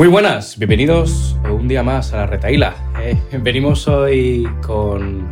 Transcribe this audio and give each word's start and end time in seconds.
Muy 0.00 0.08
buenas, 0.08 0.56
bienvenidos 0.56 1.36
un 1.44 1.68
día 1.68 1.82
más 1.82 2.14
a 2.14 2.16
la 2.16 2.26
Retaíla. 2.26 2.74
Eh, 3.02 3.18
venimos 3.42 3.86
hoy 3.86 4.48
con 4.66 5.28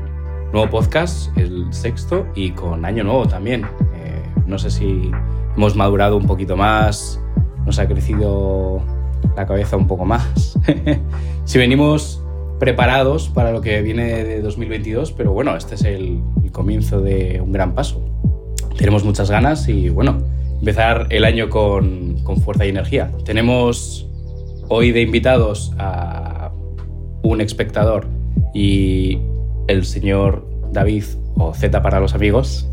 nuevo 0.52 0.68
podcast, 0.68 1.34
el 1.38 1.72
sexto, 1.72 2.26
y 2.34 2.50
con 2.50 2.84
año 2.84 3.02
nuevo 3.02 3.26
también. 3.26 3.64
Eh, 3.94 4.22
no 4.46 4.58
sé 4.58 4.70
si 4.70 5.10
hemos 5.56 5.74
madurado 5.74 6.18
un 6.18 6.26
poquito 6.26 6.54
más, 6.54 7.18
nos 7.64 7.78
ha 7.78 7.88
crecido 7.88 8.82
la 9.38 9.46
cabeza 9.46 9.78
un 9.78 9.86
poco 9.86 10.04
más. 10.04 10.58
si 11.46 11.56
venimos 11.56 12.22
preparados 12.60 13.30
para 13.30 13.52
lo 13.52 13.62
que 13.62 13.80
viene 13.80 14.22
de 14.22 14.42
2022, 14.42 15.12
pero 15.12 15.32
bueno, 15.32 15.56
este 15.56 15.76
es 15.76 15.84
el, 15.84 16.20
el 16.44 16.52
comienzo 16.52 17.00
de 17.00 17.40
un 17.40 17.52
gran 17.52 17.74
paso. 17.74 18.06
Tenemos 18.76 19.02
muchas 19.02 19.30
ganas 19.30 19.66
y 19.66 19.88
bueno, 19.88 20.18
empezar 20.58 21.06
el 21.08 21.24
año 21.24 21.48
con, 21.48 22.22
con 22.22 22.36
fuerza 22.42 22.66
y 22.66 22.68
energía. 22.68 23.10
Tenemos 23.24 24.07
hoy 24.68 24.92
de 24.92 25.02
invitados 25.02 25.72
a 25.78 26.50
un 27.22 27.40
espectador 27.40 28.06
y 28.54 29.18
el 29.66 29.84
señor 29.84 30.46
David, 30.72 31.04
o 31.36 31.54
Z 31.54 31.82
para 31.82 32.00
los 32.00 32.14
amigos. 32.14 32.68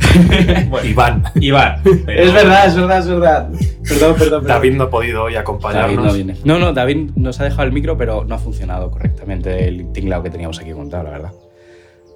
Iván. 0.84 1.24
Iván. 1.40 1.82
Es 2.06 2.32
verdad, 2.32 2.66
es 2.66 2.76
verdad, 2.76 2.98
es 2.98 3.08
verdad. 3.08 3.48
Perdón, 3.50 4.14
perdón, 4.14 4.16
perdón. 4.18 4.46
David 4.46 4.72
no 4.74 4.84
ha 4.84 4.90
podido 4.90 5.24
hoy 5.24 5.36
acompañarnos. 5.36 5.96
David 5.96 6.08
no 6.08 6.14
viene. 6.14 6.36
No, 6.44 6.58
no, 6.58 6.72
David 6.72 7.10
nos 7.16 7.40
ha 7.40 7.44
dejado 7.44 7.64
el 7.64 7.72
micro, 7.72 7.96
pero 7.96 8.24
no 8.24 8.34
ha 8.34 8.38
funcionado 8.38 8.90
correctamente 8.90 9.68
el 9.68 9.92
tinglado 9.92 10.22
que 10.22 10.30
teníamos 10.30 10.58
aquí 10.60 10.72
montado, 10.72 11.04
la 11.04 11.10
verdad. 11.10 11.32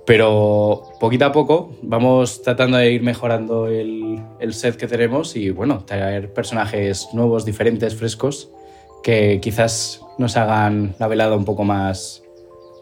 Pero 0.07 0.83
poquito 0.99 1.27
a 1.27 1.33
poco 1.33 1.77
vamos 1.83 2.43
tratando 2.43 2.77
de 2.77 2.91
ir 2.93 3.03
mejorando 3.03 3.69
el, 3.69 4.21
el 4.41 4.53
set 4.53 4.77
que 4.77 4.89
tenemos 4.89 5.37
y, 5.37 5.51
bueno, 5.51 5.85
traer 5.85 6.33
personajes 6.33 7.09
nuevos, 7.13 7.45
diferentes, 7.45 7.95
frescos, 7.95 8.51
que 9.03 9.41
quizás 9.41 10.01
nos 10.19 10.37
hagan 10.37 10.95
la 10.99 11.09
velada 11.09 11.37
un 11.37 11.45
poco 11.45 11.65
más, 11.65 12.23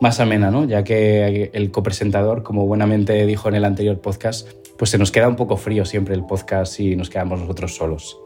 más 0.01 0.21
amena, 0.21 0.51
¿no? 0.51 0.65
Ya 0.65 0.85
que 0.85 1.51
el 1.53 1.71
copresentador, 1.71 2.43
como 2.43 2.67
buenamente 2.67 3.27
dijo 3.27 3.49
en 3.49 3.55
el 3.55 3.65
anterior 3.65 4.01
podcast, 4.01 4.49
pues 4.77 4.91
se 4.91 4.99
nos 4.99 5.11
queda 5.11 5.29
un 5.29 5.37
poco 5.37 5.57
frío 5.57 5.85
siempre 5.85 6.15
el 6.15 6.25
podcast 6.25 6.81
y 6.81 6.97
nos 6.97 7.11
quedamos 7.11 7.41
nosotros 7.41 7.75
solos. 7.75 8.19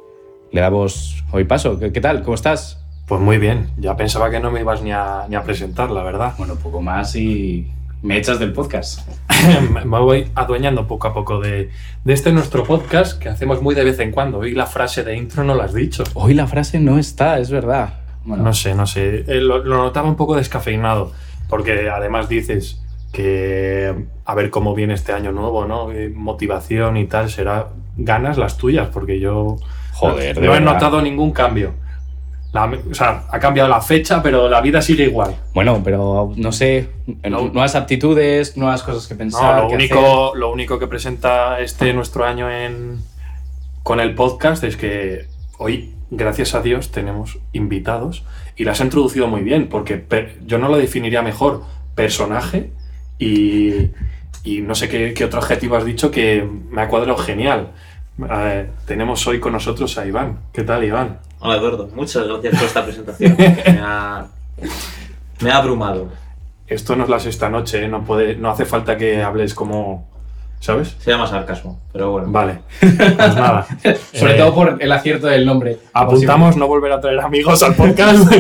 Le 0.53 0.61
damos 0.61 1.25
hoy 1.33 1.45
paso. 1.45 1.79
¿Qué, 1.79 1.93
qué 1.93 2.01
tal? 2.01 2.23
¿Cómo 2.23 2.35
estás? 2.35 2.85
Pues 3.07 3.21
muy 3.21 3.39
bien. 3.39 3.71
Ya 3.77 3.97
pensaba 3.97 4.31
que 4.31 4.41
no 4.41 4.51
me 4.51 4.61
ibas 4.61 4.83
ni 4.83 4.93
a, 4.93 5.27
ni 5.29 5.37
a 5.37 5.43
presentar, 5.43 5.91
la 5.91 6.03
verdad. 6.03 6.35
Bueno, 6.39 6.55
poco 6.57 6.81
más 6.81 7.15
y 7.17 7.67
me 8.05 8.19
echas 8.19 8.39
del 8.39 8.53
podcast. 8.53 9.01
me 9.71 9.99
voy 9.99 10.31
adueñando 10.35 10.87
poco 10.87 11.09
a 11.09 11.15
poco 11.15 11.41
de, 11.41 11.71
de 12.05 12.13
este 12.13 12.33
nuestro 12.33 12.63
podcast 12.63 13.19
que 13.19 13.31
hacemos 13.31 13.63
muy 13.63 13.75
de 13.75 13.83
vez 13.83 13.99
en 13.99 14.11
cuando. 14.11 14.41
Hoy 14.41 14.53
la 14.53 14.67
frase 14.67 15.03
de 15.05 15.17
intro 15.17 15.43
no 15.43 15.55
la 15.55 15.65
has 15.65 15.73
dicho. 15.73 16.05
Hoy 16.13 16.35
la 16.35 16.47
frase 16.47 16.79
no 16.81 16.99
está, 16.99 17.39
es 17.39 17.51
verdad. 17.51 17.95
Bueno, 18.27 18.45
No 18.45 18.53
sé, 18.53 18.75
no 18.75 18.87
sé. 18.87 19.25
Eh, 19.27 19.41
Lo, 19.41 19.65
lo 19.65 19.79
notaba 19.79 20.07
un 20.07 20.17
poco 20.17 20.37
descafeinado. 20.37 21.13
Porque 21.49 21.89
además 21.89 22.29
dices 22.29 22.79
que 23.11 23.95
a 24.27 24.35
ver 24.35 24.51
cómo 24.51 24.75
viene 24.75 24.93
este 24.93 25.13
año 25.13 25.33
nuevo, 25.33 25.65
¿no? 25.65 25.91
Eh, 25.91 26.13
Motivación 26.15 26.99
y 26.99 27.07
tal, 27.07 27.31
será 27.31 27.69
ganas 27.97 28.37
las 28.37 28.59
tuyas, 28.59 28.89
porque 28.93 29.19
yo 29.19 29.57
Joder, 29.95 30.39
de 30.39 30.47
no 30.47 30.55
he 30.55 30.61
notado 30.61 31.01
ningún 31.01 31.31
cambio. 31.31 31.73
La- 32.55 32.65
o 32.91 32.95
sea, 32.95 33.25
ha 33.31 33.39
cambiado 33.41 33.69
la 33.69 33.81
fecha, 33.83 34.23
pero 34.23 34.49
la 34.49 34.61
vida 34.63 34.81
sigue 34.81 35.05
igual. 35.05 35.35
Bueno, 35.53 35.83
pero 35.85 36.33
no 36.37 36.53
sé, 36.53 36.89
nuevas 37.29 37.75
aptitudes, 37.75 38.57
nuevas 38.57 38.83
cosas 38.83 39.07
que 39.09 39.15
No, 39.15 39.19
pensar. 39.19 39.63
lo, 39.65 39.69
que 39.69 39.75
único, 39.75 40.33
lo 40.37 40.53
único 40.53 40.79
que 40.79 40.87
presenta 40.87 41.61
este 41.61 41.93
nuestro 41.93 42.25
año 42.25 42.49
en, 42.51 43.01
con 43.83 43.99
el 44.01 44.15
podcast 44.15 44.63
es 44.65 44.77
que 44.77 45.27
hoy, 45.59 45.93
gracias 46.11 46.55
a 46.55 46.63
Dios, 46.63 46.93
tenemos 46.93 47.39
invitados 47.53 48.25
y 48.57 48.63
las 48.65 48.81
has 48.81 48.85
introducido 48.87 49.27
muy 49.27 49.43
bien, 49.43 49.69
porque 49.69 50.05
yo 50.47 50.59
no 50.59 50.69
lo 50.69 50.77
definiría 50.77 51.23
mejor 51.23 51.63
personaje 51.97 52.71
y, 53.19 53.91
y 54.45 54.61
no 54.61 54.77
sé 54.77 54.89
qué, 54.89 55.13
qué 55.13 55.25
otro 55.25 55.41
adjetivo 55.41 55.75
has 55.77 55.85
dicho 55.85 56.11
que 56.13 56.49
me 56.71 56.83
ha 56.83 56.89
cuadrado 56.89 57.17
genial. 57.17 57.73
Eh, 58.31 58.69
tenemos 58.87 59.27
hoy 59.27 59.41
con 59.41 59.53
nosotros 59.53 59.99
a 59.99 60.07
Iván. 60.07 60.39
¿Qué 60.53 60.63
tal, 60.63 60.85
Iván? 60.85 61.19
Hola 61.47 61.57
Eduardo, 61.57 61.91
muchas 61.95 62.27
gracias 62.27 62.55
por 62.55 62.65
esta 62.65 62.85
presentación. 62.87 63.37
Me 63.39 63.81
ha, 63.83 64.27
me 65.43 65.51
ha 65.51 65.57
abrumado. 65.59 66.09
Esto 66.67 66.97
no 66.97 67.05
es 67.05 67.11
la 67.11 67.21
sexta 67.21 67.51
noche, 67.51 67.85
¿eh? 67.85 67.89
no, 67.89 68.03
puede, 68.03 68.35
no 68.37 68.49
hace 68.49 68.65
falta 68.65 68.97
que 68.97 69.23
hables 69.23 69.55
como... 69.55 70.09
¿Sabes? 70.61 70.97
Se 70.99 71.11
llama 71.11 71.27
sarcasmo, 71.27 71.83
pero 71.93 72.13
bueno. 72.13 72.29
Vale, 72.31 72.61
pues 72.81 73.37
nada. 73.37 73.67
Sobre 74.15 74.37
Eh, 74.37 74.39
todo 74.39 74.55
por 74.55 74.79
el 74.81 74.91
acierto 74.91 75.27
del 75.27 75.45
nombre. 75.45 75.81
Apuntamos 75.93 76.57
no 76.57 76.67
volver 76.67 76.93
a 76.93 77.01
traer 77.03 77.21
amigos 77.21 77.63
al 77.63 77.75
podcast. 77.75 78.33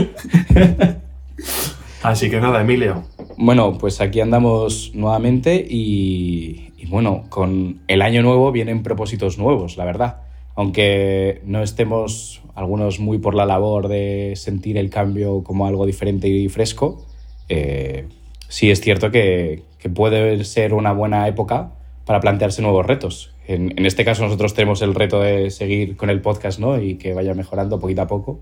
Así 2.02 2.30
que 2.30 2.40
nada, 2.40 2.62
Emilio. 2.62 3.04
Bueno, 3.36 3.76
pues 3.76 4.00
aquí 4.00 4.22
andamos 4.22 4.92
nuevamente 4.94 5.56
y, 5.56 6.72
y 6.78 6.86
bueno, 6.86 7.24
con 7.28 7.80
el 7.86 8.00
año 8.00 8.22
nuevo 8.22 8.50
vienen 8.50 8.82
propósitos 8.82 9.36
nuevos, 9.36 9.76
la 9.76 9.84
verdad. 9.84 10.22
Aunque 10.56 11.42
no 11.44 11.62
estemos 11.62 12.40
algunos 12.54 13.00
muy 13.00 13.18
por 13.18 13.34
la 13.34 13.46
labor 13.46 13.88
de 13.88 14.34
sentir 14.36 14.78
el 14.78 14.90
cambio 14.90 15.42
como 15.42 15.66
algo 15.66 15.86
diferente 15.86 16.28
y 16.28 16.48
fresco, 16.48 17.04
eh, 17.48 18.06
sí 18.48 18.70
es 18.70 18.80
cierto 18.80 19.10
que, 19.10 19.62
puede 19.94 20.42
ser 20.44 20.72
una 20.72 20.94
buena 20.94 21.28
época 21.28 21.72
para 22.06 22.20
plantearse 22.20 22.62
nuevos 22.62 22.86
retos. 22.86 23.34
En, 23.46 23.74
en 23.76 23.84
este 23.84 24.02
caso 24.02 24.22
nosotros 24.22 24.54
tenemos 24.54 24.80
el 24.80 24.94
reto 24.94 25.20
de 25.20 25.50
seguir 25.50 25.96
con 25.96 26.08
el 26.08 26.22
podcast 26.22 26.58
¿no? 26.58 26.80
y 26.80 26.94
que 26.94 27.12
vaya 27.12 27.34
mejorando 27.34 27.78
poquito 27.78 28.00
a 28.00 28.06
poco. 28.06 28.40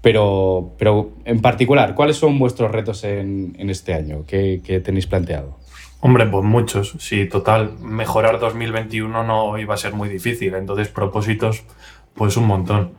Pero, 0.00 0.72
pero 0.78 1.12
en 1.24 1.40
particular, 1.40 1.94
¿cuáles 1.94 2.16
son 2.16 2.36
vuestros 2.40 2.72
retos 2.72 3.04
en, 3.04 3.54
en 3.58 3.70
este 3.70 3.94
año? 3.94 4.24
¿Qué, 4.26 4.60
qué 4.64 4.80
tenéis 4.80 5.06
planteado? 5.06 5.56
Hombre, 6.00 6.26
pues 6.26 6.44
muchos. 6.44 6.96
Sí, 6.98 7.28
total, 7.28 7.78
mejorar 7.80 8.40
2021 8.40 9.22
no 9.22 9.56
iba 9.58 9.74
a 9.74 9.76
ser 9.76 9.92
muy 9.92 10.08
difícil. 10.08 10.54
Entonces, 10.54 10.88
propósitos, 10.88 11.62
pues 12.14 12.36
un 12.36 12.48
montón. 12.48 12.94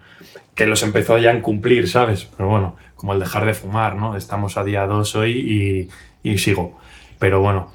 Que 0.55 0.65
los 0.65 0.83
empezó 0.83 1.17
ya 1.17 1.31
en 1.31 1.41
cumplir, 1.41 1.89
¿sabes? 1.89 2.25
Pero 2.37 2.49
bueno, 2.49 2.75
como 2.95 3.13
el 3.13 3.19
dejar 3.19 3.45
de 3.45 3.53
fumar, 3.53 3.95
¿no? 3.95 4.15
Estamos 4.15 4.57
a 4.57 4.63
día 4.63 4.85
2 4.85 5.15
hoy 5.15 5.89
y, 6.23 6.29
y 6.29 6.37
sigo. 6.37 6.77
Pero 7.19 7.41
bueno, 7.41 7.71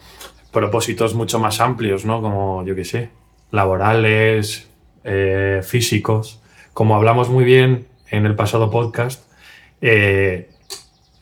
propósitos 0.53 1.15
mucho 1.15 1.39
más 1.39 1.61
amplios, 1.61 2.05
¿no? 2.05 2.21
Como, 2.23 2.65
yo 2.65 2.75
qué 2.75 2.85
sé, 2.85 3.11
laborales, 3.51 4.69
eh, 5.05 5.61
físicos. 5.65 6.41
Como 6.73 6.95
hablamos 6.95 7.29
muy 7.29 7.45
bien 7.45 7.87
en 8.11 8.27
el 8.27 8.35
pasado 8.37 8.71
podcast, 8.71 9.25
eh, 9.81 10.49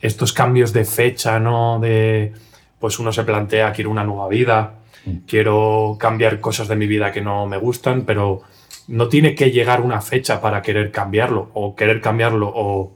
estos 0.01 0.33
cambios 0.33 0.73
de 0.73 0.85
fecha, 0.85 1.39
¿no? 1.39 1.79
De, 1.79 2.33
pues 2.79 2.99
uno 2.99 3.11
se 3.11 3.23
plantea, 3.23 3.71
quiero 3.73 3.89
una 3.89 4.03
nueva 4.03 4.27
vida, 4.27 4.73
Mm. 5.07 5.19
quiero 5.27 5.95
cambiar 5.99 6.39
cosas 6.41 6.67
de 6.67 6.75
mi 6.75 6.85
vida 6.85 7.11
que 7.11 7.21
no 7.21 7.45
me 7.45 7.57
gustan, 7.57 8.03
pero 8.03 8.41
no 8.87 9.09
tiene 9.09 9.35
que 9.35 9.51
llegar 9.51 9.81
una 9.81 10.01
fecha 10.01 10.39
para 10.41 10.61
querer 10.61 10.91
cambiarlo, 10.91 11.49
o 11.53 11.75
querer 11.75 12.01
cambiarlo, 12.01 12.51
o 12.53 12.93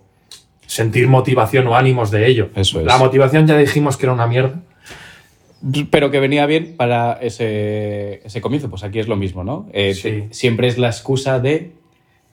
sentir 0.65 1.07
motivación 1.07 1.67
o 1.67 1.75
ánimos 1.75 2.11
de 2.11 2.27
ello. 2.27 2.49
Eso 2.55 2.79
es. 2.79 2.85
La 2.85 2.97
motivación 2.97 3.45
ya 3.47 3.57
dijimos 3.57 3.97
que 3.97 4.05
era 4.05 4.13
una 4.13 4.27
mierda. 4.27 4.61
Pero 5.91 6.09
que 6.09 6.19
venía 6.19 6.45
bien 6.47 6.75
para 6.75 7.13
ese, 7.21 8.21
ese 8.25 8.41
comienzo, 8.41 8.69
pues 8.69 8.83
aquí 8.83 8.97
es 8.99 9.07
lo 9.07 9.15
mismo, 9.15 9.43
¿no? 9.43 9.67
Eh, 9.73 9.93
Sí. 9.93 10.01
te- 10.01 10.27
Siempre 10.33 10.67
es 10.67 10.77
la 10.79 10.87
excusa 10.87 11.39
de 11.39 11.73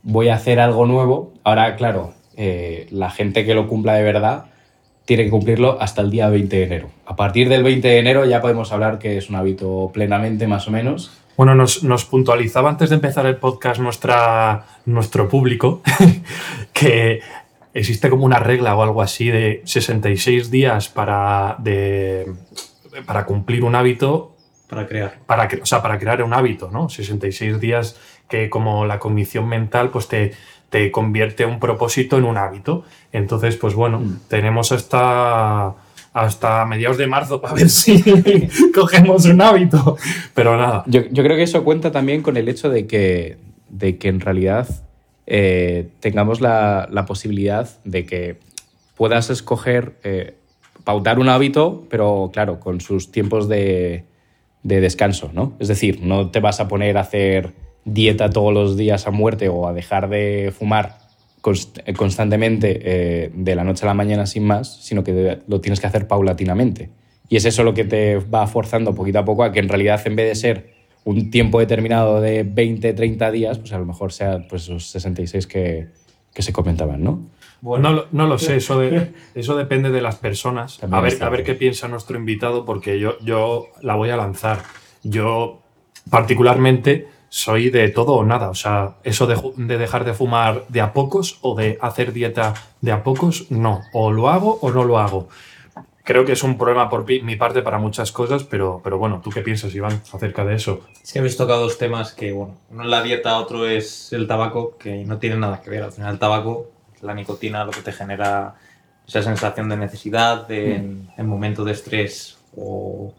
voy 0.02 0.28
a 0.28 0.34
hacer 0.37 0.61
algo 0.61 0.87
nuevo. 0.87 1.34
Ahora, 1.44 1.76
claro, 1.76 2.14
eh, 2.37 2.87
la 2.90 3.11
gente 3.11 3.44
que 3.44 3.52
lo 3.54 3.66
cumpla 3.69 3.94
de 3.96 4.02
verdad 4.02 4.46
tiene 5.04 5.25
que 5.25 5.31
cumplirlo 5.31 5.76
hasta 5.81 6.00
el 6.00 6.11
día 6.11 6.28
20 6.31 6.56
de 6.56 6.62
enero. 6.62 6.90
A 7.04 7.16
partir 7.16 7.49
del 7.50 7.62
20 7.64 7.87
de 7.88 7.99
enero 7.99 8.25
ya 8.25 8.40
podemos 8.40 8.72
hablar 8.72 8.99
que 8.99 9.19
es 9.19 9.28
un 9.28 9.37
hábito 9.37 9.90
plenamente, 9.93 10.46
más 10.46 10.66
o 10.69 10.70
menos. 10.70 11.11
Bueno, 11.38 11.55
nos, 11.55 11.85
nos 11.85 12.05
puntualizaba 12.05 12.69
antes 12.69 12.90
de 12.90 12.96
empezar 12.96 13.25
el 13.25 13.37
podcast 13.37 13.81
nuestra, 13.81 14.67
nuestro 14.87 15.29
público 15.29 15.81
que 16.73 17.20
existe 17.73 18.11
como 18.11 18.25
una 18.26 18.40
regla 18.40 18.75
o 18.76 18.82
algo 18.82 19.00
así 19.00 19.29
de 19.31 19.62
66 19.64 20.50
días 20.50 20.88
para, 20.88 21.55
de, 21.61 22.31
para 23.06 23.25
cumplir 23.25 23.62
un 23.62 23.76
hábito, 23.76 24.35
Para 24.69 24.87
crear. 24.88 25.19
para, 25.26 25.49
cre- 25.49 25.62
o 25.62 25.67
sea, 25.67 25.81
para 25.81 25.96
crear 25.99 26.23
un 26.25 26.35
hábito, 26.35 26.70
¿no? 26.73 26.88
66 26.88 27.61
días 27.61 27.96
que 28.29 28.50
como 28.50 28.85
la 28.85 28.99
cognición 28.99 29.49
mental 29.49 29.90
pues 29.90 30.08
te, 30.08 30.32
te 30.70 30.90
convierte 30.90 31.46
un 31.46 31.61
propósito 31.61 32.19
en 32.19 32.25
un 32.25 32.37
hábito. 32.37 32.82
Entonces, 33.12 33.55
pues 33.56 33.75
bueno, 33.75 34.00
Mm. 34.00 34.19
tenemos 34.29 34.73
hasta, 34.73 35.75
hasta 36.12 36.64
mediados 36.64 36.99
de 36.99 37.06
marzo 37.06 37.40
para 37.40 37.55
ver 37.55 37.69
si 37.69 38.02
cogemos 38.75 39.25
un 39.26 39.40
hábito. 39.40 39.96
Pero 40.34 40.56
nada. 40.56 40.84
Yo, 40.87 41.02
yo 41.10 41.22
creo 41.22 41.37
que 41.37 41.43
eso 41.43 41.64
cuenta 41.64 41.90
también 41.93 42.22
con 42.22 42.37
el 42.37 42.49
hecho 42.49 42.70
de 42.70 42.87
que, 42.87 43.38
de 43.69 43.99
que 43.99 44.08
en 44.08 44.20
realidad 44.20 44.69
eh, 45.26 45.88
tengamos 46.00 46.40
la, 46.40 46.88
la 46.90 47.06
posibilidad 47.06 47.69
de 47.84 48.06
que 48.06 48.38
puedas 48.96 49.31
escoger, 49.31 49.94
eh, 50.02 50.34
pautar 50.84 51.19
un 51.19 51.28
hábito, 51.28 51.84
pero 51.90 52.31
claro, 52.32 52.61
con 52.61 52.81
sus 52.81 53.12
tiempos 53.12 53.49
de, 53.49 54.04
de 54.62 54.81
descanso, 54.81 55.31
¿no? 55.32 55.52
Es 55.61 55.69
decir, 55.69 56.00
no 56.02 56.31
te 56.31 56.40
vas 56.40 56.61
a 56.61 56.69
poner 56.69 56.96
a 56.99 57.02
hacer 57.02 57.52
dieta 57.84 58.31
todos 58.31 58.52
los 58.52 58.76
días 58.76 59.06
a 59.06 59.11
muerte 59.11 59.49
o 59.49 59.69
a 59.69 59.72
dejar 59.72 60.08
de 60.08 60.52
fumar 60.56 61.07
constantemente 61.97 62.81
eh, 62.83 63.31
de 63.35 63.55
la 63.55 63.65
noche 63.65 63.85
a 63.85 63.89
la 63.89 63.95
mañana 63.95 64.27
sin 64.27 64.45
más, 64.45 64.83
sino 64.83 65.05
que 65.05 65.39
lo 65.47 65.61
tienes 65.61 65.81
que 65.81 65.87
hacer 65.87 66.06
paulatinamente. 66.06 66.91
Y 67.29 67.37
es 67.37 67.45
eso 67.45 67.62
lo 67.62 67.75
que 67.75 67.85
te 67.85 68.17
va 68.17 68.47
forzando 68.47 68.95
poquito 68.95 69.19
a 69.19 69.25
poco 69.25 69.45
a 69.45 69.53
que 69.53 69.61
en 69.61 69.69
realidad 69.69 70.00
en 70.06 70.17
vez 70.17 70.29
de 70.29 70.35
ser 70.35 70.79
un 71.05 71.31
tiempo 71.31 71.59
determinado 71.59 72.21
de 72.21 72.43
20, 72.43 72.93
30 72.93 73.31
días, 73.31 73.59
pues 73.59 73.73
a 73.73 73.79
lo 73.79 73.87
mejor 73.87 74.12
sea 74.12 74.47
pues, 74.49 74.65
esos 74.65 74.87
66 74.91 75.47
que, 75.47 75.89
que 76.35 76.43
se 76.43 76.53
comentaban, 76.53 77.03
¿no? 77.03 77.31
Bueno, 77.61 77.93
no, 77.93 78.05
no, 78.12 78.27
lo 78.27 78.39
sé, 78.39 78.56
eso, 78.56 78.79
de, 78.79 79.12
eso 79.35 79.56
depende 79.56 79.91
de 79.91 80.00
las 80.00 80.17
personas. 80.17 80.83
a 80.83 81.00
ver, 81.00 81.23
a 81.23 81.29
ver 81.29 81.45
qué 81.45 81.55
piensa 81.55 81.89
nuestro 81.89 82.19
invitado, 82.19 82.65
porque 82.65 83.00
yo, 83.00 83.19
yo 83.21 83.69
la 83.83 83.95
voy 83.95 84.11
a 84.11 84.17
lanzar. 84.17 84.62
Yo, 85.03 85.62
particularmente, 86.11 87.09
soy 87.28 87.70
de 87.70 87.88
todo 87.88 88.14
o 88.14 88.25
nada. 88.25 88.50
O 88.50 88.54
sea, 88.54 88.96
eso 89.04 89.26
de, 89.26 89.36
de, 89.56 89.78
dejar 89.78 90.04
de 90.04 90.14
fumar 90.14 90.64
de 90.69 90.80
a 90.80 90.92
pocos 90.92 91.38
o 91.42 91.54
de 91.54 91.78
hacer 91.80 92.12
dieta 92.12 92.54
de 92.80 92.92
a 92.92 93.02
pocos, 93.02 93.50
no. 93.50 93.82
O 93.92 94.10
lo 94.10 94.28
hago 94.28 94.58
o 94.62 94.70
no 94.70 94.84
lo 94.84 94.98
hago 94.98 95.28
creo 96.08 96.25
que 96.25 96.32
es 96.32 96.42
un 96.42 96.56
problema 96.56 96.88
por 96.88 97.04
mi 97.06 97.36
parte 97.36 97.60
para 97.60 97.76
muchas 97.76 98.12
cosas, 98.12 98.42
pero, 98.42 98.80
pero 98.82 98.96
bueno, 98.96 99.20
¿tú 99.22 99.28
qué 99.28 99.42
piensas, 99.42 99.75
Iván, 99.75 100.00
acerca 100.10 100.42
de 100.42 100.54
eso? 100.54 100.80
Es 101.02 101.12
que 101.12 101.19
habéis 101.19 101.36
tocado 101.36 101.60
dos 101.60 101.76
temas 101.76 102.14
que, 102.14 102.32
bueno, 102.32 102.56
uno 102.70 102.84
es 102.84 102.88
la 102.88 103.02
dieta, 103.02 103.38
otro 103.38 103.66
es 103.66 104.10
el 104.14 104.26
tabaco, 104.26 104.78
que 104.78 105.04
no 105.04 105.19
tiene 105.19 105.36
nada 105.36 105.60
que 105.60 105.69
ver. 105.69 105.82
Al 105.82 105.92
final, 105.92 106.14
el 106.14 106.19
tabaco, 106.19 106.70
la 107.02 107.12
nicotina, 107.12 107.62
lo 107.66 107.72
que 107.72 107.82
te 107.82 107.92
genera 107.92 108.54
esa 109.06 109.22
sensación 109.22 109.69
de 109.69 109.76
necesidad 109.76 110.48
de, 110.48 110.78
mm. 110.78 111.20
en, 111.20 111.26
momentos 111.26 111.66
de 111.66 111.72
estrés 111.72 112.38
o 112.56 113.12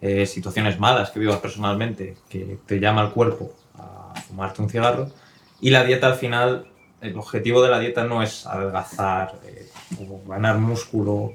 eh, 0.00 0.26
situaciones 0.26 0.78
malas 0.78 1.10
que 1.10 1.20
vivas 1.20 1.38
personalmente, 1.38 2.16
que 2.28 2.58
te 2.66 2.78
llama 2.78 3.02
el 3.02 3.10
cuerpo 3.10 3.52
a 3.78 4.14
fumarte 4.28 4.62
un 4.62 4.68
cigarro. 4.68 5.08
Y 5.60 5.70
la 5.70 5.84
dieta, 5.84 6.08
al 6.08 6.16
final, 6.16 6.66
el 7.00 7.16
objetivo 7.16 7.62
de 7.62 7.70
la 7.70 7.78
dieta 7.78 8.04
no 8.04 8.22
es 8.22 8.46
adelgazar 8.46 9.40
eh, 9.44 9.68
o 10.00 10.28
ganar 10.28 10.58
músculo 10.58 11.32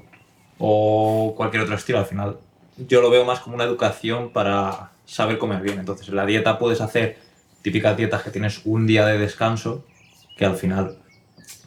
o 0.58 1.34
cualquier 1.36 1.64
otro 1.64 1.74
estilo. 1.74 1.98
Al 1.98 2.06
final, 2.06 2.38
yo 2.76 3.02
lo 3.02 3.10
veo 3.10 3.24
más 3.24 3.40
como 3.40 3.56
una 3.56 3.64
educación 3.64 4.30
para 4.30 4.92
saber 5.04 5.38
comer 5.38 5.60
bien. 5.60 5.78
Entonces, 5.80 6.08
en 6.08 6.16
la 6.16 6.26
dieta 6.26 6.58
puedes 6.58 6.80
hacer 6.80 7.18
típicas 7.62 7.96
dietas 7.96 8.22
que 8.22 8.30
tienes 8.30 8.62
un 8.64 8.86
día 8.86 9.06
de 9.06 9.18
descanso, 9.18 9.84
que 10.36 10.44
al 10.44 10.56
final 10.56 10.98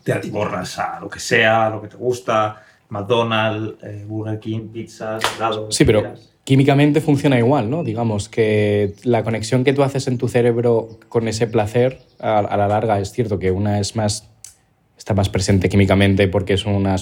te 0.03 0.13
atiborras 0.13 0.80
a 0.80 1.00
lo 1.00 1.09
que 1.09 1.19
sea, 1.19 1.69
lo 1.69 1.81
que 1.81 1.88
te 1.89 1.97
gusta, 1.97 2.63
McDonald's, 2.89 3.83
eh, 3.83 4.06
Burger 4.07 4.39
King, 4.39 4.69
pizzas, 4.69 5.24
helados. 5.36 5.75
Sí, 5.75 5.83
pero 5.83 6.15
químicamente 6.45 7.01
funciona 7.01 7.38
igual, 7.38 7.69
¿no? 7.69 7.83
Digamos 7.83 8.30
que 8.30 8.94
la 9.03 9.24
conexión 9.24 9.65
que 9.65 9.74
tú 9.74 9.83
haces 9.83 10.07
en 10.07 10.18
tu 10.18 10.30
cerebro 10.30 11.00
con 11.09 11.27
ese 11.27 11.47
placer, 11.47 12.00
a, 12.19 12.39
a 12.39 12.56
la 12.56 12.68
larga 12.69 13.00
es 13.00 13.12
cierto 13.12 13.38
que 13.38 13.51
una 13.51 13.80
es 13.80 13.97
más 13.97 14.30
está 14.97 15.13
más 15.13 15.30
presente 15.30 15.69
químicamente 15.69 16.27
porque 16.27 16.53
es 16.53 16.65
una, 16.65 16.95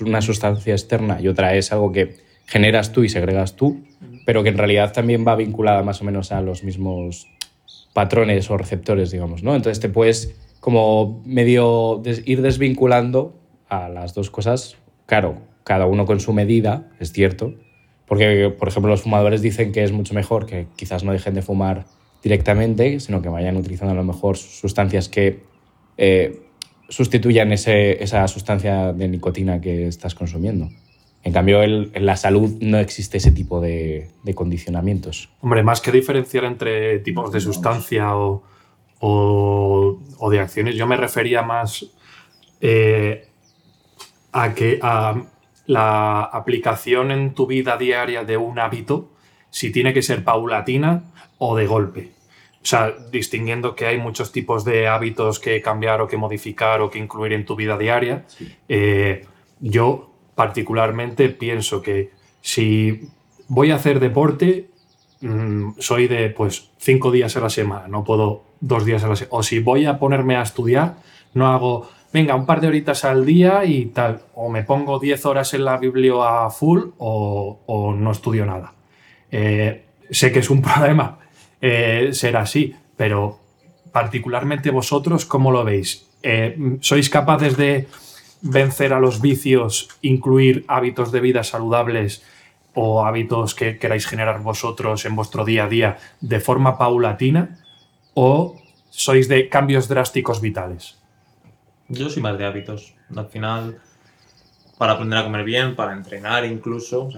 una 0.00 0.20
sustancia 0.20 0.74
externa 0.74 1.18
y 1.20 1.28
otra 1.28 1.54
es 1.54 1.72
algo 1.72 1.92
que 1.92 2.16
generas 2.46 2.92
tú 2.92 3.04
y 3.04 3.08
segregas 3.08 3.56
tú, 3.56 3.84
pero 4.26 4.42
que 4.42 4.48
en 4.48 4.58
realidad 4.58 4.92
también 4.92 5.24
va 5.26 5.36
vinculada 5.36 5.82
más 5.82 6.00
o 6.02 6.04
menos 6.04 6.32
a 6.32 6.40
los 6.42 6.64
mismos 6.64 7.26
patrones 7.92 8.50
o 8.50 8.58
receptores, 8.58 9.10
digamos, 9.10 9.42
¿no? 9.42 9.54
Entonces 9.54 9.80
te 9.80 9.88
puedes 9.88 10.34
como 10.60 11.22
medio 11.24 12.02
ir 12.24 12.42
desvinculando 12.42 13.38
a 13.68 13.88
las 13.88 14.14
dos 14.14 14.30
cosas, 14.30 14.76
claro, 15.06 15.38
cada 15.64 15.86
uno 15.86 16.06
con 16.06 16.20
su 16.20 16.32
medida, 16.32 16.90
es 17.00 17.12
cierto, 17.12 17.54
porque, 18.08 18.54
por 18.58 18.68
ejemplo, 18.68 18.90
los 18.90 19.02
fumadores 19.02 19.42
dicen 19.42 19.70
que 19.70 19.84
es 19.84 19.92
mucho 19.92 20.14
mejor 20.14 20.46
que 20.46 20.66
quizás 20.76 21.04
no 21.04 21.12
dejen 21.12 21.34
de 21.34 21.42
fumar 21.42 21.84
directamente, 22.22 23.00
sino 23.00 23.22
que 23.22 23.28
vayan 23.28 23.56
utilizando 23.56 23.92
a 23.92 23.96
lo 23.96 24.04
mejor 24.04 24.36
sustancias 24.36 25.08
que 25.08 25.40
eh, 25.98 26.40
sustituyan 26.88 27.52
ese, 27.52 28.02
esa 28.02 28.26
sustancia 28.28 28.92
de 28.92 29.08
nicotina 29.08 29.60
que 29.60 29.86
estás 29.86 30.14
consumiendo. 30.14 30.70
En 31.22 31.32
cambio, 31.32 31.62
en 31.62 32.06
la 32.06 32.16
salud 32.16 32.56
no 32.60 32.78
existe 32.78 33.18
ese 33.18 33.32
tipo 33.32 33.60
de, 33.60 34.08
de, 34.22 34.34
condicionamientos. 34.34 35.28
Hombre, 35.42 35.62
más 35.62 35.80
que 35.80 35.92
diferenciar 35.92 36.44
entre 36.44 37.00
tipos 37.00 37.30
de 37.32 37.40
sustancia 37.40 38.16
o, 38.16 38.42
o, 39.00 39.98
o 40.18 40.30
de 40.30 40.40
acciones, 40.40 40.76
yo 40.76 40.86
me 40.86 40.96
refería 40.96 41.42
más 41.42 41.84
eh, 42.60 43.26
a 44.32 44.54
que 44.54 44.78
a 44.80 45.22
la 45.68 46.22
aplicación 46.22 47.10
en 47.10 47.34
tu 47.34 47.46
vida 47.46 47.76
diaria 47.76 48.24
de 48.24 48.38
un 48.38 48.58
hábito, 48.58 49.10
si 49.50 49.70
tiene 49.70 49.92
que 49.92 50.00
ser 50.00 50.24
paulatina 50.24 51.04
o 51.36 51.54
de 51.54 51.66
golpe. 51.66 52.12
O 52.62 52.66
sea, 52.66 52.94
distinguiendo 53.12 53.76
que 53.76 53.86
hay 53.86 53.98
muchos 53.98 54.32
tipos 54.32 54.64
de 54.64 54.88
hábitos 54.88 55.38
que 55.38 55.60
cambiar 55.60 56.00
o 56.00 56.08
que 56.08 56.16
modificar 56.16 56.80
o 56.80 56.90
que 56.90 56.98
incluir 56.98 57.34
en 57.34 57.44
tu 57.44 57.54
vida 57.54 57.76
diaria, 57.76 58.24
eh, 58.68 59.26
yo 59.60 60.10
particularmente 60.34 61.28
pienso 61.28 61.82
que 61.82 62.12
si 62.40 63.02
voy 63.46 63.70
a 63.70 63.74
hacer 63.76 64.00
deporte, 64.00 64.70
mm, 65.20 65.72
soy 65.78 66.08
de 66.08 66.30
pues 66.30 66.70
cinco 66.78 67.10
días 67.10 67.36
a 67.36 67.40
la 67.40 67.50
semana, 67.50 67.88
no 67.88 68.04
puedo 68.04 68.42
dos 68.60 68.86
días 68.86 69.04
a 69.04 69.08
la 69.08 69.16
semana. 69.16 69.36
O 69.36 69.42
si 69.42 69.58
voy 69.58 69.84
a 69.84 69.98
ponerme 69.98 70.36
a 70.36 70.42
estudiar, 70.42 70.96
no 71.34 71.48
hago, 71.48 71.90
venga, 72.12 72.34
un 72.34 72.46
par 72.46 72.60
de 72.60 72.68
horitas 72.68 73.04
al 73.04 73.24
día 73.24 73.64
y 73.64 73.86
tal, 73.86 74.20
o 74.34 74.48
me 74.48 74.62
pongo 74.62 74.98
diez 74.98 75.24
horas 75.26 75.54
en 75.54 75.64
la 75.64 75.76
biblioteca 75.76 76.46
a 76.46 76.50
full 76.50 76.90
o, 76.98 77.94
no 77.96 78.10
estudio 78.10 78.46
nada. 78.46 78.72
Eh, 79.30 79.84
sé 80.10 80.32
que 80.32 80.38
es 80.38 80.50
un 80.50 80.62
problema 80.62 81.18
eh, 81.60 82.10
será 82.12 82.42
así, 82.42 82.74
pero 82.96 83.40
particularmente 83.92 84.70
vosotros, 84.70 85.24
¿cómo 85.24 85.50
lo 85.50 85.64
veis? 85.64 86.08
Eh, 86.22 86.76
¿Sois 86.80 87.10
capaces 87.10 87.56
de 87.56 87.86
vencer 88.42 88.92
a 88.92 89.00
los 89.00 89.20
vicios, 89.20 89.88
incluir 90.02 90.64
hábitos 90.68 91.10
de 91.10 91.20
vida 91.20 91.42
saludables 91.42 92.22
o 92.74 93.04
hábitos 93.04 93.54
que 93.54 93.78
queráis 93.78 94.06
generar 94.06 94.40
vosotros 94.40 95.04
en 95.04 95.16
vuestro 95.16 95.44
día 95.44 95.64
a 95.64 95.68
día 95.68 95.98
de 96.20 96.40
forma 96.40 96.78
paulatina? 96.78 97.58
¿O 98.14 98.56
sois 98.90 99.28
de 99.28 99.48
cambios 99.48 99.88
drásticos 99.88 100.40
vitales? 100.40 100.97
Yo 101.88 102.10
soy 102.10 102.22
más 102.22 102.36
de 102.36 102.44
hábitos. 102.44 102.94
Al 103.16 103.26
final, 103.28 103.80
para 104.76 104.92
aprender 104.92 105.18
a 105.18 105.24
comer 105.24 105.44
bien, 105.44 105.74
para 105.74 105.92
entrenar 105.92 106.44
incluso, 106.44 107.08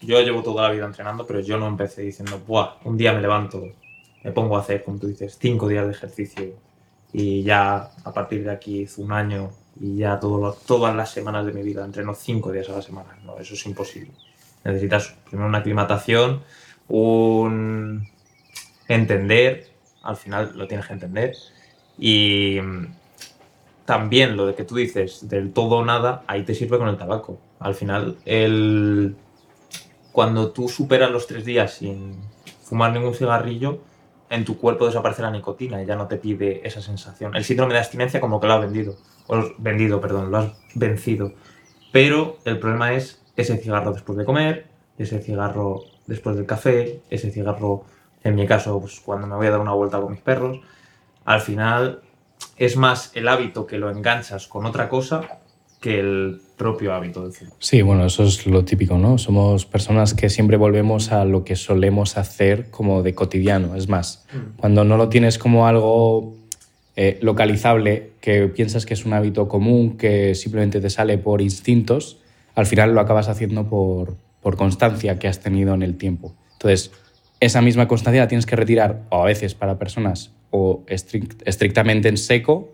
yo 0.00 0.20
llevo 0.22 0.42
toda 0.42 0.62
la 0.62 0.70
vida 0.70 0.86
entrenando, 0.86 1.26
pero 1.26 1.40
yo 1.40 1.58
no 1.58 1.66
empecé 1.66 2.02
diciendo, 2.02 2.40
Buah, 2.46 2.78
un 2.84 2.96
día 2.96 3.12
me 3.12 3.20
levanto, 3.20 3.62
me 4.24 4.32
pongo 4.32 4.56
a 4.56 4.60
hacer, 4.60 4.84
como 4.84 4.98
tú 4.98 5.06
dices, 5.06 5.36
cinco 5.38 5.68
días 5.68 5.86
de 5.86 5.92
ejercicio 5.92 6.54
y 7.12 7.42
ya 7.42 7.90
a 8.04 8.12
partir 8.12 8.44
de 8.44 8.52
aquí 8.52 8.84
es 8.84 8.96
un 8.96 9.12
año 9.12 9.50
y 9.80 9.96
ya 9.96 10.20
todo 10.20 10.52
todas 10.66 10.94
las 10.94 11.10
semanas 11.10 11.44
de 11.44 11.52
mi 11.52 11.62
vida 11.62 11.84
entreno 11.84 12.14
cinco 12.14 12.52
días 12.52 12.68
a 12.68 12.76
la 12.76 12.82
semana. 12.82 13.18
No, 13.24 13.38
eso 13.38 13.54
es 13.54 13.66
imposible. 13.66 14.12
Necesitas 14.64 15.14
primero 15.28 15.48
una 15.48 15.58
aclimatación, 15.58 16.42
un 16.88 18.08
entender, 18.88 19.70
al 20.02 20.16
final 20.16 20.52
lo 20.56 20.66
tienes 20.66 20.86
que 20.86 20.92
entender, 20.92 21.36
y 21.98 22.58
también 23.90 24.36
lo 24.36 24.46
de 24.46 24.54
que 24.54 24.62
tú 24.62 24.76
dices 24.76 25.28
del 25.28 25.52
todo 25.52 25.78
o 25.78 25.84
nada, 25.84 26.22
ahí 26.28 26.44
te 26.44 26.54
sirve 26.54 26.78
con 26.78 26.86
el 26.86 26.96
tabaco. 26.96 27.40
Al 27.58 27.74
final, 27.74 28.18
el 28.24 29.16
cuando 30.12 30.52
tú 30.52 30.68
superas 30.68 31.10
los 31.10 31.26
tres 31.26 31.44
días 31.44 31.74
sin 31.74 32.14
fumar 32.62 32.92
ningún 32.92 33.14
cigarrillo, 33.14 33.80
en 34.28 34.44
tu 34.44 34.58
cuerpo 34.58 34.86
desaparece 34.86 35.22
la 35.22 35.32
nicotina 35.32 35.82
y 35.82 35.86
ya 35.86 35.96
no 35.96 36.06
te 36.06 36.18
pide 36.18 36.64
esa 36.64 36.80
sensación. 36.80 37.34
El 37.34 37.42
síndrome 37.42 37.72
de 37.72 37.80
abstinencia 37.80 38.20
como 38.20 38.38
que 38.38 38.46
lo 38.46 38.52
has 38.52 38.60
vendido, 38.60 38.94
o 39.26 39.42
vendido, 39.58 40.00
perdón, 40.00 40.30
lo 40.30 40.38
has 40.38 40.52
vencido. 40.76 41.32
Pero 41.90 42.38
el 42.44 42.60
problema 42.60 42.92
es 42.92 43.20
ese 43.34 43.56
cigarro 43.56 43.92
después 43.92 44.16
de 44.16 44.24
comer, 44.24 44.68
ese 44.98 45.20
cigarro 45.20 45.82
después 46.06 46.36
del 46.36 46.46
café, 46.46 47.00
ese 47.10 47.32
cigarro, 47.32 47.86
en 48.22 48.36
mi 48.36 48.46
caso, 48.46 48.78
pues, 48.78 49.00
cuando 49.00 49.26
me 49.26 49.34
voy 49.34 49.48
a 49.48 49.50
dar 49.50 49.58
una 49.58 49.72
vuelta 49.72 50.00
con 50.00 50.12
mis 50.12 50.20
perros. 50.20 50.60
Al 51.24 51.40
final 51.40 52.02
es 52.60 52.76
más 52.76 53.10
el 53.14 53.26
hábito 53.26 53.66
que 53.66 53.78
lo 53.78 53.90
enganchas 53.90 54.46
con 54.46 54.66
otra 54.66 54.90
cosa 54.90 55.40
que 55.80 55.98
el 55.98 56.42
propio 56.58 56.92
hábito 56.92 57.32
fútbol. 57.32 57.54
Sí, 57.58 57.80
bueno, 57.80 58.04
eso 58.04 58.22
es 58.22 58.46
lo 58.46 58.66
típico, 58.66 58.98
¿no? 58.98 59.16
Somos 59.16 59.64
personas 59.64 60.12
que 60.12 60.28
siempre 60.28 60.58
volvemos 60.58 61.10
a 61.10 61.24
lo 61.24 61.42
que 61.42 61.56
solemos 61.56 62.18
hacer 62.18 62.70
como 62.70 63.02
de 63.02 63.14
cotidiano. 63.14 63.76
Es 63.76 63.88
más, 63.88 64.26
mm. 64.34 64.58
cuando 64.58 64.84
no 64.84 64.98
lo 64.98 65.08
tienes 65.08 65.38
como 65.38 65.66
algo 65.66 66.36
eh, 66.96 67.18
localizable, 67.22 68.12
que 68.20 68.48
piensas 68.48 68.84
que 68.84 68.92
es 68.92 69.06
un 69.06 69.14
hábito 69.14 69.48
común, 69.48 69.96
que 69.96 70.34
simplemente 70.34 70.82
te 70.82 70.90
sale 70.90 71.16
por 71.16 71.40
instintos, 71.40 72.18
al 72.54 72.66
final 72.66 72.92
lo 72.94 73.00
acabas 73.00 73.30
haciendo 73.30 73.70
por, 73.70 74.16
por 74.42 74.58
constancia 74.58 75.18
que 75.18 75.28
has 75.28 75.40
tenido 75.40 75.72
en 75.72 75.82
el 75.82 75.96
tiempo. 75.96 76.34
Entonces, 76.52 76.92
esa 77.40 77.62
misma 77.62 77.88
constancia 77.88 78.20
la 78.20 78.28
tienes 78.28 78.44
que 78.44 78.56
retirar, 78.56 79.00
o 79.08 79.22
a 79.22 79.24
veces 79.24 79.54
para 79.54 79.78
personas, 79.78 80.32
o 80.50 80.84
estrictamente 80.86 82.08
en 82.08 82.16
seco, 82.16 82.70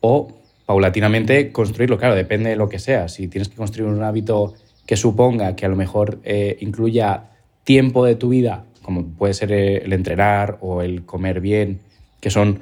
o 0.00 0.28
paulatinamente 0.66 1.52
construirlo. 1.52 1.98
Claro, 1.98 2.14
depende 2.14 2.50
de 2.50 2.56
lo 2.56 2.68
que 2.68 2.78
sea. 2.78 3.08
Si 3.08 3.28
tienes 3.28 3.48
que 3.48 3.56
construir 3.56 3.90
un 3.90 4.02
hábito 4.02 4.54
que 4.86 4.96
suponga 4.96 5.54
que 5.56 5.66
a 5.66 5.68
lo 5.68 5.76
mejor 5.76 6.18
eh, 6.24 6.56
incluya 6.60 7.30
tiempo 7.64 8.04
de 8.04 8.14
tu 8.14 8.30
vida, 8.30 8.64
como 8.82 9.04
puede 9.04 9.34
ser 9.34 9.52
el 9.52 9.92
entrenar 9.92 10.58
o 10.60 10.82
el 10.82 11.04
comer 11.04 11.40
bien, 11.40 11.80
que 12.20 12.30
son 12.30 12.60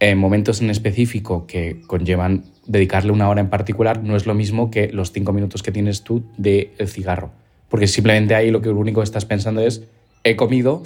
eh, 0.00 0.14
momentos 0.14 0.62
en 0.62 0.70
específico 0.70 1.46
que 1.46 1.80
conllevan 1.86 2.44
dedicarle 2.66 3.10
una 3.10 3.28
hora 3.28 3.40
en 3.40 3.50
particular 3.50 4.04
no 4.04 4.14
es 4.14 4.26
lo 4.26 4.34
mismo 4.34 4.70
que 4.70 4.92
los 4.92 5.10
cinco 5.10 5.32
minutos 5.32 5.62
que 5.62 5.72
tienes 5.72 6.02
tú 6.02 6.22
del 6.36 6.70
cigarro. 6.86 7.32
Porque 7.68 7.86
simplemente 7.86 8.34
ahí 8.34 8.50
lo 8.50 8.60
que 8.60 8.68
lo 8.68 8.76
único 8.76 9.00
que 9.00 9.04
estás 9.04 9.24
pensando 9.24 9.60
es, 9.60 9.82
he 10.24 10.36
comido, 10.36 10.82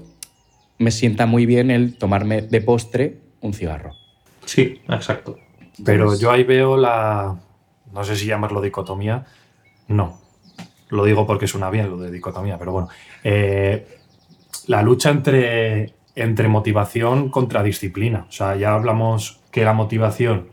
me 0.79 0.91
sienta 0.91 1.27
muy 1.27 1.47
bien 1.47 1.71
el 1.71 1.97
tomarme 1.97 2.43
de 2.43 2.61
postre 2.61 3.19
un 3.41 3.55
cigarro. 3.55 3.95
Sí, 4.45 4.81
exacto. 4.89 5.39
Pero 5.85 6.19
yo 6.19 6.31
ahí 6.31 6.45
veo 6.45 6.77
la. 6.77 7.39
No 7.93 8.05
sé 8.05 8.17
si 8.17 8.27
llamarlo 8.27 8.61
dicotomía. 8.61 9.27
No. 9.89 10.21
Lo 10.89 11.05
digo 11.05 11.27
porque 11.27 11.47
suena 11.47 11.71
bien 11.71 11.91
lo 11.91 11.99
de 11.99 12.11
dicotomía, 12.11 12.59
pero 12.59 12.73
bueno. 12.73 12.89
Eh, 13.25 13.87
la 14.67 14.83
lucha 14.83 15.11
entre, 15.11 15.95
entre 16.15 16.49
motivación 16.49 17.31
contra 17.31 17.63
disciplina. 17.63 18.27
O 18.29 18.33
sea, 18.33 18.57
ya 18.57 18.75
hablamos 18.75 19.41
que 19.51 19.65
la 19.65 19.73
motivación 19.73 20.49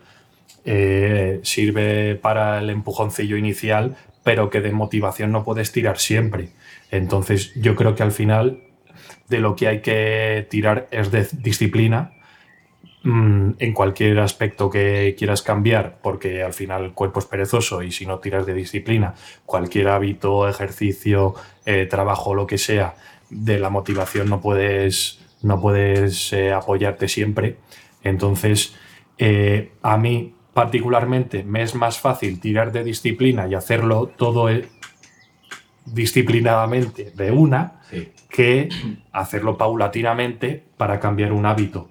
eh, 0.65 1.39
sirve 1.43 2.15
para 2.15 2.59
el 2.59 2.69
empujoncillo 2.69 3.37
inicial, 3.37 3.97
pero 4.23 4.49
que 4.49 4.61
de 4.61 4.71
motivación 4.71 5.31
no 5.31 5.43
puedes 5.43 5.71
tirar 5.71 5.97
siempre. 5.97 6.49
Entonces, 6.91 7.53
yo 7.55 7.75
creo 7.75 7.95
que 7.95 8.03
al 8.03 8.11
final 8.11 8.63
de 9.29 9.39
lo 9.39 9.55
que 9.55 9.67
hay 9.67 9.81
que 9.81 10.47
tirar 10.49 10.87
es 10.91 11.11
de 11.11 11.27
disciplina 11.31 12.13
mm, 13.03 13.51
en 13.59 13.73
cualquier 13.73 14.19
aspecto 14.19 14.69
que 14.69 15.15
quieras 15.17 15.43
cambiar, 15.43 15.99
porque 16.01 16.43
al 16.43 16.53
final 16.53 16.85
el 16.85 16.93
cuerpo 16.93 17.19
es 17.19 17.25
perezoso 17.25 17.83
y 17.83 17.91
si 17.91 18.05
no 18.05 18.19
tiras 18.19 18.45
de 18.45 18.55
disciplina, 18.55 19.13
cualquier 19.45 19.89
hábito, 19.89 20.49
ejercicio, 20.49 21.35
eh, 21.65 21.85
trabajo, 21.85 22.33
lo 22.33 22.47
que 22.47 22.57
sea, 22.57 22.95
de 23.29 23.59
la 23.59 23.69
motivación 23.69 24.27
no 24.27 24.41
puedes, 24.41 25.19
no 25.43 25.61
puedes 25.61 26.33
eh, 26.33 26.51
apoyarte 26.51 27.07
siempre. 27.07 27.57
Entonces, 28.03 28.75
eh, 29.19 29.73
a 29.83 29.97
mí 29.97 30.33
particularmente 30.53 31.43
me 31.43 31.61
es 31.61 31.75
más 31.75 31.99
fácil 31.99 32.39
tirar 32.39 32.71
de 32.71 32.83
disciplina 32.83 33.47
y 33.47 33.53
hacerlo 33.53 34.07
todo 34.07 34.49
disciplinadamente 35.85 37.11
de 37.15 37.31
una 37.31 37.78
que 38.29 38.69
hacerlo 39.11 39.57
paulatinamente 39.57 40.63
para 40.77 40.99
cambiar 40.99 41.31
un 41.31 41.45
hábito. 41.45 41.89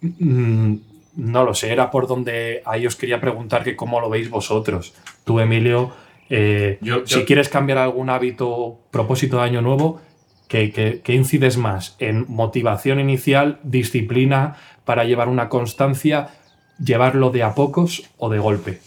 Mm, 0.00 0.74
no 1.16 1.44
lo 1.44 1.54
sé, 1.54 1.72
era 1.72 1.90
por 1.90 2.06
donde 2.06 2.62
ahí 2.64 2.86
os 2.86 2.96
quería 2.96 3.20
preguntar 3.20 3.64
que 3.64 3.76
cómo 3.76 4.00
lo 4.00 4.08
veis 4.08 4.30
vosotros. 4.30 4.94
Tú, 5.24 5.40
Emilio, 5.40 5.92
eh, 6.30 6.78
si 7.04 7.24
quieres 7.24 7.48
cambiar 7.48 7.78
algún 7.78 8.08
hábito, 8.08 8.78
propósito 8.90 9.38
de 9.38 9.42
año 9.42 9.62
nuevo, 9.62 10.00
¿qué, 10.48 11.02
incides 11.08 11.56
más? 11.56 11.96
¿En 11.98 12.24
motivación 12.28 13.00
inicial, 13.00 13.58
disciplina 13.64 14.56
para 14.84 15.04
llevar 15.04 15.28
una 15.28 15.48
constancia, 15.48 16.28
llevarlo 16.82 17.30
de 17.30 17.42
a 17.42 17.54
pocos 17.54 18.10
o 18.16 18.30
de 18.30 18.38
golpe? 18.38 18.78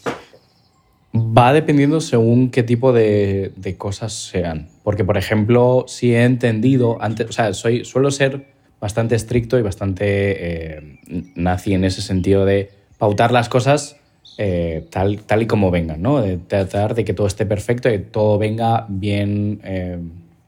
Va 1.14 1.54
dependiendo 1.54 2.02
según 2.02 2.50
qué 2.50 2.64
tipo 2.64 2.94
de, 2.94 3.76
cosas 3.78 4.14
sean. 4.14 4.70
Porque, 4.84 5.06
por 5.06 5.18
ejemplo, 5.18 5.86
si 5.88 6.14
he 6.14 6.24
entendido, 6.24 6.98
antes, 7.02 7.30
o 7.30 7.32
sea, 7.32 7.54
soy, 7.54 7.86
suelo 7.86 8.12
ser 8.12 8.54
bastante 8.84 9.16
estricto 9.16 9.58
y 9.58 9.62
bastante 9.62 10.06
eh, 10.06 11.00
nazi 11.36 11.74
en 11.74 11.86
ese 11.86 12.02
sentido 12.02 12.44
de 12.44 12.70
pautar 12.98 13.32
las 13.32 13.48
cosas 13.48 13.96
eh, 14.38 14.86
tal, 14.92 15.22
tal 15.24 15.42
y 15.42 15.48
como 15.48 15.72
vengan, 15.72 16.02
¿no? 16.02 16.22
De 16.22 16.38
tratar 16.38 16.94
de 16.94 17.06
que 17.06 17.14
todo 17.14 17.28
esté 17.28 17.46
perfecto 17.46 17.88
y 17.88 17.94
que 17.94 18.00
todo 18.00 18.38
venga 18.38 18.86
bien 18.90 19.62
eh, 19.64 20.00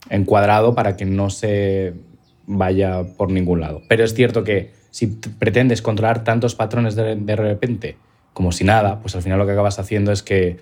encuadrado 0.09 0.75
para 0.75 0.97
que 0.97 1.05
no 1.05 1.29
se 1.29 1.93
vaya 2.45 3.03
por 3.15 3.31
ningún 3.31 3.61
lado. 3.61 3.83
Pero 3.87 4.03
es 4.03 4.13
cierto 4.13 4.43
que 4.43 4.71
si 4.91 5.07
pretendes 5.07 5.81
controlar 5.81 6.25
tantos 6.25 6.55
patrones 6.55 6.95
de, 6.95 7.35
repente, 7.37 7.95
como 8.33 8.51
si 8.51 8.65
nada, 8.65 8.99
pues 8.99 9.15
al 9.15 9.21
final 9.21 9.39
lo 9.39 9.45
que 9.45 9.53
acabas 9.53 9.79
haciendo 9.79 10.11
es 10.11 10.23
que, 10.23 10.57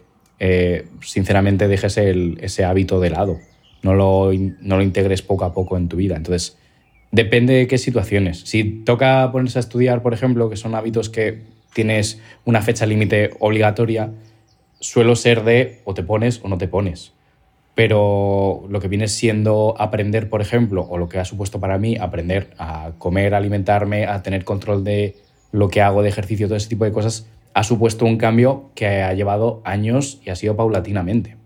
sinceramente, 1.01 1.68
dejes 1.68 1.98
ese 1.98 2.65
hábito 2.65 3.00
de 3.00 3.10
lado. 3.10 3.39
No 3.84 3.94
lo, 3.94 4.32
no 4.62 4.78
lo 4.78 4.82
integres 4.82 5.22
poco 5.22 5.46
a 5.46 5.54
poco 5.54 5.78
en 5.78 5.88
tu 5.90 5.98
vida. 5.98 6.16
Entonces, 6.16 6.58
depende 7.12 7.54
de 7.54 7.68
qué 7.68 7.78
situaciones. 7.78 8.42
Si 8.46 8.63
toca 8.63 9.32
ponerse 9.32 9.60
a 9.60 9.62
estudiar, 9.62 10.02
por 10.02 10.13
ejemplo, 10.13 10.50
que 10.50 10.58
son 10.58 10.74
hábitos 10.74 11.10
que 11.10 11.42
tienes 11.74 12.20
una 12.46 12.62
fecha 12.62 12.86
límite 12.86 13.32
obligatoria, 13.40 14.12
suelo 14.80 15.16
ser 15.16 15.44
de 15.44 15.82
o 15.86 15.94
te 15.94 16.04
pones 16.04 16.42
o 16.44 16.48
no 16.48 16.58
te 16.58 16.68
pones. 16.68 17.13
Pero 17.75 18.66
lo 18.70 18.80
que 18.80 18.88
viene 18.88 19.08
siendo 19.08 19.75
aprender, 19.80 20.30
por 20.30 20.42
ejemplo, 20.42 20.86
o 20.88 20.98
lo 20.98 21.10
que 21.10 21.20
ha 21.20 21.25
supuesto 21.25 21.60
para 21.60 21.78
mí 21.78 21.98
aprender 22.00 22.52
a 22.58 22.92
comer, 22.98 23.34
alimentarme, 23.34 24.06
a 24.06 24.22
tener 24.22 24.44
control 24.44 24.84
de 24.84 25.16
lo 25.52 25.70
que 25.70 25.82
hago 25.82 26.04
de 26.04 26.10
ejercicio, 26.10 26.48
todo 26.48 26.58
ese 26.58 26.70
tipo 26.70 26.86
de 26.86 26.92
cosas, 26.92 27.28
ha 27.54 27.63
supuesto 27.63 28.06
un 28.06 28.18
cambio 28.18 28.72
que 28.75 28.88
ha 29.02 29.13
llevado 29.13 29.62
años 29.66 30.20
y 30.25 30.30
ha 30.30 30.36
sido 30.36 30.56
paulatinamente. 30.56 31.38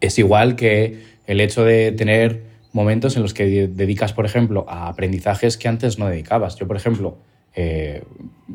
Es 0.00 0.18
igual 0.18 0.56
que 0.56 1.17
el 1.28 1.40
hecho 1.40 1.64
de 1.64 1.92
tener 1.92 2.42
momentos 2.72 3.14
en 3.14 3.22
los 3.22 3.32
que 3.32 3.68
dedicas, 3.68 4.12
por 4.12 4.26
ejemplo, 4.26 4.66
a 4.68 4.88
aprendizajes 4.88 5.56
que 5.56 5.68
antes 5.68 5.98
no 5.98 6.08
dedicabas. 6.08 6.56
Yo, 6.56 6.66
por 6.66 6.76
ejemplo, 6.76 7.18
eh, 7.54 8.02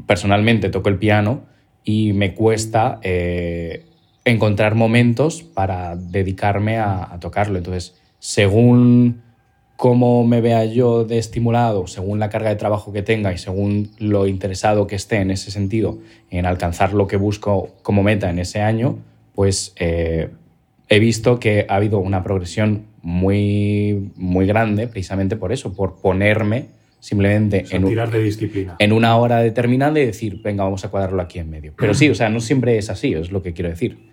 personalmente 0.06 0.70
toco 0.70 0.90
el 0.90 0.98
piano 0.98 1.46
y 1.86 2.12
me 2.12 2.34
cuesta 2.34 3.00
eh, 3.04 3.86
encontrar 4.26 4.76
momentos 4.76 5.44
para 5.44 5.96
dedicarme 5.96 6.80
a 6.80 7.18
tocarlo. 7.22 7.58
Entonces, 7.58 7.96
según 8.20 9.22
cómo 9.76 10.26
me 10.26 10.42
vea 10.42 10.66
yo 10.66 11.04
de 11.04 11.18
estimulado, 11.18 11.88
según 11.88 12.18
la 12.18 12.30
carga 12.30 12.50
de 12.50 12.56
trabajo 12.56 12.94
que 12.94 13.02
tenga 13.02 13.34
y 13.34 13.38
según 13.38 13.92
lo 14.00 14.28
interesado 14.28 14.88
que 14.88 14.96
esté 14.96 15.18
en 15.18 15.30
ese 15.30 15.52
sentido, 15.52 16.00
en 16.30 16.46
alcanzar 16.46 16.94
lo 16.94 17.08
que 17.08 17.18
busco 17.18 17.76
como 17.82 18.04
meta 18.04 18.30
en 18.30 18.40
ese 18.40 18.62
año, 18.62 19.00
pues 19.36 19.74
eh, 19.78 20.30
he 20.96 21.00
visto 21.00 21.40
que 21.40 21.66
ha 21.68 21.76
habido 21.76 21.98
una 21.98 22.24
progresión 22.24 22.86
muy, 23.02 24.12
muy 24.16 24.46
grande 24.46 24.88
precisamente 24.88 25.36
por 25.36 25.52
eso, 25.52 25.74
por 25.74 25.96
ponerme 26.00 26.68
simplemente 27.00 27.66
en, 27.72 27.84
de 27.84 28.24
disciplina. 28.24 28.76
en 28.78 28.94
una 28.94 29.18
hora 29.18 29.40
determinada 29.40 30.00
y 30.00 30.06
decir, 30.06 30.40
venga, 30.44 30.64
vamos 30.64 30.86
a 30.86 30.90
cuadrarlo 30.90 31.22
aquí 31.22 31.40
en 31.40 31.50
medio. 31.50 31.74
Pero 31.76 31.96
sí, 31.96 32.10
o 32.10 32.16
sea, 32.16 32.30
no 32.30 32.40
siempre 32.40 32.78
es 32.78 32.92
así, 32.92 33.14
es 33.14 33.32
lo 33.32 33.42
que 33.42 33.54
quiero 33.54 33.70
decir. 33.70 34.12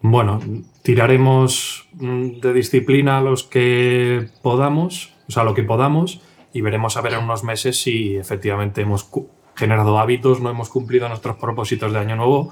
Bueno, 0.00 0.40
tiraremos 0.82 1.88
mm, 1.92 2.40
de 2.40 2.52
disciplina 2.54 3.20
los 3.20 3.44
que 3.44 4.28
podamos, 4.42 5.12
o 5.28 5.32
sea, 5.32 5.44
lo 5.44 5.54
que 5.54 5.62
podamos, 5.62 6.22
y 6.54 6.62
veremos 6.62 6.96
a 6.96 7.02
ver 7.02 7.12
en 7.12 7.24
unos 7.24 7.44
meses 7.44 7.80
si 7.80 8.16
efectivamente 8.16 8.80
hemos 8.80 9.08
generado 9.54 9.98
hábitos, 9.98 10.40
no 10.40 10.48
hemos 10.48 10.70
cumplido 10.70 11.06
nuestros 11.08 11.36
propósitos 11.36 11.92
de 11.92 11.98
año 11.98 12.16
nuevo 12.16 12.50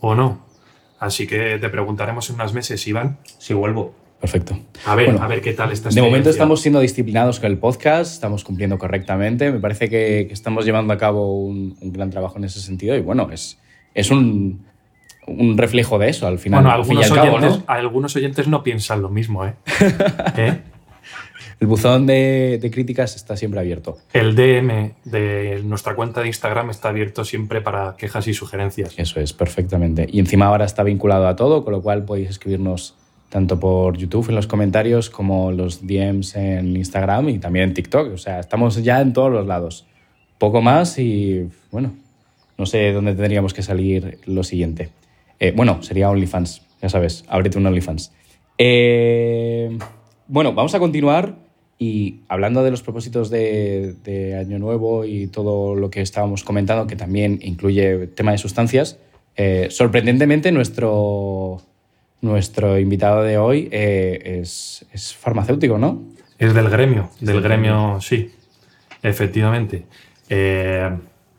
o 0.00 0.16
no. 0.16 0.51
Así 1.02 1.26
que 1.26 1.58
te 1.58 1.68
preguntaremos 1.68 2.30
en 2.30 2.36
unos 2.36 2.54
meses, 2.54 2.86
Iván. 2.86 3.18
Si 3.38 3.52
vuelvo. 3.54 3.92
Perfecto. 4.20 4.56
A 4.86 4.94
ver, 4.94 5.18
a 5.20 5.26
ver 5.26 5.40
qué 5.40 5.52
tal 5.52 5.72
está. 5.72 5.88
De 5.88 6.00
momento 6.00 6.30
estamos 6.30 6.60
siendo 6.60 6.78
disciplinados 6.78 7.40
con 7.40 7.50
el 7.50 7.58
podcast, 7.58 8.12
estamos 8.12 8.44
cumpliendo 8.44 8.78
correctamente. 8.78 9.50
Me 9.50 9.58
parece 9.58 9.88
que, 9.90 10.28
estamos 10.30 10.64
llevando 10.64 10.92
a 10.92 10.98
cabo 10.98 11.44
un, 11.44 11.76
un, 11.80 11.92
gran 11.92 12.10
trabajo 12.10 12.38
en 12.38 12.44
ese 12.44 12.60
sentido 12.60 12.94
y 12.94 13.00
bueno, 13.00 13.28
es, 13.32 13.58
es 13.94 14.12
un, 14.12 14.64
un 15.26 15.58
reflejo 15.58 15.98
de 15.98 16.08
eso 16.08 16.28
al 16.28 16.38
final. 16.38 16.62
Bueno, 16.62 16.76
algunos, 16.76 17.10
oyentes, 17.10 17.64
algunos 17.66 18.14
oyentes 18.14 18.46
no 18.46 18.62
piensan 18.62 19.02
lo 19.02 19.08
mismo, 19.08 19.44
¿eh? 19.44 19.54
¿Eh? 20.36 20.60
El 21.62 21.68
buzón 21.68 22.08
de, 22.08 22.70
críticas 22.72 23.14
está 23.14 23.36
siempre 23.36 23.60
abierto. 23.60 23.96
El 24.12 24.34
DM 24.34 24.94
de 25.04 25.62
nuestra 25.62 25.94
cuenta 25.94 26.20
de 26.20 26.26
Instagram 26.26 26.70
está 26.70 26.88
abierto 26.88 27.24
siempre 27.24 27.60
para 27.60 27.94
quejas 27.96 28.26
y 28.26 28.34
sugerencias. 28.34 28.94
Eso 28.96 29.20
es, 29.20 29.32
perfectamente. 29.32 30.08
Y 30.10 30.18
encima 30.18 30.46
ahora 30.46 30.64
está 30.64 30.82
vinculado 30.82 31.28
a 31.28 31.36
todo, 31.36 31.62
con 31.62 31.72
lo 31.72 31.80
cual 31.80 32.04
podéis 32.04 32.30
escribirnos 32.30 32.96
tanto 33.28 33.60
por 33.60 33.96
YouTube 33.96 34.28
en 34.30 34.34
los 34.34 34.48
comentarios 34.48 35.08
como 35.08 35.52
los 35.52 35.86
DMs 35.86 36.34
en 36.34 36.76
Instagram 36.76 37.28
y 37.28 37.38
también 37.38 37.68
en 37.68 37.74
TikTok. 37.74 38.12
O 38.12 38.18
sea, 38.18 38.40
estamos 38.40 38.82
ya 38.82 39.00
en 39.00 39.12
todos 39.12 39.30
los 39.30 39.46
lados. 39.46 39.86
Poco 40.38 40.62
más 40.62 40.98
y 40.98 41.48
bueno, 41.70 41.94
no 42.58 42.66
sé 42.66 42.90
dónde 42.90 43.14
tendríamos 43.14 43.54
que 43.54 43.62
salir 43.62 44.18
lo 44.26 44.42
siguiente. 44.42 44.90
Eh, 45.38 45.52
bueno, 45.54 45.80
sería 45.84 46.10
OnlyFans, 46.10 46.62
ya 46.82 46.88
sabes, 46.88 47.24
ábrete 47.28 47.56
un 47.56 47.66
OnlyFans. 47.66 48.12
Eh, 48.58 49.78
bueno, 50.26 50.54
vamos 50.54 50.74
a 50.74 50.80
continuar 50.80 51.51
y 51.78 52.20
hablando 52.28 52.62
de 52.62 52.70
los 52.70 52.82
propósitos 52.82 53.30
de, 53.30 54.36
Año 54.38 54.58
Nuevo 54.58 55.04
y 55.04 55.26
todo 55.26 55.74
lo 55.74 55.90
que 55.90 56.00
estábamos 56.00 56.44
comentando, 56.44 56.86
que 56.86 56.96
también 56.96 57.38
incluye 57.42 58.06
tema 58.08 58.32
de 58.32 58.38
sustancias, 58.38 58.98
eh, 59.36 59.68
sorprendentemente 59.70 60.52
nuestro, 60.52 61.60
nuestro 62.20 62.78
invitado 62.78 63.22
de 63.22 63.38
hoy 63.38 63.68
es, 63.72 64.86
es, 64.92 65.14
farmacéutico, 65.14 65.78
¿no? 65.78 66.02
Es 66.38 66.54
del 66.54 66.68
gremio, 66.68 67.10
del 67.20 67.40
gremio, 67.40 68.00
sí, 68.00 68.30
efectivamente. 69.02 69.84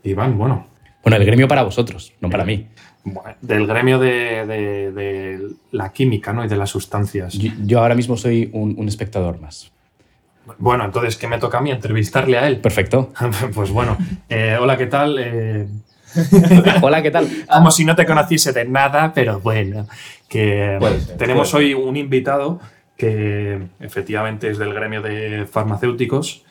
Iván, 0.03 0.37
bueno. 0.37 0.67
Bueno, 1.03 1.17
el 1.17 1.25
gremio 1.25 1.47
para 1.47 1.63
vosotros, 1.63 2.13
no 2.21 2.29
para 2.29 2.45
mí 2.45 2.67
del 3.41 3.67
gremio 3.67 3.99
de, 3.99 5.49
la 5.71 5.91
química 5.91 6.33
¿no? 6.33 6.45
y 6.45 6.47
de 6.47 6.55
las 6.55 6.69
sustancias. 6.69 7.33
Yo, 7.33 7.79
ahora 7.79 7.95
mismo 7.95 8.17
soy 8.17 8.49
un, 8.53 8.87
espectador 8.87 9.39
más. 9.39 9.71
Bueno, 10.57 10.85
entonces, 10.85 11.15
¿qué 11.17 11.27
me 11.27 11.37
toca 11.39 11.57
a 11.59 11.61
mí? 11.61 11.71
Entrevistarle 11.71 12.37
a 12.37 12.47
él. 12.47 12.57
Perfecto. 12.59 13.13
pues 13.53 13.69
bueno, 13.71 13.97
eh, 14.29 14.57
hola, 14.59 14.77
¿qué 14.77 14.87
tal? 14.87 15.17
Eh, 15.19 15.67
Hola, 16.81 17.01
¿qué 17.01 17.09
tal? 17.09 17.27
Como 17.51 17.71
si 17.71 17.85
no 17.85 17.95
te 17.95 18.05
conociese 18.05 18.53
de 18.53 18.65
nada, 18.65 19.13
pero 19.15 19.39
bueno, 19.39 19.87
que 20.29 20.75
Puede 20.79 20.99
ser, 21.01 21.17
tenemos 21.17 21.51
puede 21.51 21.65
hoy 21.65 21.73
un 21.73 21.97
invitado 21.97 22.59
que 22.97 23.59
efectivamente 23.79 24.49
es 24.51 24.59
del 24.59 24.73
gremio 24.75 25.01
de 25.01 25.47
farmacéuticos 25.51 26.43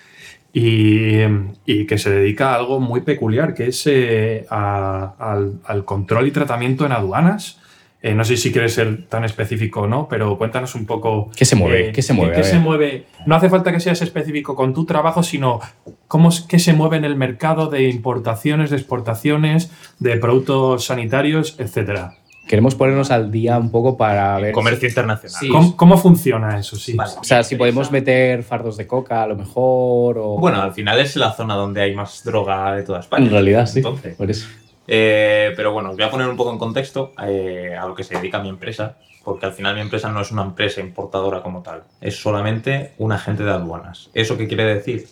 y, 0.53 1.21
y 1.65 1.87
que 1.87 1.97
se 1.97 2.11
dedica 2.11 2.51
a 2.53 2.57
algo 2.57 2.81
muy 2.81 3.03
peculiar, 3.03 3.55
que 3.55 3.69
es 3.69 3.87
eh, 3.87 4.47
a- 4.51 5.15
al, 5.19 5.61
al 5.65 5.85
control 5.85 6.27
y 6.27 6.33
tratamiento 6.33 6.85
en 6.85 6.91
aduanas. 6.93 7.61
Eh, 8.05 8.15
no 8.15 8.25
sé 8.25 8.37
si 8.37 8.51
quieres 8.51 8.75
ser 8.75 9.07
tan 9.07 9.25
específico 9.25 9.83
o 9.83 9.87
no, 9.87 10.09
pero 10.09 10.37
cuéntanos 10.37 10.75
un 10.75 10.87
poco. 10.87 11.31
¿Qué 11.37 11.45
se 11.45 11.55
mueve? 11.55 11.91
eh, 11.91 11.93
¿Qué 11.93 12.03
se 12.03 12.13
mueve? 12.13 12.35
¿Qué 12.35 12.43
se 12.43 12.59
mueve? 12.59 13.07
No 13.27 13.37
hace 13.37 13.49
falta 13.49 13.73
que 13.73 13.79
seas 13.79 14.03
específico 14.03 14.57
con 14.57 14.75
tu 14.75 14.85
trabajo, 14.85 15.23
sino 15.23 15.61
cómo 16.09 16.31
es 16.31 16.41
que 16.41 16.59
se 16.59 16.73
mueve 16.73 16.97
en 16.97 17.05
el 17.05 17.15
mercado 17.15 17.69
de 17.69 17.89
importaciones, 17.89 18.71
de 18.71 18.77
exportaciones, 18.77 19.71
de 20.01 20.17
productos 20.17 20.85
sanitarios, 20.87 21.55
etcétera. 21.59 22.17
Queremos 22.49 22.75
ponernos 22.75 23.13
al 23.13 23.31
día 23.31 23.57
un 23.57 23.71
poco 23.71 23.97
para 23.97 24.37
ver. 24.41 24.53
Comercio 24.53 24.89
internacional. 24.89 25.39
Sí. 25.41 25.49
¿Cómo, 25.49 25.77
cómo 25.77 25.97
funciona 25.97 26.59
eso? 26.59 26.75
Sí. 26.75 26.95
Vale. 26.95 27.13
O 27.21 27.25
sea, 27.25 27.45
si 27.45 27.55
podemos 27.55 27.93
meter 27.93 28.43
fardos 28.43 28.77
de 28.77 28.87
coca 28.89 29.23
a 29.23 29.29
lo 29.29 29.37
mejor 29.37 30.19
o... 30.19 30.39
Bueno, 30.41 30.61
al 30.61 30.73
final 30.75 30.99
es 30.99 31.15
la 31.15 31.33
zona 31.33 31.55
donde 31.55 31.83
hay 31.83 31.95
más 31.95 32.25
droga 32.25 32.75
de 32.75 32.83
toda 32.83 32.99
España. 32.99 33.27
en 33.27 33.31
realidad 33.31 33.67
sí. 33.67 33.79
Entonces, 33.79 34.17
Por 34.17 34.29
eso. 34.29 34.49
Eh, 34.87 35.53
pero 35.57 35.73
bueno, 35.73 35.91
os 35.91 35.97
voy 35.97 36.05
a 36.05 36.11
poner 36.11 36.29
un 36.29 36.37
poco 36.37 36.53
en 36.53 36.59
contexto 36.59 37.13
eh, 37.23 37.77
a 37.79 37.87
lo 37.87 37.95
que 37.95 38.05
se 38.05 38.17
dedica 38.17 38.43
mi 38.43 38.49
empresa, 38.49 38.99
porque 39.25 39.47
al 39.47 39.53
final 39.53 39.75
mi 39.75 39.81
empresa 39.81 40.11
no 40.11 40.21
es 40.21 40.31
una 40.33 40.43
empresa 40.43 40.81
importadora 40.81 41.43
como 41.43 41.63
tal, 41.63 41.85
es 42.01 42.21
solamente 42.21 42.95
un 42.99 43.13
agente 43.13 43.45
de 43.45 43.51
aduanas. 43.51 44.11
¿Eso 44.15 44.37
qué 44.37 44.49
quiere 44.49 44.65
decir? 44.65 45.07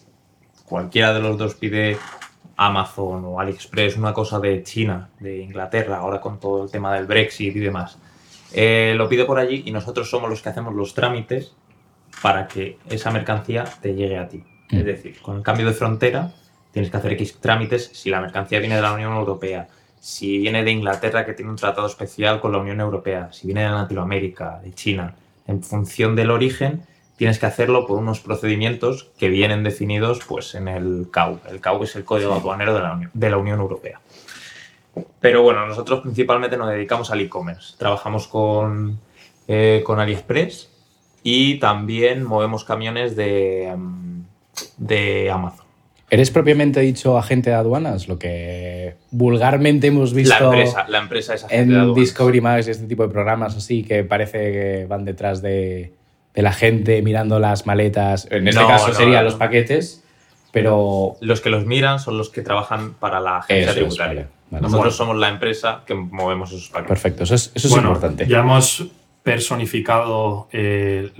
Cualquiera 0.64 1.12
de 1.12 1.20
los 1.20 1.38
dos 1.38 1.54
pide 1.54 1.96
Amazon 2.56 3.24
o 3.24 3.40
AliExpress 3.40 3.96
una 3.96 4.12
cosa 4.12 4.38
de 4.38 4.62
China, 4.62 5.08
de 5.18 5.38
Inglaterra, 5.38 5.98
ahora 5.98 6.20
con 6.20 6.38
todo 6.38 6.64
el 6.64 6.70
tema 6.70 6.94
del 6.94 7.06
Brexit 7.06 7.56
y 7.56 7.60
demás. 7.60 7.98
Eh, 8.52 8.94
lo 8.96 9.08
pide 9.08 9.24
por 9.24 9.38
allí 9.38 9.62
y 9.64 9.70
nosotros 9.70 10.10
somos 10.10 10.28
los 10.28 10.42
que 10.42 10.48
hacemos 10.48 10.74
los 10.74 10.92
trámites 10.92 11.54
para 12.22 12.48
que 12.48 12.78
esa 12.88 13.10
mercancía 13.10 13.64
te 13.80 13.94
llegue 13.94 14.18
a 14.18 14.28
ti. 14.28 14.44
Mm. 14.70 14.76
Es 14.76 14.84
decir, 14.84 15.22
con 15.22 15.38
el 15.38 15.42
cambio 15.42 15.66
de 15.66 15.72
frontera 15.72 16.32
tienes 16.72 16.90
que 16.90 16.96
hacer 16.96 17.12
X 17.12 17.38
trámites 17.40 17.90
si 17.92 18.10
la 18.10 18.20
mercancía 18.20 18.60
viene 18.60 18.76
de 18.76 18.82
la 18.82 18.92
Unión 18.92 19.12
Europea, 19.12 19.68
si 20.00 20.38
viene 20.38 20.64
de 20.64 20.70
Inglaterra 20.70 21.26
que 21.26 21.34
tiene 21.34 21.50
un 21.50 21.56
tratado 21.56 21.86
especial 21.86 22.40
con 22.40 22.52
la 22.52 22.58
Unión 22.58 22.80
Europea, 22.80 23.28
si 23.32 23.46
viene 23.46 23.62
de 23.62 23.70
Latinoamérica, 23.70 24.60
de 24.62 24.72
China, 24.72 25.14
en 25.46 25.62
función 25.62 26.16
del 26.16 26.30
origen 26.30 26.82
tienes 27.20 27.38
que 27.38 27.44
hacerlo 27.44 27.86
por 27.86 27.98
unos 27.98 28.20
procedimientos 28.20 29.10
que 29.18 29.28
vienen 29.28 29.62
definidos 29.62 30.20
pues, 30.26 30.54
en 30.54 30.68
el 30.68 31.08
CAU. 31.12 31.38
El 31.50 31.60
CAU 31.60 31.82
es 31.82 31.94
el 31.94 32.02
Código 32.02 32.32
Aduanero 32.32 32.72
de 32.72 32.80
la 32.80 32.94
Unión, 32.94 33.10
de 33.12 33.28
la 33.28 33.36
Unión 33.36 33.60
Europea. 33.60 34.00
Pero 35.20 35.42
bueno, 35.42 35.66
nosotros 35.66 36.00
principalmente 36.00 36.56
nos 36.56 36.70
dedicamos 36.70 37.10
al 37.10 37.20
e-commerce. 37.20 37.74
Trabajamos 37.76 38.26
con, 38.26 38.98
eh, 39.46 39.82
con 39.84 40.00
AliExpress 40.00 40.70
y 41.22 41.58
también 41.58 42.24
movemos 42.24 42.64
camiones 42.64 43.14
de, 43.16 43.74
mm, 43.76 44.22
de 44.78 45.30
Amazon. 45.30 45.66
¿Eres 46.10 46.30
propiamente 46.32 46.80
dicho 46.80 47.16
agente 47.16 47.50
de 47.50 47.56
aduanas? 47.56 48.08
Lo 48.08 48.18
que 48.18 48.96
vulgarmente 49.12 49.86
hemos 49.86 50.12
visto 50.12 50.34
La 50.38 50.44
empresa, 50.46 50.86
la 50.88 50.98
empresa 50.98 51.34
es 51.34 51.44
agente 51.44 51.64
de 51.66 51.72
en 51.74 51.80
aduanas. 51.80 51.96
Discovery 51.96 52.40
Max 52.40 52.66
y 52.68 52.70
este 52.72 52.86
tipo 52.86 53.04
de 53.04 53.08
programas 53.10 53.56
así 53.56 53.84
que 53.84 54.02
parece 54.02 54.38
que 54.52 54.86
van 54.88 55.04
detrás 55.04 55.40
de, 55.40 55.92
de 56.34 56.42
la 56.42 56.52
gente 56.52 57.00
mirando 57.02 57.38
las 57.38 57.64
maletas. 57.66 58.26
En 58.30 58.48
este 58.48 58.60
No, 58.60 58.66
caso 58.66 58.88
no, 58.88 58.94
serían 58.94 59.18
no. 59.20 59.30
los 59.30 59.34
paquetes, 59.36 60.02
pero... 60.52 61.16
Los 61.20 61.40
que 61.40 61.48
los 61.50 61.64
miran 61.64 62.00
son 62.00 62.18
los 62.18 62.28
que 62.28 62.42
trabajan 62.42 62.94
para 62.94 63.20
la 63.20 63.38
agencia 63.38 63.62
Eso 63.62 63.70
es, 63.70 63.76
tributaria. 63.76 64.14
vale, 64.22 64.28
vale. 64.50 64.62
Nosotros 64.62 64.80
Bueno. 64.80 64.90
somos 64.96 65.16
la 65.16 65.28
empresa 65.28 65.82
que 65.86 65.94
movemos 65.94 66.50
esos 66.50 66.68
paquetes. 66.70 66.88
Perfecto, 66.88 67.22
eso 67.22 67.36
es, 67.36 67.52
eso 67.54 67.68
es 67.68 67.72
Bueno, 67.72 67.88
importante. 67.90 68.26
Ya 68.26 68.40
hemos 68.40 68.84
personificado 69.22 70.48
eh, 70.52 71.10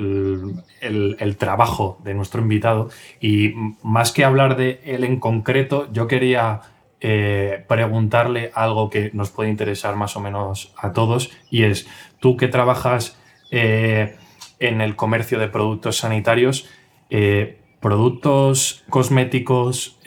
el, 0.81 1.17
el- 1.19 1.37
trabajo 1.37 1.99
de 2.05 2.15
nuestro 2.15 2.41
invitado. 2.41 2.89
Y 3.21 3.53
más 3.83 4.13
que 4.13 4.25
hablar 4.25 4.57
de 4.57 4.81
él 4.85 5.05
en 5.05 5.21
concreto, 5.21 5.89
yo 5.93 6.07
quería 6.07 6.61
eh, 7.01 7.65
preguntarle 7.69 8.51
algo 8.55 8.91
que 8.91 9.11
nos 9.13 9.31
puede 9.31 9.51
interesar 9.51 9.97
más 9.97 10.17
o 10.17 10.21
menos 10.21 10.73
a 10.77 10.93
todos 10.93 11.31
y 11.51 11.65
es, 11.65 11.87
tú 12.21 12.37
que 12.37 12.49
trabajas 12.49 13.19
eh, 13.51 14.17
en 14.59 14.81
el 14.81 14.97
comercio 14.97 15.39
de 15.39 15.49
productos 15.49 15.97
sanitarios, 15.99 16.69
productos 17.81 18.85
cosméticos, 18.91 19.99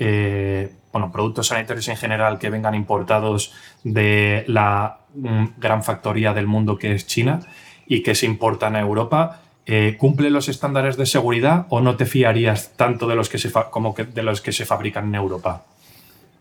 bueno, 0.92 1.12
productos 1.12 1.48
sanitarios 1.48 1.88
en 1.88 1.98
general 1.98 2.38
que 2.38 2.50
vengan 2.52 2.76
importados 2.76 3.54
de 3.84 4.44
la 4.48 5.00
mm, 5.16 5.46
gran 5.58 5.84
factoría 5.84 6.34
del 6.34 6.46
mundo 6.48 6.78
que 6.78 6.94
es 6.94 7.08
China 7.08 7.40
y 7.88 8.04
que 8.04 8.16
se 8.16 8.26
importan 8.26 8.76
a 8.76 8.80
Europa, 8.80 9.42
eh, 9.66 9.96
¿cumple 9.98 10.30
los 10.30 10.50
estándares 10.50 10.98
de 10.98 11.06
seguridad 11.06 11.66
o 11.70 11.80
no 11.82 11.96
te 11.96 12.06
fiarías 12.06 12.74
tanto 12.76 13.08
de 13.08 13.16
los 13.16 13.30
que 13.30 13.38
se 13.38 13.50
fa- 13.50 13.70
como 13.70 13.94
que 13.96 14.04
de 14.04 14.24
los 14.24 14.42
que 14.42 14.52
se 14.52 14.66
fabrican 14.66 15.08
en 15.08 15.16
Europa? 15.16 15.66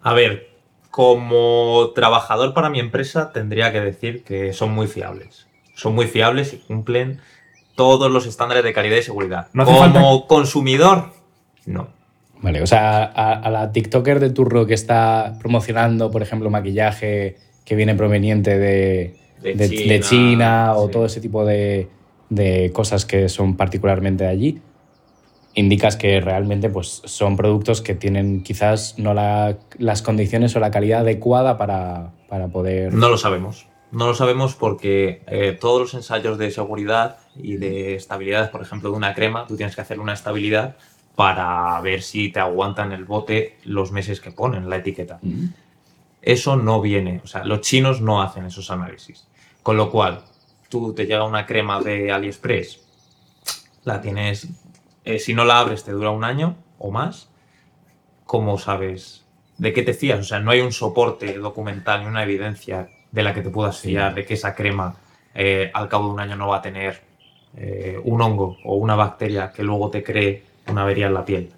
A 0.03 0.13
ver, 0.15 0.51
como 0.91 1.91
trabajador 1.95 2.53
para 2.55 2.69
mi 2.69 2.79
empresa 2.81 3.33
tendría 3.33 3.73
que 3.73 3.81
decir 3.81 4.25
que 4.25 4.53
son 4.53 4.73
muy 4.73 4.87
fiables. 4.89 5.47
Son 5.75 5.95
muy 5.95 6.07
fiables 6.07 6.53
y 6.53 6.59
cumplen 6.59 7.21
todos 7.77 8.11
los 8.11 8.27
estándares 8.27 8.63
de 8.65 8.73
calidad 8.73 8.99
y 8.99 9.03
seguridad. 9.03 9.49
No 9.53 9.65
como 9.65 10.27
consumidor, 10.27 11.13
no. 11.65 11.89
Vale, 12.43 12.61
o 12.61 12.67
sea, 12.67 13.05
a, 13.05 13.33
a 13.35 13.51
la 13.51 13.73
TikToker 13.73 14.19
de 14.19 14.31
turro 14.31 14.67
que 14.67 14.75
está 14.75 15.37
promocionando, 15.39 16.11
por 16.11 16.23
ejemplo, 16.23 16.51
maquillaje 16.51 17.39
que 17.65 17.77
viene 17.77 17.95
proveniente 17.95 18.59
de, 18.59 19.17
De 19.43 19.55
de- 19.55 19.69
China, 19.69 19.93
de 19.93 20.01
China 20.01 20.73
o 20.77 20.87
sí. 20.87 20.93
todo 20.93 21.07
ese 21.07 21.21
tipo 21.21 21.45
de, 21.45 21.89
de 22.31 22.71
cosas 22.73 23.05
que 23.05 23.29
son 23.29 23.57
particularmente 23.57 24.25
de 24.25 24.31
allí, 24.31 24.63
indicas 25.55 25.97
que 25.97 26.21
realmente 26.21 26.71
pues, 26.71 27.03
son 27.05 27.37
productos 27.37 27.83
que 27.83 27.95
tienen 27.95 28.43
quizás 28.43 28.99
no 28.99 29.13
la- 29.15 29.59
las 29.79 30.01
condiciones 30.03 30.55
o 30.57 30.61
la 30.61 30.71
calidad 30.71 31.01
adecuada 31.01 31.59
para, 31.59 32.13
para 32.29 32.49
poder... 32.49 32.95
No 32.95 33.09
lo 33.09 33.19
sabemos. 33.19 33.67
No 33.91 34.07
lo 34.07 34.15
sabemos 34.15 34.55
porque 34.55 35.23
eh, 35.27 35.57
todos 35.61 35.79
los 35.81 35.95
ensayos 35.95 36.39
de 36.39 36.51
seguridad 36.51 37.19
y 37.37 37.57
de 37.57 37.95
estabilidad, 37.95 38.51
por 38.51 38.63
ejemplo, 38.63 38.91
de 38.91 38.97
una 38.97 39.13
crema, 39.15 39.47
tú 39.47 39.57
tienes 39.57 39.75
que 39.75 39.83
hacer 39.83 40.01
una 40.01 40.15
estabilidad 40.15 40.77
para 41.15 41.79
ver 41.83 42.01
si 42.01 42.31
te 42.33 42.41
aguantan 42.41 42.93
el 42.93 43.05
bote 43.05 43.59
los 43.65 43.93
meses 43.93 44.23
que 44.23 44.31
ponen 44.31 44.71
la 44.71 44.77
etiqueta. 44.77 45.19
Mm. 45.21 45.49
Eso 46.23 46.57
no 46.57 46.81
viene, 46.81 47.21
o 47.23 47.27
sea, 47.27 47.45
los 47.45 47.61
chinos 47.61 48.01
no 48.01 48.23
hacen 48.23 48.47
esos 48.47 48.71
análisis. 48.71 49.27
Con 49.63 49.77
lo 49.77 49.91
cual, 49.91 50.25
tú 50.69 50.93
te 50.93 51.07
llega 51.07 51.25
una 51.25 51.47
crema 51.47 51.81
de 51.81 52.11
AliExpress, 52.11 52.81
la 53.85 54.01
tienes, 54.01 54.49
eh, 55.05 55.19
si 55.19 55.35
no 55.35 55.45
la 55.45 55.59
abres 55.59 55.85
te 55.85 55.93
dura 55.93 56.11
un 56.11 56.25
año 56.25 56.57
o 56.79 56.91
más, 56.91 57.29
¿cómo 58.25 58.59
sabes 58.59 59.25
de 59.59 59.73
qué 59.73 59.83
te 59.83 59.95
fías? 59.95 60.21
O 60.21 60.25
sea, 60.25 60.41
no 60.41 60.51
hay 60.51 60.61
un 60.61 60.73
soporte 60.73 61.39
documental 61.39 62.03
ni 62.03 62.07
una 62.07 62.23
evidencia 62.23 62.89
de 63.11 63.23
la 63.23 63.35
que 63.35 63.43
te 63.43 63.51
puedas 63.51 63.79
fiar 63.79 64.15
de 64.15 64.25
que 64.25 64.35
esa 64.35 64.55
crema 64.55 64.97
eh, 65.35 65.71
al 65.75 65.89
cabo 65.89 66.09
de 66.09 66.15
un 66.15 66.21
año 66.21 66.37
no 66.37 66.49
va 66.49 66.59
a 66.59 66.63
tener 66.63 67.03
eh, 67.57 68.01
un 68.03 68.21
hongo 68.23 68.57
o 68.65 68.77
una 68.77 68.95
bacteria 68.95 69.53
que 69.53 69.63
luego 69.63 69.91
te 69.91 70.03
cree 70.03 70.45
una 70.69 70.83
avería 70.83 71.07
en 71.07 71.15
la 71.15 71.25
piel. 71.25 71.51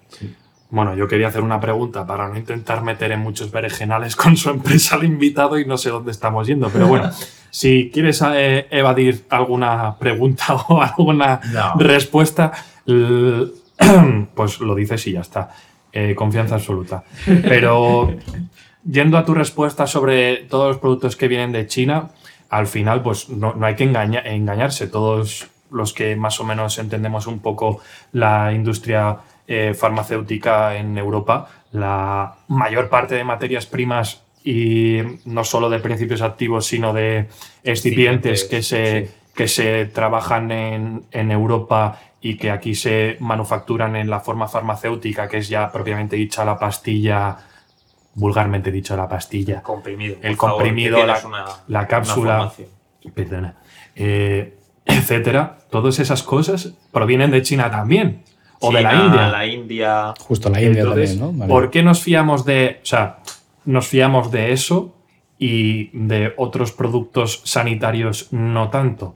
Bueno, 0.69 0.95
yo 0.95 1.07
quería 1.07 1.29
hacer 1.29 1.41
una 1.41 1.59
pregunta 1.59 2.05
para 2.05 2.27
no 2.27 2.37
intentar 2.37 2.83
meter 2.83 3.11
en 3.11 3.19
muchos 3.21 3.51
berenjenales 3.51 4.15
con 4.15 4.35
su 4.35 4.49
empresa 4.49 4.95
al 4.95 5.05
invitado 5.05 5.57
y 5.57 5.65
no 5.65 5.77
sé 5.77 5.89
dónde 5.89 6.11
estamos 6.11 6.47
yendo, 6.47 6.69
pero 6.69 6.87
bueno, 6.87 7.11
si 7.57 7.89
quieres 7.93 8.21
eh, 8.33 8.67
evadir 8.69 9.25
alguna 9.29 9.95
pregunta 9.97 10.55
o 10.67 10.81
alguna 10.81 11.39
No. 11.53 11.73
respuesta, 11.79 12.51
pues 14.35 14.59
lo 14.59 14.75
dices 14.75 15.07
y 15.07 15.13
ya 15.13 15.21
está. 15.21 15.51
Eh, 15.93 16.13
confianza 16.15 16.55
absoluta. 16.55 17.05
Pero 17.43 18.13
yendo 18.83 19.17
a 19.17 19.23
tu 19.23 19.33
respuesta 19.33 19.87
sobre 19.87 20.37
todos 20.49 20.67
los 20.67 20.77
productos 20.79 21.15
que 21.15 21.29
vienen 21.29 21.53
de 21.53 21.65
China, 21.67 22.09
al 22.49 22.67
final, 22.67 23.01
pues 23.01 23.29
no, 23.29 23.53
no 23.53 23.65
hay 23.65 23.75
que 23.75 23.85
engaña- 23.85 24.21
engañarse. 24.25 24.87
Todos 24.87 25.47
los 25.71 25.93
que 25.93 26.17
más 26.17 26.37
o 26.41 26.43
menos 26.43 26.77
entendemos 26.77 27.25
un 27.27 27.39
poco 27.39 27.79
la 28.11 28.51
industria 28.53 29.17
eh, 29.47 29.73
farmacéutica 29.73 30.75
en 30.75 30.97
Europa, 30.97 31.47
la 31.71 32.35
mayor 32.49 32.89
parte 32.89 33.15
de 33.15 33.23
materias 33.23 33.65
primas 33.65 34.21
y 34.47 34.99
no 35.25 35.43
solo 35.43 35.69
de 35.71 35.79
principios 35.79 36.21
activos, 36.21 36.67
sino 36.67 36.93
de 36.93 37.27
excipientes 37.63 38.43
que 38.45 38.61
se, 38.61 39.07
Sí. 39.07 39.11
que 39.35 39.47
se 39.47 39.85
trabajan 39.87 40.51
en, 40.51 41.03
en 41.11 41.31
Europa 41.31 41.99
y 42.21 42.37
que 42.37 42.51
aquí 42.51 42.75
se 42.75 43.17
manufacturan 43.19 43.95
en 43.95 44.09
la 44.09 44.19
forma 44.19 44.47
farmacéutica, 44.47 45.27
que 45.27 45.37
es 45.39 45.49
ya 45.49 45.71
propiamente 45.71 46.15
dicha 46.15 46.45
la 46.45 46.57
pastilla, 46.59 47.37
vulgarmente 48.13 48.71
dicho 48.71 48.95
la 48.95 49.09
pastilla, 49.09 49.61
Comprimido. 49.61 50.15
El 50.21 50.37
por 50.37 50.51
comprimido, 50.51 51.05
la- 51.05 51.19
una- 51.25 51.45
la 51.67 51.79
una 51.79 51.87
cápsula. 51.87 52.51
perdona, 53.13 53.55
eh, 53.95 54.57
etcétera, 54.85 55.57
todas 55.69 55.99
esas 55.99 56.23
cosas 56.23 56.73
provienen 56.91 57.31
de 57.31 57.41
China 57.41 57.69
también, 57.69 58.23
o 58.61 58.71
de 58.71 58.81
la 58.81 58.93
India. 58.95 59.27
La 59.29 59.45
India. 59.45 60.13
Justo 60.19 60.49
la 60.49 60.61
India 60.61 60.81
Entonces, 60.83 61.17
también, 61.17 61.33
¿no? 61.33 61.39
Vale. 61.39 61.49
¿por 61.49 61.69
qué 61.71 61.83
nos 61.83 62.01
fiamos 62.01 62.45
de, 62.45 62.79
o 62.81 62.85
sea, 62.85 63.17
nos 63.65 63.87
fiamos 63.87 64.31
de 64.31 64.51
eso 64.51 64.95
y 65.37 65.89
de 65.97 66.33
otros 66.37 66.71
productos 66.71 67.41
sanitarios 67.43 68.31
no 68.31 68.69
tanto. 68.69 69.15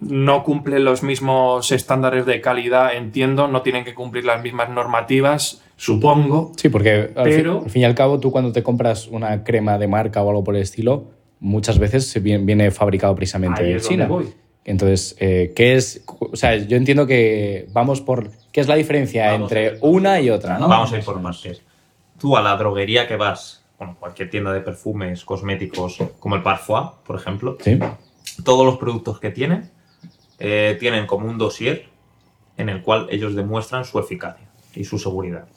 No 0.00 0.42
cumplen 0.42 0.84
los 0.84 1.04
mismos 1.04 1.70
estándares 1.70 2.26
de 2.26 2.40
calidad, 2.40 2.94
entiendo, 2.94 3.46
no 3.46 3.62
tienen 3.62 3.84
que 3.84 3.94
cumplir 3.94 4.24
las 4.24 4.42
mismas 4.42 4.68
normativas, 4.68 5.62
supongo. 5.76 6.50
Sí, 6.56 6.68
porque 6.68 7.12
al, 7.14 7.24
Pero- 7.24 7.54
fin, 7.58 7.64
al 7.66 7.70
fin 7.70 7.82
y 7.82 7.84
al 7.84 7.94
cabo 7.94 8.18
tú 8.18 8.32
cuando 8.32 8.50
te 8.52 8.64
compras 8.64 9.06
una 9.06 9.44
crema 9.44 9.78
de 9.78 9.86
marca 9.86 10.20
o 10.22 10.28
algo 10.28 10.42
por 10.42 10.56
el 10.56 10.62
estilo, 10.62 11.04
muchas 11.38 11.78
veces 11.78 12.08
se 12.08 12.18
viene, 12.18 12.44
viene 12.44 12.70
fabricado 12.72 13.14
precisamente 13.14 13.70
en 13.70 13.80
China. 13.80 14.06
voy. 14.06 14.26
Entonces, 14.64 15.16
eh, 15.18 15.52
¿qué 15.56 15.74
es? 15.74 16.04
O 16.06 16.36
sea, 16.36 16.56
yo 16.56 16.76
entiendo 16.76 17.06
que 17.06 17.66
vamos 17.72 18.00
por... 18.00 18.30
¿Qué 18.52 18.60
es 18.60 18.68
la 18.68 18.76
diferencia 18.76 19.32
Vamos 19.32 19.50
entre 19.50 19.78
una 19.80 20.20
y 20.20 20.30
otra? 20.30 20.58
¿no? 20.58 20.68
Vamos 20.68 20.92
a 20.92 20.98
ir 20.98 21.04
por 21.04 21.20
partes. 21.20 21.62
Tú 22.22 22.36
a 22.36 22.40
la 22.40 22.56
droguería 22.56 23.08
que 23.08 23.16
vas, 23.16 23.64
bueno, 23.76 23.96
cualquier 23.98 24.30
tienda 24.30 24.52
de 24.52 24.60
perfumes, 24.60 25.24
cosméticos, 25.24 25.98
como 26.20 26.36
el 26.36 26.42
Parfois, 26.44 26.90
por 27.04 27.16
ejemplo, 27.16 27.56
Sí. 27.58 27.80
todos 28.44 28.64
los 28.64 28.78
productos 28.78 29.18
que 29.18 29.30
tienen 29.30 29.72
eh, 30.38 30.76
tienen 30.78 31.08
como 31.08 31.26
un 31.28 31.36
dossier 31.36 31.88
en 32.56 32.68
el 32.68 32.80
cual 32.82 33.08
ellos 33.10 33.34
demuestran 33.34 33.84
su 33.84 33.98
eficacia 33.98 34.48
y 34.72 34.84
su 34.84 35.00
seguridad. 35.00 35.48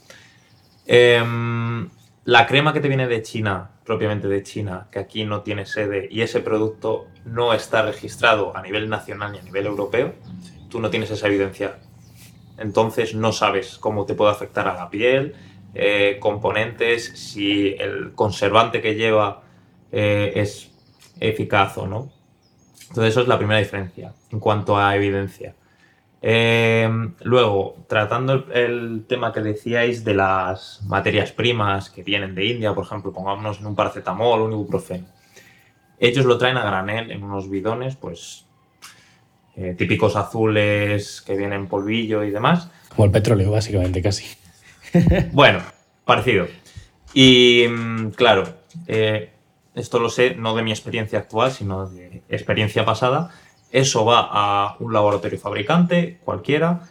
Em, 0.88 1.88
la 2.24 2.48
crema 2.48 2.74
que 2.74 2.80
te 2.80 2.88
viene 2.88 3.08
de 3.08 3.22
China, 3.22 3.70
propiamente 3.86 4.28
de 4.28 4.42
China, 4.42 4.88
que 4.92 4.98
aquí 4.98 5.24
no 5.24 5.42
tiene 5.42 5.68
sede 5.68 6.08
y 6.10 6.22
ese 6.22 6.40
producto 6.40 7.06
no 7.26 7.54
está 7.54 7.84
registrado 7.84 8.58
a 8.58 8.64
nivel 8.64 8.90
nacional 8.90 9.34
ni 9.34 9.38
a 9.38 9.44
nivel 9.44 9.68
europeo, 9.68 10.16
tú 10.70 10.80
no 10.80 10.90
tienes 10.90 11.12
esa 11.12 11.28
evidencia. 11.28 11.78
Entonces 12.58 13.14
no 13.14 13.32
sabes 13.34 13.78
cómo 13.78 14.06
te 14.06 14.16
puede 14.16 14.32
afectar 14.32 14.68
a 14.68 14.74
la 14.74 14.90
piel, 14.90 15.36
eh, 15.78 16.20
componentes, 16.22 17.04
si 17.16 17.76
el 17.78 18.14
conservante 18.14 18.82
que 18.82 18.96
lleva 18.96 19.44
eh, 19.92 20.32
es 20.36 20.72
eficaz 21.20 21.78
o 21.78 21.86
no. 21.86 22.14
Entonces 22.88 23.12
eso 23.12 23.22
es 23.22 23.28
la 23.28 23.38
primera 23.38 23.60
diferencia 23.60 24.14
en 24.32 24.40
cuanto 24.40 24.78
a 24.78 24.96
evidencia. 24.96 25.54
Eh, 26.22 26.90
luego, 27.24 27.76
tratando 27.90 28.46
el, 28.54 29.04
tema 29.06 29.34
que 29.34 29.42
decíais 29.42 30.06
de 30.06 30.14
las 30.14 30.82
materias 30.88 31.34
primas 31.34 31.90
que 31.90 32.04
vienen 32.04 32.36
de 32.36 32.46
India, 32.46 32.74
por 32.74 32.86
ejemplo, 32.86 33.12
pongámonos 33.12 33.60
en 33.60 33.68
un 33.68 33.76
paracetamol, 33.76 34.44
un 34.44 34.54
ibuprofeno. 34.54 35.08
Ellos 36.00 36.24
lo 36.24 36.38
traen 36.38 36.56
a 36.56 36.66
granel 36.66 37.12
en 37.12 37.22
unos 37.22 37.50
bidones, 37.50 37.98
pues 37.98 38.46
típicos 39.78 40.16
azules 40.18 41.22
que 41.22 41.36
vienen 41.36 41.62
en 41.62 41.68
polvillo 41.68 42.24
y 42.24 42.32
demás. 42.32 42.70
Como 42.90 43.06
el 43.06 43.12
petróleo, 43.12 43.52
básicamente, 43.52 44.02
casi. 44.02 44.26
Bueno, 45.32 45.60
parecido. 46.06 46.48
Y 47.14 47.66
mm, 47.68 48.10
claro, 48.12 48.44
eh, 48.88 49.32
esto 49.74 50.00
lo 50.00 50.10
sé 50.10 50.36
no 50.36 50.56
de 50.56 50.64
mi 50.64 50.72
experiencia 50.72 51.20
actual, 51.20 51.52
sino 51.52 51.88
de 51.88 52.24
experiencia 52.30 52.86
pasada. 52.86 53.32
Eso 53.72 54.06
va 54.06 54.28
a 54.32 54.78
un 54.80 54.94
laboratorio 54.94 55.40
fabricante, 55.40 56.20
cualquiera, 56.24 56.82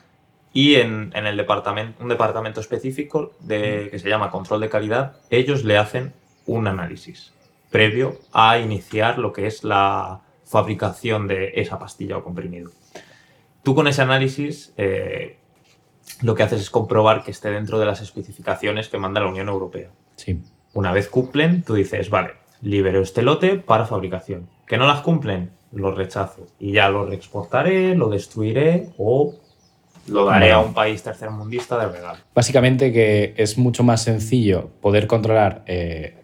y 0.53 0.77
en, 0.77 1.13
en 1.15 1.27
el 1.27 1.37
departamento, 1.37 2.03
un 2.03 2.09
departamento 2.09 2.61
específico 2.61 3.33
de, 3.41 3.89
que 3.91 3.99
se 3.99 4.09
llama 4.09 4.31
control 4.31 4.61
de 4.61 4.69
calidad, 4.69 5.17
ellos 5.31 5.65
le 5.65 5.79
hacen 5.79 6.13
un 6.47 6.67
análisis 6.67 7.33
previo 7.71 8.21
a 8.33 8.59
iniciar 8.59 9.19
lo 9.19 9.33
que 9.33 9.47
es 9.47 9.65
la 9.65 10.21
fabricación 10.45 11.27
de 11.27 11.53
esa 11.57 11.79
pastilla 11.79 12.19
o 12.19 12.23
comprimido. 12.23 12.71
Tú 13.65 13.75
con 13.75 13.89
ese 13.89 14.03
análisis 14.03 14.73
eh, 14.77 15.39
lo 16.23 16.35
que 16.35 16.43
haces 16.43 16.61
es 16.61 16.71
comprobar 16.71 17.25
que 17.25 17.31
esté 17.31 17.51
dentro 17.51 17.79
de 17.79 17.87
las 17.87 18.01
especificaciones 18.01 18.89
que 18.89 18.99
manda 18.99 19.21
la 19.21 19.29
Unión 19.29 19.49
Europea. 19.49 19.91
Sí. 20.17 20.41
Una 20.73 20.93
vez 20.93 21.09
cumplen, 21.09 21.63
tú 21.63 21.75
dices, 21.75 22.11
vale, 22.11 22.33
libero 22.63 23.03
este 23.03 23.23
lote 23.23 23.57
para 23.57 23.87
fabricación. 23.87 24.49
Que 24.67 24.77
no 24.77 24.87
las 24.87 25.03
cumplen, 25.03 25.51
lo 25.73 25.93
rechazo. 25.93 26.47
Y 26.59 26.73
ya 26.73 26.89
lo 26.89 27.07
reexportaré, 27.07 27.95
lo 27.95 28.09
destruiré 28.09 28.89
o 28.99 29.35
lo 30.09 30.25
daré 30.25 30.53
a 30.53 30.61
un 30.61 30.75
país 30.75 31.03
tercermundista 31.03 31.79
de 31.79 31.93
regalo. 31.93 32.19
Básicamente 32.35 32.93
que 32.93 33.35
es 33.37 33.57
mucho 33.57 33.83
más 33.83 34.03
sencillo 34.03 34.71
poder 34.81 35.07
controlar 35.07 35.63
eh, 35.67 36.17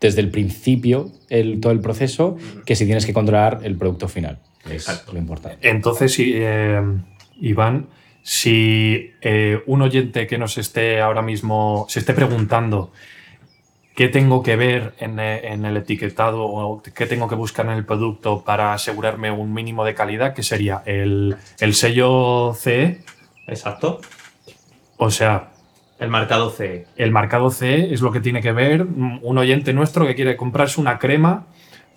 desde 0.00 0.20
el 0.20 0.30
principio 0.30 1.10
el, 1.28 1.60
todo 1.60 1.72
el 1.72 1.80
proceso 1.80 2.36
que 2.64 2.76
si 2.76 2.86
tienes 2.86 3.06
que 3.06 3.12
controlar 3.12 3.60
el 3.62 3.76
producto 3.76 4.08
final. 4.08 4.38
Es 4.66 4.88
Exacto. 4.88 5.12
lo 5.12 5.18
importante. 5.18 5.68
Entonces, 5.68 6.16
eh, 6.18 6.80
Iván, 7.40 7.88
si 8.24 9.12
eh, 9.20 9.62
un 9.66 9.82
oyente 9.82 10.26
que 10.26 10.38
nos 10.38 10.56
esté 10.56 11.02
ahora 11.02 11.20
mismo, 11.20 11.84
se 11.90 12.00
esté 12.00 12.14
preguntando 12.14 12.90
qué 13.94 14.08
tengo 14.08 14.42
que 14.42 14.56
ver 14.56 14.94
en, 14.98 15.20
eh, 15.20 15.52
en 15.52 15.66
el 15.66 15.76
etiquetado 15.76 16.42
o 16.42 16.82
qué 16.82 17.04
tengo 17.04 17.28
que 17.28 17.34
buscar 17.34 17.66
en 17.66 17.72
el 17.72 17.84
producto 17.84 18.42
para 18.42 18.72
asegurarme 18.72 19.30
un 19.30 19.52
mínimo 19.52 19.84
de 19.84 19.94
calidad, 19.94 20.32
que 20.32 20.42
sería 20.42 20.82
el, 20.86 21.36
el 21.60 21.74
sello 21.74 22.54
CE, 22.54 23.02
Exacto. 23.46 24.00
o 24.96 25.10
sea, 25.10 25.50
El 25.98 26.08
marcado 26.08 26.48
CE. 26.48 26.86
el 26.96 27.10
marcado 27.10 27.50
CE 27.50 27.92
es 27.92 28.00
lo 28.00 28.10
que 28.10 28.20
tiene 28.20 28.40
que 28.40 28.52
ver 28.52 28.84
un 28.84 29.36
oyente 29.36 29.74
nuestro 29.74 30.06
que 30.06 30.14
quiere 30.14 30.34
comprarse 30.38 30.80
una 30.80 30.98
crema 30.98 31.44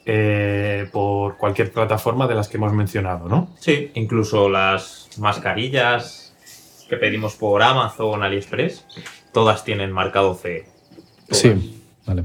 eh, 0.10 0.88
por 0.90 1.36
cualquier 1.36 1.70
plataforma 1.70 2.28
de 2.28 2.36
las 2.36 2.48
que 2.48 2.56
hemos 2.56 2.72
mencionado, 2.72 3.28
¿no? 3.28 3.50
Sí, 3.60 3.92
incluso 3.96 4.48
las 4.48 5.10
mascarillas 5.18 6.34
que 6.88 6.96
pedimos 6.96 7.36
por 7.36 7.62
Amazon, 7.62 8.24
AliExpress, 8.24 8.86
todas 9.34 9.66
tienen 9.66 9.92
marcado 9.92 10.34
CE. 10.34 10.66
Todas. 11.28 11.42
Sí, 11.42 11.84
vale. 12.06 12.24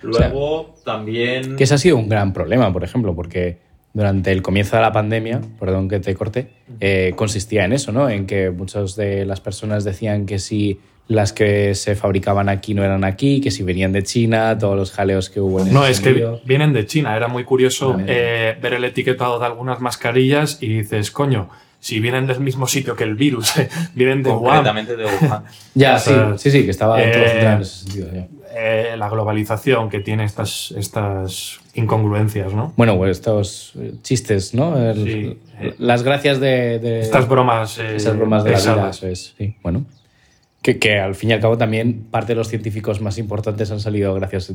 Luego 0.00 0.76
también... 0.84 1.56
Que 1.56 1.64
ese 1.64 1.74
ha 1.74 1.78
sido 1.78 1.96
un 1.96 2.08
gran 2.08 2.32
problema, 2.32 2.72
por 2.72 2.84
ejemplo, 2.84 3.16
porque 3.16 3.58
durante 3.92 4.30
el 4.30 4.40
comienzo 4.40 4.76
de 4.76 4.82
la 4.82 4.92
pandemia, 4.92 5.40
perdón 5.58 5.88
que 5.88 5.98
te 5.98 6.14
corte, 6.14 6.50
eh, 6.78 7.14
consistía 7.16 7.64
en 7.64 7.72
eso, 7.72 7.90
¿no? 7.90 8.08
En 8.08 8.26
que 8.26 8.50
muchas 8.50 8.94
de 8.94 9.26
las 9.26 9.40
personas 9.40 9.82
decían 9.82 10.24
que 10.24 10.38
si 10.38 10.78
las 11.08 11.32
que 11.32 11.74
se 11.74 11.94
fabricaban 11.94 12.48
aquí 12.48 12.74
no 12.74 12.84
eran 12.84 13.04
aquí, 13.04 13.40
que 13.40 13.50
si 13.50 13.62
venían 13.62 13.92
de 13.92 14.02
China, 14.02 14.56
todos 14.58 14.76
los 14.76 14.92
jaleos 14.92 15.28
que 15.30 15.40
hubo 15.40 15.60
en 15.60 15.72
No, 15.72 15.86
es 15.86 16.00
que 16.00 16.38
vienen 16.44 16.72
de 16.72 16.86
China. 16.86 17.16
Era 17.16 17.28
muy 17.28 17.44
curioso 17.44 17.96
eh, 18.06 18.56
ver 18.62 18.74
el 18.74 18.84
etiquetado 18.84 19.38
de 19.38 19.46
algunas 19.46 19.80
mascarillas 19.80 20.58
y 20.62 20.68
dices, 20.68 21.10
coño, 21.10 21.50
si 21.80 21.98
vienen 22.00 22.26
del 22.28 22.38
mismo 22.40 22.66
sitio 22.68 22.94
que 22.96 23.04
el 23.04 23.14
virus, 23.16 23.52
vienen 23.94 24.22
de 24.22 24.30
Wuhan, 24.30 24.64
de 24.86 25.04
Wuhan. 25.04 25.42
Ya, 25.74 25.98
sí, 25.98 26.12
sí, 26.36 26.50
sí, 26.50 26.64
que 26.64 26.70
estaba 26.70 26.96
todo 26.96 27.04
eh, 27.06 27.40
en 27.42 27.60
ese 27.60 27.84
sentido. 27.84 28.08
ya. 28.14 28.26
eh, 28.54 28.94
la 28.96 29.08
globalización 29.08 29.90
que 29.90 29.98
tiene 30.00 30.24
estas, 30.24 30.72
estas 30.78 31.58
incongruencias, 31.74 32.54
¿no? 32.54 32.72
Bueno, 32.76 32.96
pues 32.96 33.10
estos 33.18 33.72
eh, 33.78 33.94
chistes, 34.02 34.54
¿no? 34.54 34.78
El- 34.78 35.04
Sí. 35.04 35.38
Las 35.78 36.02
gracias 36.02 36.40
de, 36.40 36.78
de- 36.80 37.00
Estas 37.00 37.28
bromas. 37.28 37.78
eh, 37.78 37.96
esas 37.96 38.16
bromas 38.16 38.42
de 38.44 38.50
la 38.52 38.56
vida, 38.58 38.72
pesadas. 38.74 38.96
eso 38.98 39.06
es, 39.08 39.34
sí, 39.36 39.56
bueno. 39.62 39.84
Que, 40.62 40.78
que 40.78 41.00
al 41.00 41.16
fin 41.16 41.30
y 41.30 41.32
al 41.32 41.40
cabo 41.40 41.58
también 41.58 42.04
parte 42.10 42.32
de 42.32 42.36
los 42.36 42.46
científicos 42.48 43.00
más 43.00 43.18
importantes 43.18 43.72
han 43.72 43.80
salido 43.80 44.14
gracias 44.14 44.52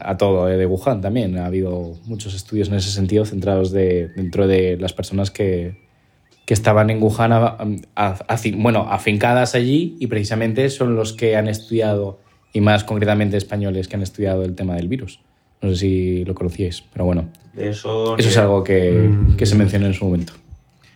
a 0.00 0.16
todo 0.16 0.48
eh, 0.48 0.56
de 0.56 0.64
Wuhan 0.64 1.02
también. 1.02 1.36
Ha 1.36 1.44
habido 1.46 1.98
muchos 2.06 2.34
estudios 2.34 2.68
en 2.68 2.76
ese 2.76 2.90
sentido 2.90 3.26
centrados 3.26 3.70
de, 3.70 4.08
dentro 4.16 4.46
de 4.46 4.78
las 4.78 4.94
personas 4.94 5.30
que, 5.30 5.76
que 6.46 6.54
estaban 6.54 6.88
en 6.88 7.02
Wuhan, 7.02 7.32
a- 7.32 7.58
a- 7.94 8.16
afi- 8.26 8.56
bueno, 8.60 8.86
afincadas 8.90 9.54
allí 9.54 9.96
y 10.00 10.06
precisamente 10.06 10.70
son 10.70 10.96
los 10.96 11.12
que 11.12 11.36
han 11.36 11.46
estudiado, 11.46 12.20
y 12.54 12.62
más 12.62 12.82
concretamente 12.82 13.36
españoles 13.36 13.86
que 13.86 13.96
han 13.96 14.02
estudiado 14.02 14.44
el 14.44 14.54
tema 14.54 14.76
del 14.76 14.88
virus. 14.88 15.20
No 15.60 15.68
sé 15.68 15.76
si 15.76 16.24
lo 16.24 16.34
conocíais, 16.34 16.82
pero 16.90 17.04
bueno, 17.04 17.28
De 17.52 17.68
eso... 17.68 18.16
eso 18.16 18.28
es 18.30 18.36
algo 18.38 18.64
que, 18.64 18.92
Mm. 18.92 19.36
que 19.36 19.44
se 19.44 19.56
mencionó 19.56 19.84
en 19.86 19.92
su 19.94 20.06
momento. 20.06 20.32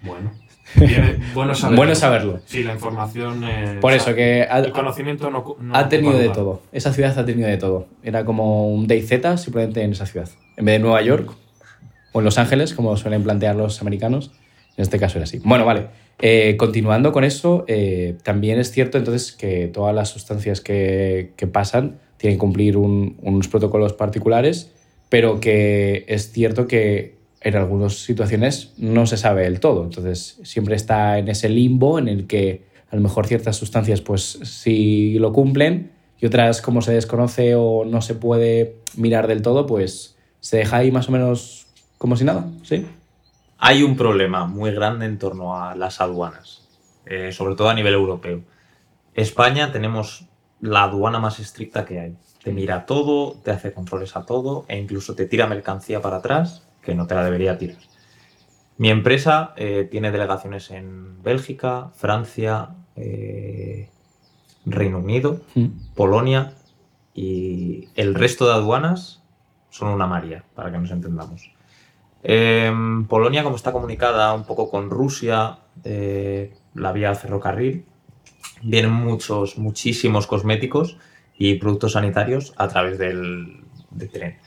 Bueno. 0.02 0.32
Bien, 0.76 1.20
bueno 1.34 1.54
saberlo. 1.54 1.76
Bueno 1.76 1.94
saberlo. 1.94 2.40
Sí, 2.46 2.62
la 2.62 2.72
información. 2.74 3.42
eh, 3.44 3.78
Por 3.80 3.92
eso 3.92 4.14
que 4.14 4.42
ha, 4.48 4.58
El 4.58 4.72
conocimiento 4.72 5.30
no. 5.30 5.56
no 5.60 5.74
ha 5.76 5.88
tenido 5.88 6.18
de 6.18 6.28
todo. 6.30 6.62
Esa 6.72 6.92
ciudad 6.92 7.18
ha 7.18 7.24
tenido 7.24 7.48
de 7.48 7.56
todo. 7.56 7.86
Era 8.02 8.24
como 8.24 8.68
un 8.72 8.86
DayZ 8.86 9.40
simplemente 9.40 9.82
en 9.82 9.92
esa 9.92 10.06
ciudad. 10.06 10.28
En 10.56 10.64
vez 10.64 10.74
de 10.74 10.78
Nueva 10.80 11.02
York 11.02 11.30
o 12.12 12.18
en 12.20 12.24
Los 12.24 12.38
Ángeles, 12.38 12.74
como 12.74 12.96
suelen 12.96 13.22
plantear 13.24 13.56
los 13.56 13.80
americanos, 13.80 14.30
en 14.76 14.82
este 14.82 14.98
caso 14.98 15.18
era 15.18 15.24
así. 15.24 15.40
Bueno, 15.44 15.64
vale. 15.64 15.86
Eh, 16.20 16.56
continuando 16.56 17.12
con 17.12 17.24
eso, 17.24 17.64
eh, 17.66 18.16
también 18.22 18.58
es 18.60 18.70
cierto 18.70 18.98
entonces 18.98 19.32
que 19.32 19.66
todas 19.68 19.94
las 19.94 20.10
sustancias 20.10 20.60
que, 20.60 21.32
que 21.36 21.46
pasan 21.48 21.98
tienen 22.16 22.36
que 22.36 22.40
cumplir 22.40 22.76
un- 22.76 23.16
unos 23.22 23.48
protocolos 23.48 23.92
particulares, 23.94 24.72
pero 25.08 25.40
que 25.40 26.04
es 26.08 26.30
cierto 26.32 26.66
que 26.68 27.16
en 27.44 27.56
algunas 27.56 27.94
situaciones 27.98 28.72
no 28.78 29.06
se 29.06 29.18
sabe 29.18 29.42
del 29.42 29.60
todo. 29.60 29.84
Entonces 29.84 30.40
siempre 30.42 30.74
está 30.74 31.18
en 31.18 31.28
ese 31.28 31.50
limbo 31.50 31.98
en 31.98 32.08
el 32.08 32.26
que 32.26 32.64
a 32.90 32.96
lo 32.96 33.02
mejor 33.02 33.26
ciertas 33.26 33.56
sustancias 33.56 34.00
pues 34.00 34.40
sí 34.42 35.18
lo 35.18 35.32
cumplen 35.32 35.92
y 36.18 36.26
otras 36.26 36.62
como 36.62 36.80
se 36.80 36.94
desconoce 36.94 37.54
o 37.54 37.84
no 37.84 38.00
se 38.00 38.14
puede 38.14 38.76
mirar 38.96 39.26
del 39.26 39.42
todo, 39.42 39.66
pues 39.66 40.16
se 40.40 40.56
deja 40.56 40.78
ahí 40.78 40.90
más 40.90 41.08
o 41.08 41.12
menos 41.12 41.66
como 41.98 42.16
si 42.16 42.24
nada, 42.24 42.48
¿sí? 42.62 42.86
Hay 43.58 43.82
un 43.82 43.96
problema 43.96 44.46
muy 44.46 44.70
grande 44.72 45.04
en 45.06 45.18
torno 45.18 45.60
a 45.60 45.74
las 45.74 46.00
aduanas, 46.00 46.66
eh, 47.04 47.30
sobre 47.32 47.56
todo 47.56 47.68
a 47.68 47.74
nivel 47.74 47.94
europeo. 47.94 48.40
España 49.14 49.70
tenemos 49.70 50.26
la 50.60 50.84
aduana 50.84 51.18
más 51.18 51.40
estricta 51.40 51.84
que 51.84 52.00
hay. 52.00 52.16
Te 52.42 52.52
mira 52.52 52.86
todo, 52.86 53.34
te 53.42 53.50
hace 53.50 53.72
controles 53.72 54.16
a 54.16 54.24
todo 54.24 54.64
e 54.68 54.78
incluso 54.78 55.14
te 55.14 55.26
tira 55.26 55.46
mercancía 55.46 56.00
para 56.00 56.16
atrás 56.16 56.62
que 56.84 56.94
no 56.94 57.06
te 57.06 57.14
la 57.14 57.24
debería 57.24 57.58
tirar. 57.58 57.78
Mi 58.76 58.90
empresa 58.90 59.52
eh, 59.56 59.86
tiene 59.90 60.10
delegaciones 60.10 60.70
en 60.70 61.22
Bélgica, 61.22 61.90
Francia, 61.94 62.70
eh, 62.96 63.88
Reino 64.66 64.98
Unido, 64.98 65.42
Mm. 65.54 65.66
Polonia 65.94 66.54
y 67.14 67.88
el 67.94 68.14
resto 68.14 68.46
de 68.46 68.54
aduanas 68.54 69.22
son 69.70 69.88
una 69.88 70.06
maría, 70.06 70.44
para 70.54 70.72
que 70.72 70.78
nos 70.78 70.90
entendamos. 70.90 71.52
Em, 72.22 73.06
Polonia, 73.06 73.44
como 73.44 73.56
está 73.56 73.70
comunicada 73.70 74.32
un 74.32 74.44
poco 74.44 74.70
con 74.70 74.90
Rusia, 74.90 75.58
eh, 75.84 76.54
la 76.74 76.92
vía 76.92 77.14
ferrocarril, 77.14 77.84
vienen 78.62 78.92
muchos, 78.92 79.58
muchísimos 79.58 80.26
cosméticos 80.26 80.96
y 81.36 81.54
productos 81.56 81.92
sanitarios 81.92 82.54
a 82.56 82.68
través 82.68 82.98
del, 82.98 83.64
del 83.90 84.10
tren. 84.10 84.38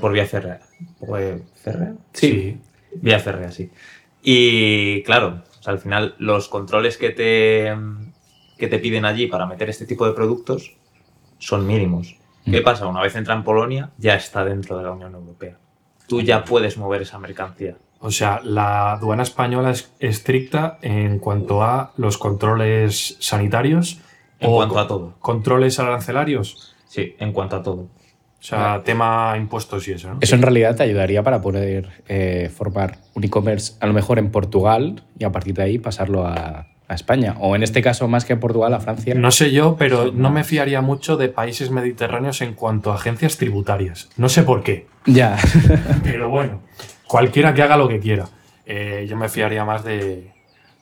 Por 0.00 0.12
vía 0.12 0.26
férrea. 0.26 0.60
¿Fue 0.98 1.42
¿Férrea? 1.56 1.94
Sí. 2.12 2.58
Vía 2.96 3.18
férrea, 3.18 3.50
sí. 3.50 3.70
Y 4.22 5.02
claro, 5.02 5.42
o 5.58 5.62
sea, 5.62 5.72
al 5.72 5.78
final 5.78 6.14
los 6.18 6.48
controles 6.48 6.96
que 6.96 7.10
te, 7.10 7.74
que 8.58 8.68
te 8.68 8.78
piden 8.78 9.04
allí 9.04 9.26
para 9.26 9.46
meter 9.46 9.68
este 9.68 9.86
tipo 9.86 10.06
de 10.06 10.12
productos 10.12 10.74
son 11.38 11.66
mínimos. 11.66 12.16
¿Qué 12.44 12.60
Mm. 12.60 12.64
pasa? 12.64 12.86
Una 12.86 13.00
vez 13.02 13.16
entra 13.16 13.34
en 13.34 13.42
Polonia, 13.44 13.90
ya 13.98 14.14
está 14.14 14.44
dentro 14.44 14.76
de 14.78 14.84
la 14.84 14.92
Unión 14.92 15.14
Europea. 15.14 15.56
Tú 16.06 16.20
ya 16.20 16.44
puedes 16.44 16.76
mover 16.76 17.02
esa 17.02 17.18
mercancía. 17.18 17.76
O 18.00 18.10
sea, 18.10 18.40
la 18.44 18.92
aduana 18.92 19.22
española 19.22 19.70
es 19.70 19.90
estricta 19.98 20.78
en 20.82 21.18
cuanto 21.18 21.62
a 21.62 21.92
los 21.96 22.18
controles 22.18 23.16
sanitarios 23.20 24.00
En 24.40 24.50
o 24.50 24.56
cuanto 24.56 24.78
a 24.78 24.86
todo. 24.86 25.14
controles 25.20 25.78
arancelarios. 25.78 26.74
Sí, 26.86 27.16
en 27.18 27.32
cuanto 27.32 27.56
a 27.56 27.62
todo. 27.62 27.88
O 28.44 28.46
sea, 28.46 28.82
tema 28.84 29.36
impuestos 29.38 29.88
y 29.88 29.92
eso, 29.92 30.12
¿no? 30.12 30.18
Eso 30.20 30.34
en 30.34 30.42
realidad 30.42 30.76
te 30.76 30.82
ayudaría 30.82 31.22
para 31.22 31.40
poder 31.40 31.88
eh, 32.08 32.50
formar 32.54 32.98
un 33.14 33.24
e-commerce 33.24 33.72
a 33.80 33.86
lo 33.86 33.94
mejor 33.94 34.18
en 34.18 34.30
Portugal 34.30 35.02
y 35.18 35.24
a 35.24 35.32
partir 35.32 35.54
de 35.54 35.62
ahí 35.62 35.78
pasarlo 35.78 36.26
a, 36.26 36.66
a 36.86 36.94
España. 36.94 37.36
O 37.40 37.56
en 37.56 37.62
este 37.62 37.80
caso, 37.80 38.06
más 38.06 38.26
que 38.26 38.36
Portugal, 38.36 38.74
a 38.74 38.80
Francia. 38.80 39.14
No 39.14 39.30
sé 39.30 39.50
yo, 39.50 39.76
pero 39.78 40.12
no. 40.12 40.28
me 40.30 40.44
fiaría 40.44 40.82
mucho 40.82 41.16
de 41.16 41.30
países 41.30 41.70
mediterráneos 41.70 42.42
en 42.42 42.52
cuanto 42.52 42.92
a 42.92 42.96
agencias 42.96 43.38
tributarias. 43.38 44.10
No 44.18 44.28
sé 44.28 44.42
por 44.42 44.62
qué, 44.62 44.88
Ya. 45.06 45.38
pero 46.02 46.28
bueno, 46.28 46.60
cualquiera 47.06 47.54
que 47.54 47.62
haga 47.62 47.78
lo 47.78 47.88
que 47.88 47.98
quiera. 47.98 48.28
Eh, 48.66 49.06
yo 49.08 49.16
me 49.16 49.30
fiaría 49.30 49.64
más 49.64 49.84
de, 49.84 50.32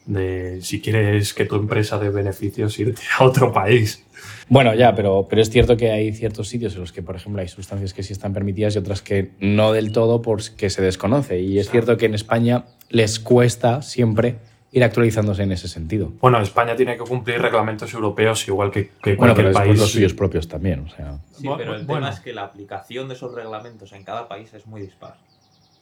de 0.06 0.58
si 0.62 0.80
quieres 0.80 1.32
que 1.32 1.44
tu 1.44 1.54
empresa 1.54 1.96
dé 2.00 2.10
beneficios, 2.10 2.76
irte 2.80 3.02
a 3.20 3.22
otro 3.22 3.52
país. 3.52 4.04
Bueno, 4.52 4.74
ya, 4.74 4.94
pero, 4.94 5.26
pero 5.30 5.40
es 5.40 5.48
cierto 5.48 5.78
que 5.78 5.90
hay 5.90 6.12
ciertos 6.12 6.46
sitios 6.46 6.74
en 6.74 6.80
los 6.80 6.92
que, 6.92 7.00
por 7.00 7.16
ejemplo, 7.16 7.40
hay 7.40 7.48
sustancias 7.48 7.94
que 7.94 8.02
sí 8.02 8.12
están 8.12 8.34
permitidas 8.34 8.74
y 8.74 8.78
otras 8.80 9.00
que 9.00 9.30
no 9.40 9.72
del 9.72 9.92
todo 9.92 10.20
porque 10.20 10.68
se 10.68 10.82
desconoce. 10.82 11.40
Y 11.40 11.58
es 11.58 11.70
cierto 11.70 11.96
que 11.96 12.04
en 12.04 12.14
España 12.14 12.66
les 12.90 13.18
cuesta 13.18 13.80
siempre 13.80 14.36
ir 14.70 14.84
actualizándose 14.84 15.44
en 15.44 15.52
ese 15.52 15.68
sentido. 15.68 16.12
Bueno, 16.20 16.38
España 16.42 16.76
tiene 16.76 16.98
que 16.98 17.02
cumplir 17.04 17.40
reglamentos 17.40 17.94
europeos 17.94 18.46
igual 18.46 18.70
que, 18.70 18.90
que 19.02 19.14
Bueno, 19.14 19.32
cualquier 19.32 19.36
pero 19.36 19.48
después 19.48 19.68
país. 19.68 19.80
los 19.80 19.90
suyos 19.90 20.12
propios 20.12 20.46
también. 20.46 20.80
O 20.80 20.88
sea. 20.90 21.18
Sí, 21.30 21.48
pero 21.56 21.74
el 21.74 21.86
bueno. 21.86 22.06
tema 22.08 22.10
es 22.10 22.20
que 22.20 22.34
la 22.34 22.42
aplicación 22.42 23.08
de 23.08 23.14
esos 23.14 23.34
reglamentos 23.34 23.90
en 23.94 24.04
cada 24.04 24.28
país 24.28 24.52
es 24.52 24.66
muy 24.66 24.82
dispar. 24.82 25.16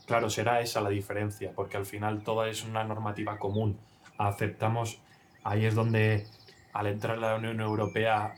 Claro, 0.07 0.31
será 0.31 0.61
esa 0.61 0.81
la 0.81 0.91
diferencia, 0.91 1.51
porque 1.57 1.77
al 1.77 1.87
final 1.87 2.23
toda 2.23 2.49
es 2.49 2.65
una 2.65 2.85
normativa 2.85 3.37
común. 3.37 3.79
Aceptamos, 4.17 5.01
ahí 5.43 5.65
es 5.65 5.75
donde 5.75 6.25
al 6.73 6.87
entrar 6.87 7.17
en 7.17 7.23
la 7.23 7.35
Unión 7.35 7.61
Europea, 7.61 8.35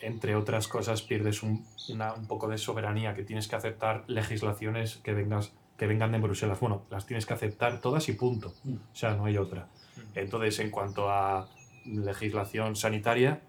entre 0.00 0.34
otras 0.36 0.66
cosas, 0.68 1.02
pierdes 1.02 1.42
un, 1.42 1.64
una- 1.88 2.14
un 2.14 2.26
poco 2.26 2.48
de 2.48 2.58
soberanía, 2.58 3.14
que 3.14 3.22
tienes 3.24 3.48
que 3.48 3.56
aceptar 3.56 4.04
legislaciones 4.06 4.96
que, 4.98 5.12
vengas, 5.12 5.52
que 5.76 5.86
vengan 5.86 6.12
de 6.12 6.18
Bruselas. 6.18 6.58
Bueno, 6.60 6.82
las 6.90 7.06
tienes 7.06 7.26
que 7.26 7.34
aceptar 7.34 7.80
todas 7.80 8.08
y 8.08 8.12
punto. 8.14 8.54
O 8.66 8.94
sea, 8.96 9.14
no 9.14 9.24
hay 9.26 9.36
otra. 9.36 9.68
Entonces, 10.14 10.58
en 10.60 10.70
cuanto 10.70 11.10
a 11.10 11.48
legislación 11.84 12.76
sanitaria, 12.76 13.40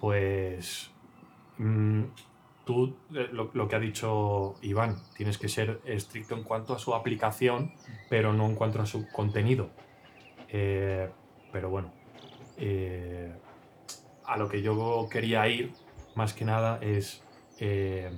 pues 0.00 0.90
mm, 1.58 2.02
tú, 2.64 2.96
eh, 3.14 3.28
lo, 3.32 3.50
lo 3.54 3.68
que 3.68 3.76
ha 3.76 3.80
dicho 3.80 4.54
Iván, 4.62 4.96
tienes 5.16 5.38
que 5.38 5.48
ser 5.48 5.80
estricto 5.84 6.34
en 6.36 6.42
cuanto 6.42 6.74
a 6.74 6.78
su 6.78 6.94
aplicación, 6.94 7.72
pero 8.10 8.32
no 8.32 8.46
en 8.46 8.54
cuanto 8.54 8.80
a 8.82 8.86
su 8.86 9.08
contenido. 9.10 9.70
Eh, 10.48 11.08
pero 11.52 11.70
bueno, 11.70 11.92
eh, 12.58 13.32
a 14.24 14.36
lo 14.36 14.48
que 14.48 14.62
yo 14.62 15.08
quería 15.10 15.46
ir, 15.48 15.72
más 16.16 16.32
que 16.34 16.44
nada, 16.44 16.78
es 16.82 17.22
eh, 17.60 18.10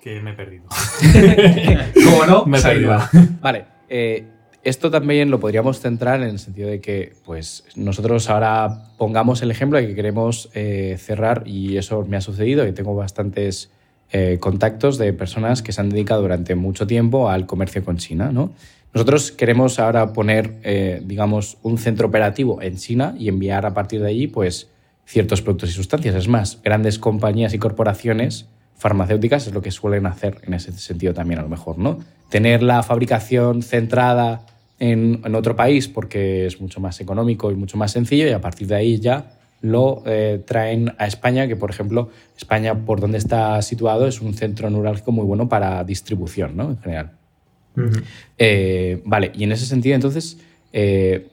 que 0.00 0.20
me 0.20 0.32
he 0.32 0.34
perdido. 0.34 0.64
¿Cómo 2.04 2.26
no? 2.26 2.44
Me 2.46 2.58
he 2.58 2.62
perdido. 2.62 2.98
Vale. 3.40 3.64
eh, 3.88 4.26
esto 4.64 4.92
también 4.92 5.30
lo 5.30 5.40
podríamos 5.40 5.80
centrar 5.80 6.22
en 6.22 6.28
el 6.28 6.38
sentido 6.38 6.68
de 6.68 6.80
que, 6.80 7.14
pues, 7.24 7.64
nosotros 7.74 8.30
ahora 8.30 8.92
pongamos 8.96 9.42
el 9.42 9.50
ejemplo 9.50 9.78
de 9.78 9.88
que 9.88 9.94
queremos 9.96 10.50
eh, 10.54 10.96
cerrar, 11.00 11.42
y 11.46 11.78
eso 11.78 12.04
me 12.08 12.16
ha 12.16 12.20
sucedido, 12.20 12.66
y 12.66 12.72
tengo 12.72 12.94
bastantes 12.94 13.72
eh, 14.12 14.38
contactos 14.40 14.98
de 14.98 15.12
personas 15.12 15.62
que 15.62 15.72
se 15.72 15.80
han 15.80 15.88
dedicado 15.88 16.22
durante 16.22 16.54
mucho 16.54 16.86
tiempo 16.86 17.28
al 17.28 17.44
comercio 17.46 17.84
con 17.84 17.96
China, 17.96 18.30
¿no? 18.30 18.52
Nosotros 18.94 19.32
queremos 19.32 19.80
ahora 19.80 20.12
poner, 20.12 20.60
eh, 20.62 21.02
digamos, 21.04 21.58
un 21.62 21.78
centro 21.78 22.06
operativo 22.06 22.62
en 22.62 22.76
China 22.76 23.16
y 23.18 23.28
enviar 23.28 23.66
a 23.66 23.74
partir 23.74 24.00
de 24.00 24.08
allí, 24.08 24.28
pues, 24.28 24.70
ciertos 25.12 25.42
productos 25.42 25.68
y 25.68 25.72
sustancias. 25.74 26.14
Es 26.14 26.26
más, 26.26 26.58
grandes 26.64 26.98
compañías 26.98 27.52
y 27.52 27.58
corporaciones 27.58 28.46
farmacéuticas 28.76 29.46
es 29.46 29.52
lo 29.52 29.60
que 29.60 29.70
suelen 29.70 30.06
hacer 30.06 30.38
en 30.44 30.54
ese 30.54 30.72
sentido 30.72 31.12
también, 31.12 31.38
a 31.38 31.42
lo 31.42 31.50
mejor, 31.50 31.78
¿no? 31.78 31.98
Tener 32.30 32.62
la 32.62 32.82
fabricación 32.82 33.62
centrada 33.62 34.46
en, 34.78 35.20
en 35.22 35.34
otro 35.34 35.54
país 35.54 35.86
porque 35.86 36.46
es 36.46 36.60
mucho 36.62 36.80
más 36.80 36.98
económico 37.00 37.52
y 37.52 37.54
mucho 37.54 37.76
más 37.76 37.92
sencillo 37.92 38.26
y 38.26 38.30
a 38.30 38.40
partir 38.40 38.66
de 38.66 38.74
ahí 38.74 38.98
ya 38.98 39.38
lo 39.60 40.02
eh, 40.06 40.42
traen 40.44 40.94
a 40.98 41.06
España, 41.06 41.46
que 41.46 41.56
por 41.56 41.70
ejemplo, 41.70 42.10
España, 42.36 42.74
por 42.74 43.00
donde 43.00 43.18
está 43.18 43.60
situado, 43.62 44.08
es 44.08 44.20
un 44.20 44.34
centro 44.34 44.68
neurálgico 44.70 45.12
muy 45.12 45.24
bueno 45.24 45.48
para 45.48 45.84
distribución, 45.84 46.56
¿no? 46.56 46.70
En 46.70 46.78
general. 46.78 47.12
Eh, 48.38 49.00
vale, 49.04 49.30
y 49.34 49.44
en 49.44 49.52
ese 49.52 49.66
sentido, 49.66 49.94
entonces, 49.94 50.38
eh, 50.72 51.28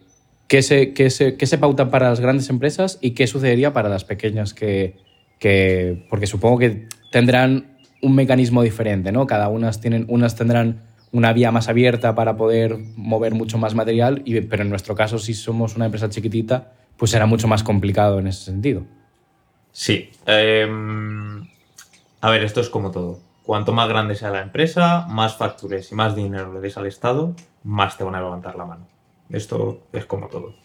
¿qué, 0.50 0.62
se, 0.62 0.94
qué, 0.94 1.10
se, 1.10 1.38
¿qué 1.38 1.46
se 1.46 1.58
pauta 1.58 1.90
para 1.90 2.10
las 2.10 2.20
grandes 2.20 2.50
empresas 2.50 2.98
y 3.00 3.12
qué 3.12 3.28
sucedería 3.28 3.72
para 3.72 3.88
las 3.88 4.04
pequeñas 4.04 4.54
que, 4.54 4.98
que 5.40 6.06
porque 6.10 6.28
supongo 6.28 6.58
que 6.58 6.90
tendrán 7.12 7.78
un 8.02 8.16
mecanismo 8.16 8.62
diferente, 8.64 9.14
¿no? 9.14 9.28
Cada 9.28 9.48
unas 9.48 9.80
tienen, 9.80 10.06
unas 10.10 10.36
tendrán 10.36 10.82
una 11.12 11.34
vía 11.34 11.52
más 11.52 11.70
abierta 11.70 12.16
para 12.16 12.36
poder 12.36 12.78
mover 12.96 13.34
mucho 13.34 13.58
más 13.58 13.76
material, 13.76 14.24
pero 14.50 14.64
en 14.64 14.70
nuestro 14.70 14.96
caso, 14.96 15.20
si 15.20 15.34
somos 15.34 15.76
una 15.76 15.86
empresa 15.86 16.10
chiquitita, 16.10 16.74
pues 16.98 17.12
será 17.12 17.26
mucho 17.26 17.48
más 17.48 17.64
complicado 17.64 18.20
en 18.20 18.28
ese 18.28 18.44
sentido. 18.46 18.84
Sí. 19.72 20.10
em, 20.26 21.48
a 22.22 22.30
ver, 22.30 22.44
esto 22.44 22.62
es 22.62 22.70
como 22.70 22.92
todo. 22.92 23.20
Cuanto 23.44 23.72
más 23.72 23.88
grande 23.88 24.16
sea 24.16 24.30
la 24.30 24.42
empresa, 24.42 25.06
más 25.10 25.36
factures 25.36 25.92
y 25.92 25.96
más 25.96 26.16
dinero 26.16 26.54
le 26.54 26.60
des 26.60 26.78
al 26.78 26.86
Estado, 26.86 27.36
más 27.64 27.98
te 27.98 28.04
van 28.04 28.16
a 28.16 28.22
levantar 28.22 28.56
la 28.56 28.66
mano. 28.66 28.99
Esto 29.30 29.84
es 29.94 30.06
como 30.06 30.28
todo. 30.28 30.56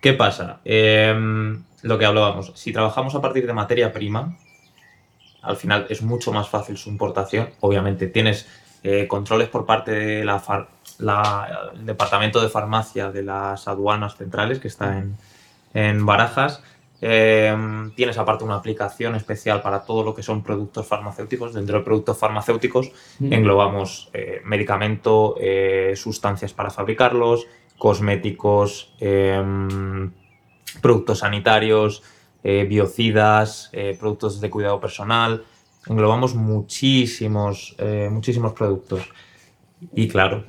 ¿Qué 0.00 0.12
pasa? 0.12 0.60
Em, 0.64 1.62
lo 1.82 1.98
que 1.98 2.04
hablábamos, 2.04 2.52
si 2.54 2.72
trabajamos 2.72 3.14
a 3.14 3.20
partir 3.20 3.46
de 3.46 3.52
materia 3.52 3.92
prima, 3.92 4.36
al 5.42 5.56
final 5.56 5.86
es 5.88 6.02
mucho 6.02 6.32
más 6.32 6.48
fácil 6.48 6.76
su 6.76 6.90
importación. 6.90 7.50
Obviamente 7.60 8.06
tienes 8.08 8.46
eh, 8.84 9.06
controles 9.08 9.48
por 9.48 9.66
parte 9.66 9.90
de 9.90 10.24
la 10.24 10.38
far- 10.38 10.68
la- 10.98 11.70
el 11.74 11.84
departamento 11.86 12.40
de 12.40 12.48
farmacia 12.48 13.10
de 13.10 13.22
las 13.24 13.66
aduanas 13.66 14.16
centrales 14.16 14.60
que 14.60 14.68
está 14.68 14.98
en, 14.98 15.16
en 15.74 16.06
Barajas. 16.06 16.62
Eh, 17.00 17.56
tienes 17.96 18.18
aparte 18.18 18.42
una 18.44 18.56
aplicación 18.56 19.14
especial 19.14 19.62
para 19.62 19.82
todo 19.84 20.02
lo 20.04 20.14
que 20.14 20.22
son 20.22 20.42
productos 20.42 20.86
farmacéuticos. 20.86 21.54
Dentro 21.54 21.78
de 21.78 21.84
productos 21.84 22.18
farmacéuticos 22.18 22.90
englobamos 23.32 24.10
eh, 24.12 24.40
medicamento, 24.44 25.34
eh, 25.40 25.94
sustancias 25.96 26.52
para 26.52 26.70
fabricarlos, 26.70 27.46
cosméticos, 27.78 28.92
em, 29.00 30.10
productos 30.82 31.20
sanitarios, 31.20 32.02
eh, 32.42 32.66
biocidas, 32.68 33.70
eh, 33.72 33.96
productos 33.98 34.40
de 34.40 34.50
cuidado 34.50 34.80
personal. 34.80 35.44
Englobamos 35.86 36.34
muchísimos, 36.34 37.74
eh, 37.78 38.08
muchísimos 38.10 38.52
productos. 38.52 39.02
Y 39.94 40.08
claro, 40.08 40.44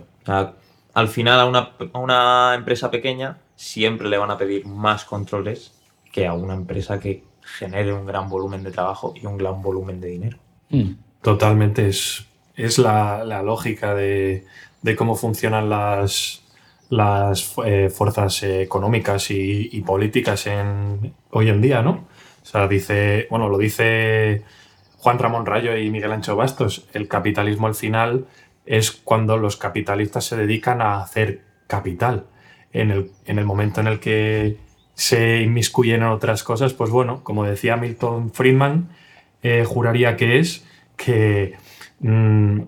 al 0.94 1.08
final 1.08 1.40
a 1.40 1.46
una, 1.46 1.72
a 1.94 2.00
una 2.00 2.56
empresa 2.56 2.92
pequeña 2.92 3.38
siempre 3.56 4.10
le 4.10 4.18
van 4.18 4.32
a 4.32 4.38
pedir 4.38 4.66
más 4.66 5.06
controles 5.06 5.72
que 6.12 6.26
a 6.26 6.34
una 6.34 6.56
empresa 6.56 7.00
que 7.00 7.24
genere 7.42 7.94
un 7.94 8.06
gran 8.06 8.30
volumen 8.30 8.64
de 8.64 8.72
trabajo 8.72 9.14
y 9.16 9.26
un 9.26 9.38
gran 9.38 9.62
volumen 9.62 10.02
de 10.02 10.08
dinero. 10.08 10.38
Mm. 10.70 10.92
Totalmente, 11.22 11.88
es, 11.88 12.26
es 12.56 12.78
la, 12.78 13.24
la 13.24 13.44
lógica 13.44 13.94
de, 13.94 14.46
de 14.82 14.96
cómo 14.96 15.16
funcionan 15.16 15.70
las, 15.70 16.42
las 16.90 17.56
eh, 17.66 17.90
fuerzas 17.90 18.44
económicas 18.44 19.32
y, 19.32 19.70
y 19.72 19.82
políticas 19.82 20.48
en, 20.48 21.14
hoy 21.32 21.50
en 21.50 21.62
día, 21.62 21.82
¿no? 21.82 22.08
O 22.42 22.46
sea, 22.46 22.68
dice, 22.68 23.28
bueno, 23.30 23.48
lo 23.48 23.58
dice 23.58 24.44
Juan 24.98 25.20
Ramón 25.20 25.46
Rayo 25.46 25.78
y 25.78 25.90
Miguel 25.90 26.12
Ancho 26.12 26.36
Bastos, 26.36 26.88
el 26.94 27.08
capitalismo 27.08 27.68
al 27.68 27.76
final 27.76 28.26
es 28.66 28.92
cuando 28.92 29.38
los 29.38 29.58
capitalistas 29.58 30.26
se 30.26 30.36
dedican 30.36 30.82
a 30.82 31.02
hacer 31.02 31.42
capital. 31.68 32.26
En 32.72 32.92
el, 32.92 33.12
en 33.26 33.40
el 33.40 33.46
momento 33.46 33.82
en 33.82 33.88
el 33.88 34.00
que 34.00 34.58
se 34.94 35.42
inmiscuyen 35.42 36.02
en 36.02 36.10
otras 36.10 36.44
cosas, 36.44 36.74
pues 36.74 36.92
bueno, 36.92 37.24
como 37.24 37.46
decía 37.46 37.78
Milton 37.78 38.32
Friedman, 38.32 38.90
eh, 39.42 39.64
juraría 39.66 40.18
que 40.18 40.40
es 40.40 40.66
que 40.98 41.56
mm, 42.00 42.62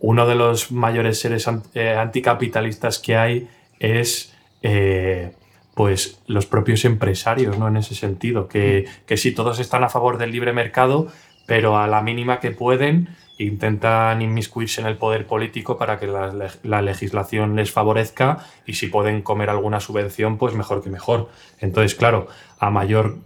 uno 0.00 0.26
de 0.26 0.34
los 0.34 0.72
mayores 0.72 1.20
seres 1.20 1.48
eh, 1.74 1.90
anticapitalistas 1.90 2.98
que 2.98 3.16
hay 3.16 3.48
es 3.78 4.34
eh, 4.62 5.32
pues 5.74 6.20
los 6.26 6.46
propios 6.46 6.84
empresarios, 6.84 7.58
¿no? 7.58 7.68
En 7.68 7.76
ese 7.76 7.94
sentido, 7.94 8.48
que, 8.48 8.86
que 9.06 9.16
sí, 9.16 9.32
todos 9.32 9.60
están 9.60 9.84
a 9.84 9.88
favor 9.88 10.18
del 10.18 10.32
libre 10.32 10.52
mercado, 10.52 11.08
pero 11.46 11.78
a 11.78 11.86
la 11.86 12.02
mínima 12.02 12.40
que 12.40 12.50
pueden 12.50 13.08
intentan 13.38 14.20
inmiscuirse 14.20 14.82
en 14.82 14.86
el 14.86 14.98
poder 14.98 15.26
político 15.26 15.78
para 15.78 15.98
que 15.98 16.06
la, 16.06 16.50
la, 16.62 16.82
legislación 16.82 17.56
les 17.56 17.72
favorezca 17.72 18.44
y 18.66 18.74
si 18.74 18.88
pueden 18.88 19.22
comer 19.22 19.48
alguna 19.48 19.80
subvención, 19.80 20.36
pues 20.36 20.54
mejor 20.54 20.82
que 20.82 20.90
mejor. 20.90 21.30
Entonces, 21.58 21.94
claro, 21.94 22.28
a 22.58 22.68
mayor 22.68 23.16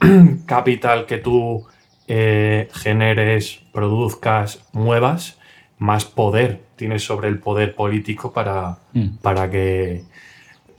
capital 0.46 1.06
que 1.06 1.16
tú 1.16 1.66
eh, 2.06 2.68
generes, 2.72 3.60
produzcas, 3.72 4.62
muevas, 4.72 5.37
más 5.78 6.04
poder 6.04 6.62
tienes 6.76 7.04
sobre 7.04 7.28
el 7.28 7.38
poder 7.38 7.74
político 7.74 8.32
para, 8.32 8.78
Mm. 8.92 9.16
para 9.22 9.50
que 9.50 10.04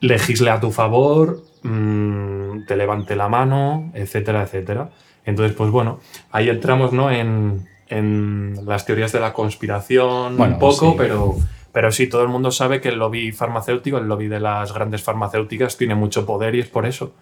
legisle 0.02 0.50
a 0.50 0.60
tu 0.60 0.72
favor, 0.72 1.44
mm, 1.64 2.66
te 2.68 2.76
levante 2.78 3.16
la 3.16 3.28
mano, 3.30 3.92
etcétera, 3.94 4.44
etcétera. 4.44 4.90
Entonces, 5.26 5.56
pues 5.56 5.70
bueno, 5.72 6.00
ahí 6.32 6.50
entramos 6.50 6.94
¿no? 6.94 7.12
en, 7.12 7.68
en 7.90 8.56
las 8.66 8.86
teorías 8.86 9.12
de 9.12 9.20
la 9.20 9.34
conspiración 9.34 10.38
Bueno, 10.38 10.54
un 10.56 10.60
poco, 10.60 10.92
sí. 10.92 10.96
pero, 10.98 11.36
pero 11.74 11.92
sí, 11.92 12.08
todo 12.08 12.22
el 12.24 12.30
mundo 12.30 12.52
sabe 12.52 12.80
que 12.82 12.90
el 12.90 12.98
lobby 13.00 13.32
farmacéutico, 13.32 13.98
el 13.98 14.08
lobby 14.08 14.28
de 14.28 14.40
las 14.40 14.74
grandes 14.74 15.04
farmacéuticas 15.04 15.76
tiene 15.78 15.96
mucho 15.96 16.26
poder 16.26 16.56
y 16.56 16.62
es 16.62 16.68
por 16.68 16.86
eso, 16.86 17.14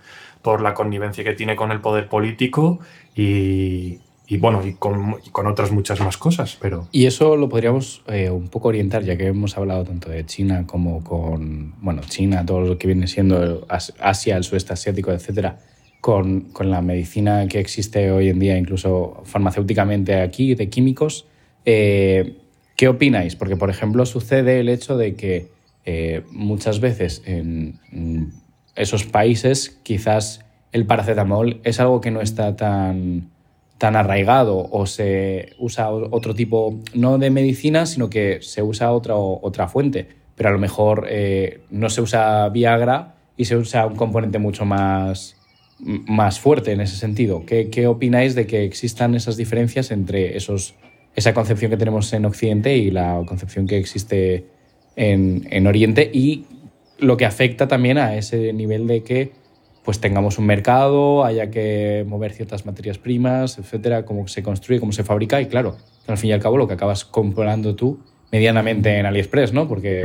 por 0.41 0.61
la 0.61 0.73
connivencia 0.73 1.23
que 1.23 1.33
tiene 1.33 1.55
con 1.55 1.71
el 1.71 1.81
poder 1.81 2.07
político 2.07 2.79
y, 3.15 3.99
y 4.29 4.37
bueno, 4.37 4.61
y 4.65 4.73
con, 4.73 5.47
otras 5.47 5.71
muchas 5.71 6.01
más 6.01 6.17
cosas, 6.17 6.57
pero... 6.61 6.87
Y 6.91 7.05
eso 7.05 7.37
lo 7.37 7.47
podríamos 7.47 8.03
eh, 8.07 8.29
un 8.29 8.49
poco 8.49 8.67
orientar, 8.67 9.03
ya 9.03 9.15
que 9.17 9.27
hemos 9.27 9.57
hablado 9.57 9.85
tanto 9.85 10.09
de 10.09 10.25
China 10.25 10.65
como 10.67 11.03
con, 11.03 11.73
bueno, 11.81 12.01
China, 12.07 12.45
todo 12.45 12.61
lo 12.61 12.77
que 12.77 12.87
viene 12.87 13.07
siendo 13.07 13.65
As- 13.69 13.93
Asia, 13.99 14.35
el 14.35 14.43
sudeste 14.43 14.73
asiático, 14.73 15.11
etcétera, 15.11 15.59
con, 16.01 16.41
con 16.51 16.69
la 16.69 16.81
medicina 16.81 17.47
que 17.47 17.59
existe 17.59 18.11
hoy 18.11 18.27
en 18.29 18.39
día, 18.39 18.57
incluso 18.57 19.21
farmacéuticamente 19.23 20.21
aquí, 20.21 20.55
de 20.55 20.69
químicos. 20.69 21.25
eh, 21.65 22.35
¿Qué 22.75 22.87
opináis? 22.89 23.35
Porque, 23.35 23.55
por 23.55 23.69
ejemplo, 23.69 24.05
sucede 24.05 24.59
el 24.59 24.69
hecho 24.69 24.97
de 24.97 25.15
que 25.15 25.47
eh, 25.85 26.21
muchas 26.31 26.79
veces 26.79 27.23
en, 27.25 27.79
en 27.91 28.33
esos 28.75 29.05
países 29.05 29.79
quizás 29.83 30.45
el 30.73 30.85
paracetamol 30.85 31.59
es 31.63 31.79
algo 31.79 32.01
que 32.01 32.11
no 32.11 32.21
está 32.21 32.55
tan 32.55 33.31
tan 33.77 33.95
arraigado 33.95 34.67
o 34.71 34.85
se 34.85 35.53
usa 35.59 35.91
otro 35.91 36.33
tipo, 36.33 36.79
no 36.93 37.17
de 37.17 37.29
medicina, 37.29 37.85
sino 37.85 38.09
que 38.09 38.39
se 38.41 38.63
usa 38.63 38.91
otra, 38.91 39.15
otra 39.15 39.67
fuente. 39.67 40.07
Pero 40.35 40.49
a 40.49 40.51
lo 40.51 40.59
mejor 40.59 41.07
eh, 41.09 41.61
no 41.69 41.89
se 41.89 42.01
usa 42.01 42.49
Viagra 42.49 43.15
y 43.35 43.45
se 43.45 43.55
usa 43.55 43.85
un 43.85 43.95
componente 43.95 44.39
mucho 44.39 44.65
más, 44.65 45.35
más 45.79 46.39
fuerte 46.39 46.71
en 46.71 46.81
ese 46.81 46.95
sentido. 46.95 47.45
¿Qué, 47.45 47.69
qué 47.69 47.87
opináis 47.87 48.35
de 48.35 48.47
que 48.47 48.63
existan 48.63 49.15
esas 49.15 49.37
diferencias 49.37 49.91
entre 49.91 50.35
esos, 50.35 50.75
esa 51.15 51.33
concepción 51.33 51.69
que 51.71 51.77
tenemos 51.77 52.11
en 52.13 52.25
Occidente 52.25 52.75
y 52.77 52.91
la 52.91 53.21
concepción 53.27 53.67
que 53.67 53.77
existe 53.77 54.45
en, 54.95 55.47
en 55.51 55.67
Oriente 55.67 56.09
y 56.11 56.45
lo 56.99 57.15
que 57.15 57.25
afecta 57.25 57.67
también 57.67 57.99
a 57.99 58.15
ese 58.15 58.53
nivel 58.53 58.87
de 58.87 59.03
que 59.03 59.31
pues 59.87 60.01
tengamos 60.01 60.37
un 60.37 60.45
mercado, 60.45 61.23
haya 61.23 61.49
que 61.49 62.03
mover 62.05 62.33
ciertas 62.33 62.65
materias 62.65 62.97
primas, 62.97 63.57
etcétera, 63.57 64.03
cómo 64.03 64.27
se 64.27 64.43
construye, 64.43 64.81
cómo 64.81 64.91
se 64.91 65.05
fabrica 65.05 65.39
y 65.39 65.45
claro, 65.45 65.77
al 66.07 66.17
fin 66.17 66.31
y 66.31 66.33
al 66.33 66.41
cabo 66.41 66.57
lo 66.57 66.67
que 66.67 66.73
acabas 66.73 67.05
comprando 67.05 67.73
tú 67.73 67.97
medianamente 68.29 68.97
en 68.97 69.05
AliExpress, 69.05 69.53
¿no? 69.53 69.69
Porque 69.69 70.03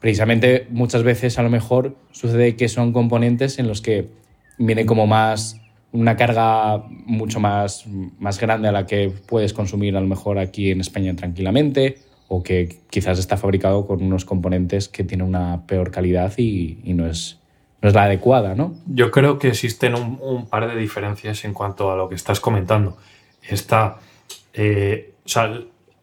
precisamente 0.00 0.66
muchas 0.68 1.02
veces 1.02 1.38
a 1.38 1.42
lo 1.42 1.48
mejor 1.48 1.96
sucede 2.10 2.56
que 2.56 2.68
son 2.68 2.92
componentes 2.92 3.58
en 3.58 3.68
los 3.68 3.80
que 3.80 4.10
viene 4.58 4.84
como 4.84 5.06
más 5.06 5.58
una 5.92 6.18
carga 6.18 6.84
mucho 7.06 7.40
más, 7.40 7.86
más 8.18 8.38
grande 8.38 8.68
a 8.68 8.72
la 8.72 8.84
que 8.84 9.10
puedes 9.26 9.54
consumir 9.54 9.96
a 9.96 10.02
lo 10.02 10.08
mejor 10.08 10.38
aquí 10.38 10.70
en 10.70 10.82
España 10.82 11.16
tranquilamente 11.16 12.00
o 12.28 12.42
que 12.42 12.80
quizás 12.90 13.18
está 13.18 13.38
fabricado 13.38 13.86
con 13.86 14.02
unos 14.02 14.26
componentes 14.26 14.90
que 14.90 15.04
tienen 15.04 15.26
una 15.26 15.66
peor 15.66 15.90
calidad 15.90 16.34
y, 16.36 16.80
y 16.84 16.92
no, 16.92 17.06
es, 17.06 17.41
no 17.82 17.88
es 17.88 17.94
la 17.94 18.04
adecuada, 18.04 18.54
¿no? 18.54 18.74
Yo 18.86 19.10
creo 19.10 19.40
que 19.40 19.48
existen 19.48 19.96
un, 19.96 20.16
un 20.20 20.48
par 20.48 20.68
de 20.68 20.76
diferencias 20.76 21.44
en 21.44 21.52
cuanto 21.52 21.90
a 21.90 21.96
lo 21.96 22.08
que 22.08 22.14
estás 22.14 22.38
comentando. 22.38 22.96
Está, 23.42 23.98
eh, 24.54 25.14
o 25.26 25.28
sea, 25.28 25.52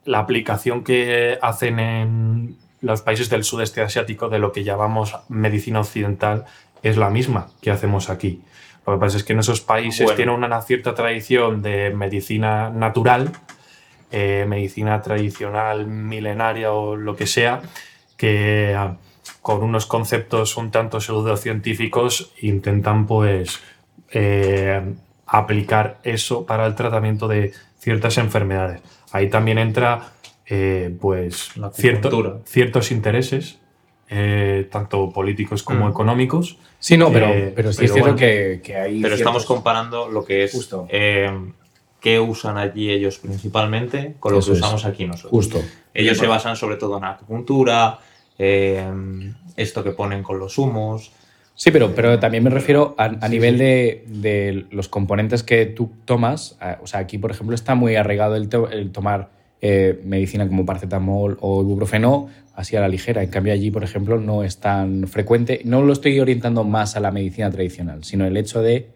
la 0.04 0.20
aplicación 0.20 0.84
que 0.84 1.39
hacen 1.42 1.80
en 1.80 2.58
los 2.82 3.02
países 3.02 3.30
del 3.30 3.46
sudeste 3.46 3.82
asiático 3.82 4.28
de 4.28 4.39
lo 4.39 4.52
que 4.52 4.65
llamamos 4.65 5.15
medicina 5.30 5.80
occidental 5.80 6.44
es 6.84 6.98
la 6.98 7.10
misma 7.10 7.48
que 7.62 7.72
hacemos 7.72 8.10
aquí. 8.10 8.42
Lo 8.86 8.94
que 8.94 9.00
pasa 9.00 9.18
es 9.18 9.24
que 9.24 9.34
en 9.34 9.39
esos 9.39 9.62
países 9.62 10.04
Bueno. 10.04 10.15
tienen 10.18 10.36
una 10.36 10.62
cierta 10.62 10.96
tradición 10.96 11.62
de 11.62 11.92
medicina 11.92 12.70
natural, 12.70 13.32
eh, 14.12 14.46
medicina 14.48 15.02
tradicional 15.02 15.88
milenaria 15.88 16.74
o 16.74 16.98
lo 16.98 17.15
que 17.15 17.28
sea, 17.28 17.62
que 18.18 18.76
ah, 18.78 18.98
con 19.41 19.63
unos 19.63 19.86
conceptos 19.86 20.58
un 20.58 20.71
tanto 20.71 20.99
pseudocientíficos 21.02 22.32
intentan 22.41 23.08
pues 23.08 23.60
eh, 24.12 24.82
aplicar 25.25 25.99
eso 26.04 26.45
para 26.45 26.65
el 26.65 26.75
tratamiento 26.75 27.28
de 27.28 27.54
ciertas 27.80 28.17
enfermedades. 28.17 28.82
Ahí 29.12 29.30
también 29.30 29.58
entra 29.58 30.12
eh, 30.52 30.95
pues 30.99 31.52
cierto- 31.73 32.41
ciertos 32.45 32.89
intereses, 32.91 33.60
eh, 34.10 34.67
tanto 34.71 35.12
políticos 35.12 35.62
como 35.62 35.86
Mm. 35.88 35.91
económicos. 35.91 36.58
Sí, 36.80 36.97
no, 36.97 37.12
pero, 37.12 37.28
Eh, 37.28 37.54
pero 37.56 37.71
sí 37.71 37.78
pero 37.82 37.86
es 37.86 37.93
cierto 37.93 37.99
bueno. 38.02 38.15
que, 38.17 38.60
que 38.63 38.75
hay. 38.75 38.99
Pero 38.99 39.13
estamos 39.13 39.45
comparando 39.45 40.10
lo 40.10 40.25
que 40.25 40.45
es 40.45 40.52
Justo. 40.52 40.88
eh, 40.89 41.30
qué 41.99 42.19
usan 42.19 42.58
allí 42.58 42.89
ellos 42.89 43.19
principalmente 43.19 44.15
con 44.19 44.32
lo 44.34 44.39
Eso 44.39 44.47
que 44.47 44.54
es. 44.54 44.60
usamos 44.63 44.86
aquí 44.86 45.06
nosotros. 45.06 45.30
Justo. 45.32 45.62
Ellos 45.93 46.17
se 46.17 46.25
basan 46.25 46.56
sobre 46.56 46.78
todo 46.78 46.97
en 46.97 47.04
acupuntura, 47.04 47.99
eh, 48.39 48.91
esto 49.56 49.84
que 49.84 49.91
ponen 49.91 50.23
con 50.23 50.39
los 50.39 50.58
humos. 50.58 51.12
Sí, 51.54 51.71
pero, 51.71 51.93
pero 51.93 52.17
también 52.19 52.43
me 52.43 52.49
refiero 52.49 52.95
a, 52.97 53.06
a 53.06 53.28
Sí, 53.28 53.34
nivel 53.34 53.56
sí. 53.58 53.63
De, 53.63 54.04
de 54.08 54.65
los 54.71 54.88
componentes 54.88 55.43
que 55.43 55.65
tú 55.65 55.91
tomas. 56.06 56.58
O 56.82 56.88
sea, 56.88 57.02
aquí, 57.02 57.17
por 57.17 57.32
ejemplo, 57.32 57.54
está 57.54 57.75
muy 57.75 57.97
arraigado 57.97 58.38
el, 58.38 58.47
to- 58.47 58.69
el 58.69 58.91
tomar 58.91 59.30
eh, 59.62 59.99
medicina 60.06 60.47
como 60.47 60.65
paracetamol 60.65 61.38
o 61.41 61.62
ibuprofeno 61.62 62.30
así 62.56 62.78
a 62.78 62.80
la 62.80 62.88
ligera. 62.88 63.23
En 63.23 63.29
cambio, 63.29 63.52
allí, 63.52 63.71
por 63.71 63.83
ejemplo, 63.83 64.17
no 64.19 64.46
es 64.46 64.60
tan 64.62 65.06
frecuente. 65.10 65.60
No 65.65 65.81
lo 65.81 65.92
estoy 65.92 66.17
orientando 66.21 66.63
más 66.63 66.96
a 66.96 67.02
la 67.02 67.12
medicina 67.12 67.52
tradicional, 67.52 68.06
sino 68.06 68.25
el 68.25 68.37
hecho 68.37 68.62
de 68.62 68.87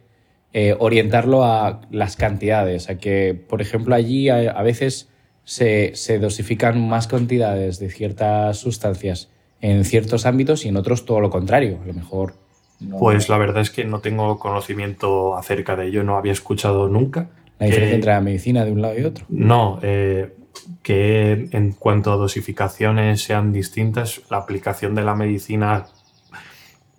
eh, 0.54 0.74
orientarlo 0.80 1.44
a 1.44 1.82
las 1.92 2.16
cantidades. 2.16 2.90
A 2.90 2.98
que, 2.98 3.34
por 3.34 3.62
ejemplo, 3.62 3.94
allí 3.94 4.30
a, 4.30 4.52
a 4.52 4.64
veces 4.64 5.10
se, 5.44 5.92
se 5.96 6.18
dosifican 6.18 6.88
más 6.88 7.08
cantidades 7.08 7.80
de 7.80 7.90
ciertas 7.90 8.58
sustancias 8.58 9.28
en 9.64 9.86
ciertos 9.86 10.26
ámbitos 10.26 10.66
y 10.66 10.68
en 10.68 10.76
otros 10.78 11.06
todo 11.06 11.22
lo 11.22 11.30
contrario. 11.30 11.80
A 11.82 11.88
lo 11.88 11.94
mejor. 11.94 12.34
no- 12.82 12.98
Pues 13.00 13.30
la 13.30 13.38
verdad 13.38 13.62
es 13.62 13.70
que 13.70 13.86
no 13.86 14.00
tengo 14.00 14.38
conocimiento 14.38 15.38
acerca 15.38 15.78
de 15.78 15.88
ello, 15.88 16.04
no 16.04 16.18
había 16.18 16.34
escuchado 16.34 16.90
nunca. 16.90 17.30
La 17.60 17.68
diferencia 17.68 17.92
que- 17.92 17.96
entre 17.96 18.12
la 18.12 18.20
medicina 18.20 18.66
de 18.66 18.72
un 18.74 18.82
lado 18.82 19.00
y 19.00 19.04
otro. 19.06 19.26
No, 19.30 19.80
eh, 19.82 20.36
que 20.82 21.48
en 21.52 21.72
cuanto 21.72 22.12
a 22.12 22.18
dosificaciones 22.18 23.22
sean 23.24 23.54
distintas, 23.54 24.22
la 24.30 24.38
aplicación 24.38 24.96
de 24.96 25.04
la 25.04 25.16
medicina 25.16 25.86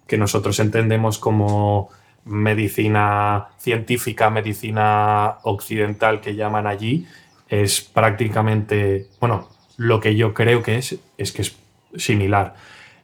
que 0.07 0.17
nosotros 0.17 0.59
entendemos 0.59 1.19
como 1.19 1.91
medicina 2.25 3.49
científica, 3.59 4.31
medicina 4.31 5.35
occidental 5.43 6.23
que 6.23 6.35
llaman 6.35 6.67
allí, 6.67 7.07
es 7.51 7.83
prácticamente, 7.83 9.09
bueno, 9.21 9.49
lo 9.77 10.01
que 10.01 10.17
yo 10.17 10.33
creo 10.33 10.63
que 10.63 10.77
es, 10.79 10.97
es 11.19 11.33
que 11.33 11.43
es 11.43 11.55
similar. 11.97 12.55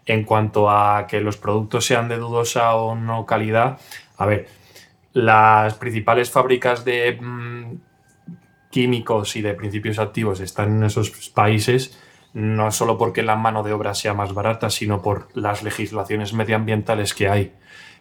En 0.06 0.24
cuanto 0.24 0.70
a 0.70 1.06
que 1.06 1.20
los 1.20 1.36
productos 1.36 1.84
sean 1.84 2.08
de 2.08 2.16
dudosa 2.16 2.74
o 2.74 2.94
no 2.94 3.26
calidad, 3.26 3.78
a 4.16 4.26
ver, 4.26 4.48
las 5.12 5.74
principales 5.74 6.30
fábricas 6.30 6.84
de 6.84 7.18
mm, 7.20 7.74
químicos 8.70 9.36
y 9.36 9.42
de 9.42 9.54
principios 9.54 9.98
activos 9.98 10.40
están 10.40 10.76
en 10.76 10.84
esos 10.84 11.10
países, 11.30 11.98
no 12.32 12.70
solo 12.70 12.96
porque 12.96 13.22
la 13.22 13.36
mano 13.36 13.62
de 13.62 13.72
obra 13.72 13.94
sea 13.94 14.14
más 14.14 14.34
barata, 14.34 14.70
sino 14.70 15.02
por 15.02 15.28
las 15.34 15.62
legislaciones 15.62 16.32
medioambientales 16.32 17.14
que 17.14 17.28
hay, 17.28 17.52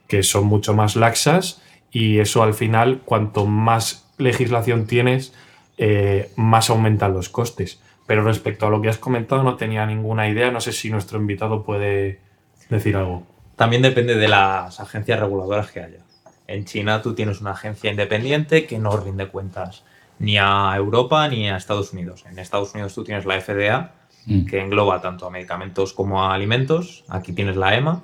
que 0.08 0.24
son 0.24 0.46
mucho 0.46 0.74
más 0.74 0.96
laxas 0.96 1.62
y 1.92 2.20
eso 2.20 2.44
al 2.44 2.54
final, 2.54 3.02
cuanto 3.04 3.46
más 3.46 4.08
legislación 4.18 4.86
tienes, 4.86 5.34
eh, 5.78 6.32
más 6.36 6.70
aumentan 6.70 7.14
los 7.14 7.30
costes. 7.30 7.82
Pero 8.10 8.24
respecto 8.24 8.66
a 8.66 8.72
lo 8.72 8.82
que 8.82 8.90
has 8.90 8.98
comentado, 8.98 9.44
no 9.44 9.56
tenía 9.56 9.86
ninguna 9.86 10.28
idea. 10.28 10.50
No 10.50 10.60
sé 10.62 10.72
si 10.72 10.90
nuestro 10.90 11.20
invitado 11.20 11.64
puede 11.64 12.20
decir 12.68 12.98
algo. 12.98 13.22
También 13.56 13.84
depende 13.84 14.16
de 14.16 14.28
las 14.28 14.80
agencias 14.80 15.20
reguladoras 15.20 15.70
que 15.70 15.82
haya. 15.82 16.00
En 16.48 16.66
China 16.66 17.04
tú 17.04 17.14
tienes 17.14 17.40
una 17.40 17.52
agencia 17.52 17.92
independiente 17.92 18.66
que 18.66 18.80
no 18.80 18.98
rinde 18.98 19.28
cuentas 19.28 19.84
ni 20.18 20.40
a 20.40 20.74
Europa 20.76 21.28
ni 21.28 21.52
a 21.52 21.56
Estados 21.56 21.94
Unidos. 21.94 22.26
En 22.28 22.40
Estados 22.40 22.74
Unidos 22.74 22.96
tú 22.96 23.04
tienes 23.04 23.26
la 23.28 23.40
FDA, 23.40 23.92
Mm. 24.26 24.46
que 24.46 24.60
engloba 24.60 25.02
tanto 25.02 25.28
a 25.28 25.30
medicamentos 25.30 25.94
como 25.94 26.24
a 26.24 26.34
alimentos. 26.34 27.06
Aquí 27.10 27.32
tienes 27.34 27.56
la 27.58 27.76
EMA, 27.76 28.02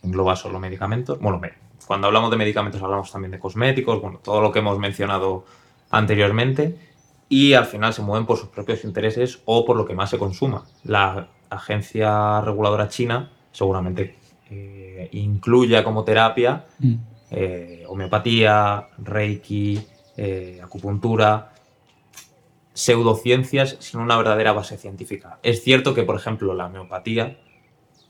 que 0.00 0.06
engloba 0.06 0.36
solo 0.36 0.60
medicamentos. 0.60 1.18
Bueno, 1.18 1.40
cuando 1.84 2.06
hablamos 2.06 2.30
de 2.30 2.36
medicamentos 2.36 2.80
hablamos 2.80 3.10
también 3.10 3.32
de 3.32 3.40
cosméticos, 3.40 4.00
bueno, 4.00 4.20
todo 4.22 4.40
lo 4.40 4.52
que 4.52 4.60
hemos 4.60 4.78
mencionado 4.78 5.44
anteriormente. 5.90 6.76
Y 7.28 7.52
al 7.52 7.66
final 7.66 7.92
se 7.92 8.02
mueven 8.02 8.26
por 8.26 8.38
sus 8.38 8.48
propios 8.48 8.84
intereses 8.84 9.40
o 9.44 9.64
por 9.64 9.76
lo 9.76 9.84
que 9.84 9.94
más 9.94 10.10
se 10.10 10.18
consuma. 10.18 10.64
La 10.84 11.28
agencia 11.50 12.40
reguladora 12.40 12.88
china 12.88 13.30
seguramente 13.52 14.16
eh, 14.50 15.08
incluya 15.12 15.84
como 15.84 16.04
terapia 16.04 16.64
Mm. 16.78 16.94
eh, 17.30 17.84
homeopatía, 17.88 18.88
reiki, 18.98 19.78
eh, 20.16 20.60
acupuntura, 20.62 21.52
pseudociencias 22.72 23.76
sin 23.80 24.00
una 24.00 24.16
verdadera 24.16 24.52
base 24.52 24.78
científica. 24.78 25.38
Es 25.42 25.62
cierto 25.62 25.94
que, 25.94 26.04
por 26.04 26.16
ejemplo, 26.16 26.54
la 26.54 26.66
homeopatía, 26.66 27.38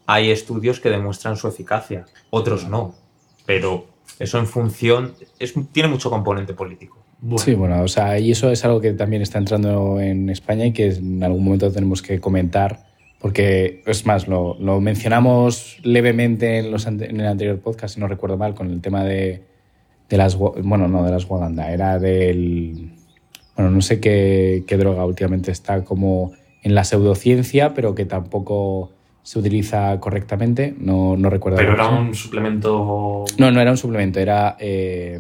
hay 0.07 0.31
estudios 0.31 0.79
que 0.79 0.91
demuestran 0.91 1.37
su 1.37 1.49
eficacia, 1.49 2.05
otros 2.31 2.69
no, 2.69 2.95
pero 3.47 3.87
eso 4.19 4.39
en 4.39 4.47
función, 4.47 5.15
es, 5.39 5.55
tiene 5.73 5.89
mucho 5.89 6.11
componente 6.11 6.55
político. 6.55 6.99
Bueno, 7.21 7.39
Sí, 7.39 7.55
bueno, 7.55 7.83
o 7.83 7.89
sea, 7.89 8.19
y 8.19 8.31
eso 8.31 8.51
es 8.51 8.65
algo 8.65 8.81
que 8.81 8.93
también 8.93 9.23
está 9.23 9.39
entrando 9.39 10.01
en 10.01 10.31
España 10.31 10.67
y 10.67 10.73
que 10.73 10.87
en 10.89 11.23
algún 11.25 11.45
momento 11.45 11.73
tenemos 11.73 12.01
que 12.01 12.21
comentar, 12.21 12.87
porque 13.19 13.83
es 13.87 14.07
más, 14.07 14.29
lo, 14.29 14.57
lo 14.61 14.81
mencionamos 14.81 15.79
levemente 15.83 16.59
en, 16.59 16.71
los 16.71 16.87
ante- 16.87 17.11
en 17.11 17.21
el 17.21 17.27
anterior 17.27 17.59
podcast, 17.59 17.95
si 17.95 18.01
no 18.01 18.07
recuerdo 18.07 18.37
mal, 18.37 18.55
con 18.55 18.71
el 18.71 18.81
tema 18.81 19.03
de, 19.05 19.43
de 20.09 20.17
las, 20.17 20.37
bueno, 20.37 20.87
no 20.87 21.03
de 21.05 21.11
las 21.11 21.29
Waganda, 21.29 21.73
era 21.73 21.99
del, 21.99 22.93
bueno, 23.57 23.73
no 23.73 23.83
sé 23.83 23.99
qué, 23.99 24.63
qué 24.69 24.77
droga 24.77 25.05
últimamente 25.05 25.51
está 25.51 25.83
como 25.85 26.31
en 26.63 26.75
la 26.77 26.85
pseudociencia, 26.85 27.75
pero 27.75 27.97
que 27.97 28.05
tampoco 28.05 28.93
se 29.25 29.41
utiliza 29.41 29.99
correctamente, 29.99 30.75
no, 30.79 31.17
no 31.17 31.29
recuerdo. 31.31 31.59
pero 31.59 31.73
era 31.75 31.89
un 31.89 32.15
suplemento. 32.15 33.25
No, 33.39 33.51
no 33.51 33.61
era 33.61 33.73
un 33.73 33.77
suplemento, 33.77 34.21
era... 34.21 34.57
eh, 34.61 35.19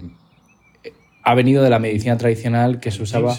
ha 1.30 1.34
venido 1.34 1.62
de 1.62 1.70
la 1.70 1.78
medicina 1.78 2.16
tradicional 2.16 2.80
que 2.80 2.90
se 2.90 3.02
usaba... 3.02 3.36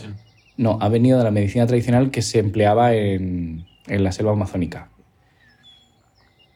No, 0.58 0.78
ha 0.82 0.90
venido 0.90 1.18
de 1.18 1.24
la 1.24 1.32
medicina 1.32 1.66
tradicional 1.68 2.12
que 2.12 2.22
se 2.22 2.40
empleaba 2.40 2.94
en, 2.94 3.66
en 3.88 4.04
la 4.04 4.12
selva 4.12 4.34
amazónica. 4.34 4.90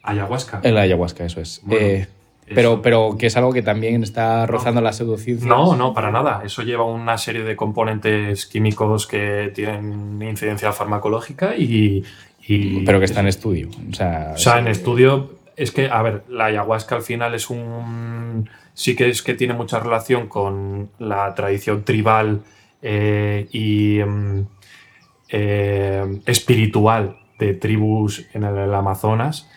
Ayahuasca. 0.04 0.60
En 0.64 0.76
la 0.76 0.82
ayahuasca, 0.82 1.26
eso 1.26 1.40
es. 1.40 1.62
Bueno, 1.64 1.86
Eh, 1.86 2.00
Eso. 2.46 2.56
pero, 2.56 2.82
pero 2.82 3.16
que 3.18 3.28
es 3.28 3.38
algo 3.38 3.54
que 3.54 3.62
también 3.62 4.04
está 4.04 4.46
rozando 4.46 4.82
la 4.82 4.92
pseudociencia. 4.92 5.48
No, 5.48 5.78
no, 5.78 5.94
para 5.94 6.12
nada. 6.12 6.42
Eso 6.44 6.62
lleva 6.64 6.84
una 6.84 7.18
serie 7.18 7.44
de 7.44 7.56
componentes 7.56 8.46
químicos 8.46 9.08
que 9.08 9.52
tienen 9.56 10.22
incidencia 10.22 10.74
farmacológica 10.74 11.56
y. 11.56 12.04
y- 12.46 12.84
Pero 12.86 13.00
que 13.00 13.06
está 13.06 13.22
en 13.22 13.28
estudio. 13.30 13.70
O 13.90 13.94
sea, 13.94 14.32
O 14.36 14.38
sea, 14.38 14.60
en 14.60 14.68
es- 14.68 14.80
estudio. 14.80 15.36
Es 15.56 15.72
que, 15.72 15.88
a 15.88 16.02
ver, 16.02 16.24
la 16.30 16.46
ayahuasca 16.46 16.96
al 16.96 17.04
final 17.04 17.34
es 17.36 17.50
un. 17.50 18.50
Sí 18.74 18.95
que 18.95 19.09
es 19.09 19.21
que 19.21 19.34
tiene 19.34 19.53
mucha 19.53 19.80
relación 19.80 20.28
con 20.28 20.89
la 20.99 21.34
tradición 21.36 21.84
tribal 21.84 22.41
eh, 22.82 23.47
y 23.51 23.99
mm, 24.03 24.47
eh, 25.30 26.19
espiritual 26.26 27.17
de 27.39 27.53
tribus 27.53 28.26
en 28.34 28.43
el, 28.43 28.74
Amazonas, 28.74 29.49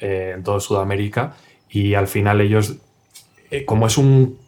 eh, 0.00 0.32
en 0.36 0.42
toda 0.44 0.60
Sudamérica. 0.60 1.34
Y 1.68 1.94
al 1.94 2.06
final 2.06 2.40
ellos, 2.40 2.76
como 3.66 3.86
es 3.86 3.98
un, 3.98 4.38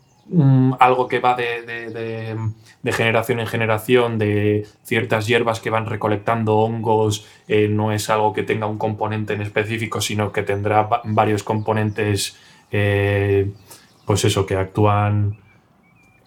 algo 0.78 1.08
que 1.08 1.18
va 1.20 1.34
de, 1.34 1.62
de- 1.62 1.90
de- 1.90 2.92
generación 2.92 3.40
en 3.40 3.46
generación, 3.48 4.16
de 4.18 4.64
ciertas 4.84 5.26
hierbas 5.26 5.58
que 5.58 5.70
van 5.70 5.86
recolectando 5.86 6.56
hongos, 6.58 7.26
no 7.70 7.90
es 7.90 8.08
algo 8.10 8.32
que 8.32 8.44
tenga 8.44 8.66
un 8.66 8.78
componente 8.78 9.32
en 9.34 9.40
específico, 9.42 10.00
sino 10.00 10.30
que 10.30 10.42
tendrá 10.44 10.82
va- 10.82 11.02
varios 11.04 11.42
componentes, 11.42 12.36
pues 14.06 14.24
eso, 14.24 14.46
que 14.46 14.56
actúan 14.56 15.36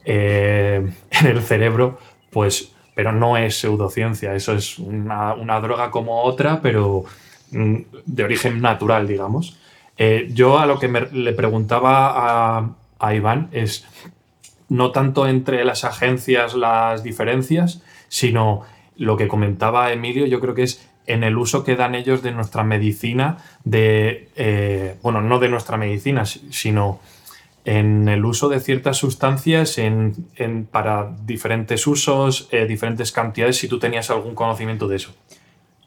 eh, 0.05 0.87
en 1.11 1.27
el 1.27 1.41
cerebro, 1.41 1.97
pues, 2.29 2.71
pero 2.95 3.11
no 3.11 3.37
es 3.37 3.59
pseudociencia, 3.59 4.35
eso 4.35 4.53
es 4.53 4.77
una, 4.79 5.35
droga 5.61 5.89
como 5.91 6.21
otra, 6.23 6.61
pero 6.61 7.05
mm, 7.51 7.75
de 8.05 8.23
origen 8.23 8.61
natural, 8.61 9.07
digamos. 9.07 9.57
Eh, 9.97 10.29
yo 10.33 10.59
a 10.59 10.65
lo 10.65 10.79
que 10.79 10.87
me- 10.87 11.09
le 11.11 11.33
preguntaba 11.33 12.57
a, 12.99 13.13
Iván 13.15 13.49
es 13.51 13.85
no 14.67 14.91
tanto 14.91 15.27
entre 15.27 15.63
las 15.65 15.83
agencias 15.85 16.53
las 16.53 17.01
diferencias, 17.03 17.81
sino 18.07 18.61
lo 18.97 19.15
que 19.17 19.27
comentaba 19.27 19.91
Emilio, 19.91 20.25
yo 20.25 20.39
creo 20.41 20.53
que 20.53 20.63
es 20.63 20.85
en 21.07 21.23
el 21.23 21.37
uso 21.37 21.63
que 21.63 21.75
dan 21.75 21.95
ellos 21.95 22.21
de 22.21 22.31
nuestra 22.31 22.63
medicina, 22.63 23.37
de, 23.63 24.29
eh, 24.35 24.95
bueno, 25.01 25.21
no 25.21 25.39
de 25.39 25.49
nuestra 25.49 25.75
medicina, 25.77 26.25
si- 26.25 26.47
sino 26.51 26.99
en 27.65 28.07
el 28.09 28.25
uso 28.25 28.49
de 28.49 28.59
ciertas 28.59 28.97
sustancias 28.97 29.77
en, 29.77 30.15
en- 30.35 30.65
para 30.65 31.15
diferentes 31.25 31.85
usos, 31.87 32.47
eh, 32.51 32.65
diferentes 32.65 33.11
cantidades, 33.11 33.57
si 33.57 33.67
tú 33.67 33.79
tenías 33.79 34.09
algún 34.09 34.35
conocimiento 34.35 34.87
de 34.87 34.95
eso. 34.97 35.11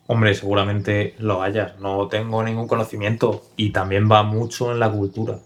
Hombre, 0.06 0.34
seguramente 0.34 1.14
lo 1.18 1.42
haya. 1.42 1.76
No 1.80 2.08
tengo 2.08 2.42
ningún 2.42 2.68
conocimiento 2.68 3.44
y 3.56 3.70
también 3.70 4.10
va 4.10 4.22
mucho 4.22 4.72
en 4.72 4.80
la 4.80 4.90
cultura. 4.90 5.38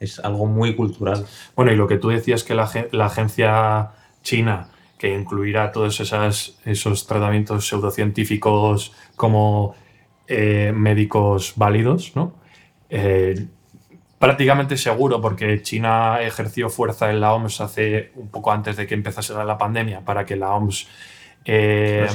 Es 0.00 0.20
algo 0.20 0.46
muy 0.46 0.76
cultural. 0.76 1.26
Bueno, 1.56 1.72
y 1.72 1.76
lo 1.76 1.88
que 1.88 1.98
tú 1.98 2.08
decías 2.08 2.44
que 2.44 2.54
la, 2.54 2.64
agen- 2.66 2.88
la 2.92 3.06
agencia 3.06 3.90
china, 4.22 4.68
que 4.96 5.12
incluirá 5.12 5.72
todos 5.72 5.98
esas, 6.00 6.58
esos 6.64 7.06
tratamientos 7.06 7.66
pseudocientíficos 7.68 8.92
como 9.16 9.74
eh, 10.28 10.72
médicos 10.74 11.54
válidos, 11.56 12.12
¿no? 12.14 12.34
Eh, 12.90 13.48
prácticamente 14.18 14.76
seguro, 14.76 15.20
porque 15.20 15.62
China 15.62 16.20
ejerció 16.22 16.68
fuerza 16.68 17.10
en 17.10 17.20
la 17.20 17.32
OMS 17.34 17.60
hace 17.60 18.10
un 18.16 18.28
poco 18.28 18.52
antes 18.52 18.76
de 18.76 18.86
que 18.86 18.94
empezase 18.94 19.32
la 19.32 19.58
pandemia 19.58 20.00
para 20.00 20.24
que 20.24 20.36
la 20.36 20.54
OMS 20.54 20.88
eh, 21.44 22.06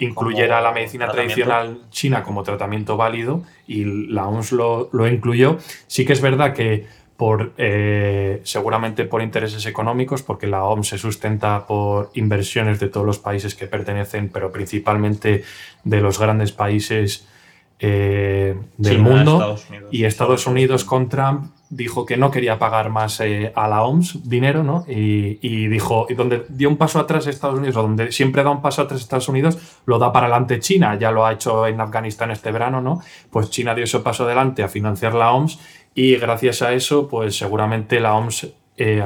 incluyera. 0.00 0.60
la 0.60 0.72
medicina 0.72 1.06
tradicional 1.08 1.82
china 1.90 2.24
como 2.24 2.42
tratamiento 2.42 2.96
válido 2.96 3.42
y 3.68 3.84
la 3.84 4.26
OMS 4.26 4.52
lo, 4.52 4.88
lo 4.92 5.06
incluyó. 5.06 5.58
Sí 5.86 6.04
que 6.04 6.12
es 6.12 6.20
verdad 6.20 6.54
que 6.54 6.86
por 7.16 7.52
eh, 7.58 8.40
seguramente 8.42 9.04
por 9.04 9.22
intereses 9.22 9.66
económicos, 9.66 10.22
porque 10.22 10.46
la 10.46 10.64
OMS 10.64 10.88
se 10.88 10.98
sustenta 10.98 11.66
por 11.66 12.10
inversiones 12.14 12.80
de 12.80 12.88
todos 12.88 13.06
los 13.06 13.18
países 13.18 13.54
que 13.54 13.66
pertenecen, 13.66 14.28
pero 14.28 14.50
principalmente 14.50 15.44
de 15.84 16.00
los 16.00 16.18
grandes 16.18 16.50
países 16.50 17.28
eh, 17.78 18.56
del 18.76 18.96
China, 18.96 19.08
mundo. 19.08 19.32
Estados 19.32 19.68
Unidos. 19.68 19.88
Y 19.92 20.04
Estados. 20.04 20.46
Unidos 20.46 20.84
con 20.84 21.08
Trump 21.08 21.52
dijo 21.70 22.06
que 22.06 22.16
no 22.16 22.30
quería 22.30 22.58
pagar 22.58 22.90
más 22.90 23.20
eh, 23.20 23.52
a 23.54 23.66
la 23.68 23.82
OMS 23.82 24.28
dinero, 24.28 24.62
¿no? 24.62 24.84
Y, 24.88 25.38
y 25.42 25.66
dijo, 25.68 26.06
y 26.08 26.14
donde 26.14 26.44
dio 26.48 26.68
un 26.68 26.76
paso 26.76 27.00
atrás 27.00 27.26
Estados 27.26 27.58
Unidos, 27.58 27.76
o 27.76 27.82
donde 27.82 28.12
siempre 28.12 28.42
da 28.42 28.50
un 28.50 28.62
paso 28.62 28.82
atrás 28.82 29.00
Estados 29.00 29.28
Unidos, 29.28 29.58
lo 29.86 29.98
da 29.98 30.12
para 30.12 30.26
adelante 30.26 30.60
China, 30.60 30.96
ya 30.98 31.10
lo 31.10 31.26
ha 31.26 31.32
hecho 31.32 31.66
en 31.66 31.80
Afganistán 31.80 32.30
este 32.30 32.52
verano, 32.52 32.80
¿no? 32.80 33.00
Pues 33.30 33.50
China 33.50 33.74
dio 33.74 33.84
ese 33.84 34.00
paso 34.00 34.24
adelante 34.24 34.62
a 34.62 34.68
financiar 34.68 35.14
la 35.14 35.32
OMS 35.32 35.58
y 35.94 36.16
gracias 36.16 36.62
a 36.62 36.72
eso, 36.72 37.08
pues 37.08 37.36
seguramente 37.36 38.00
la 38.00 38.14
OMS 38.14 38.52
eh, 38.76 39.02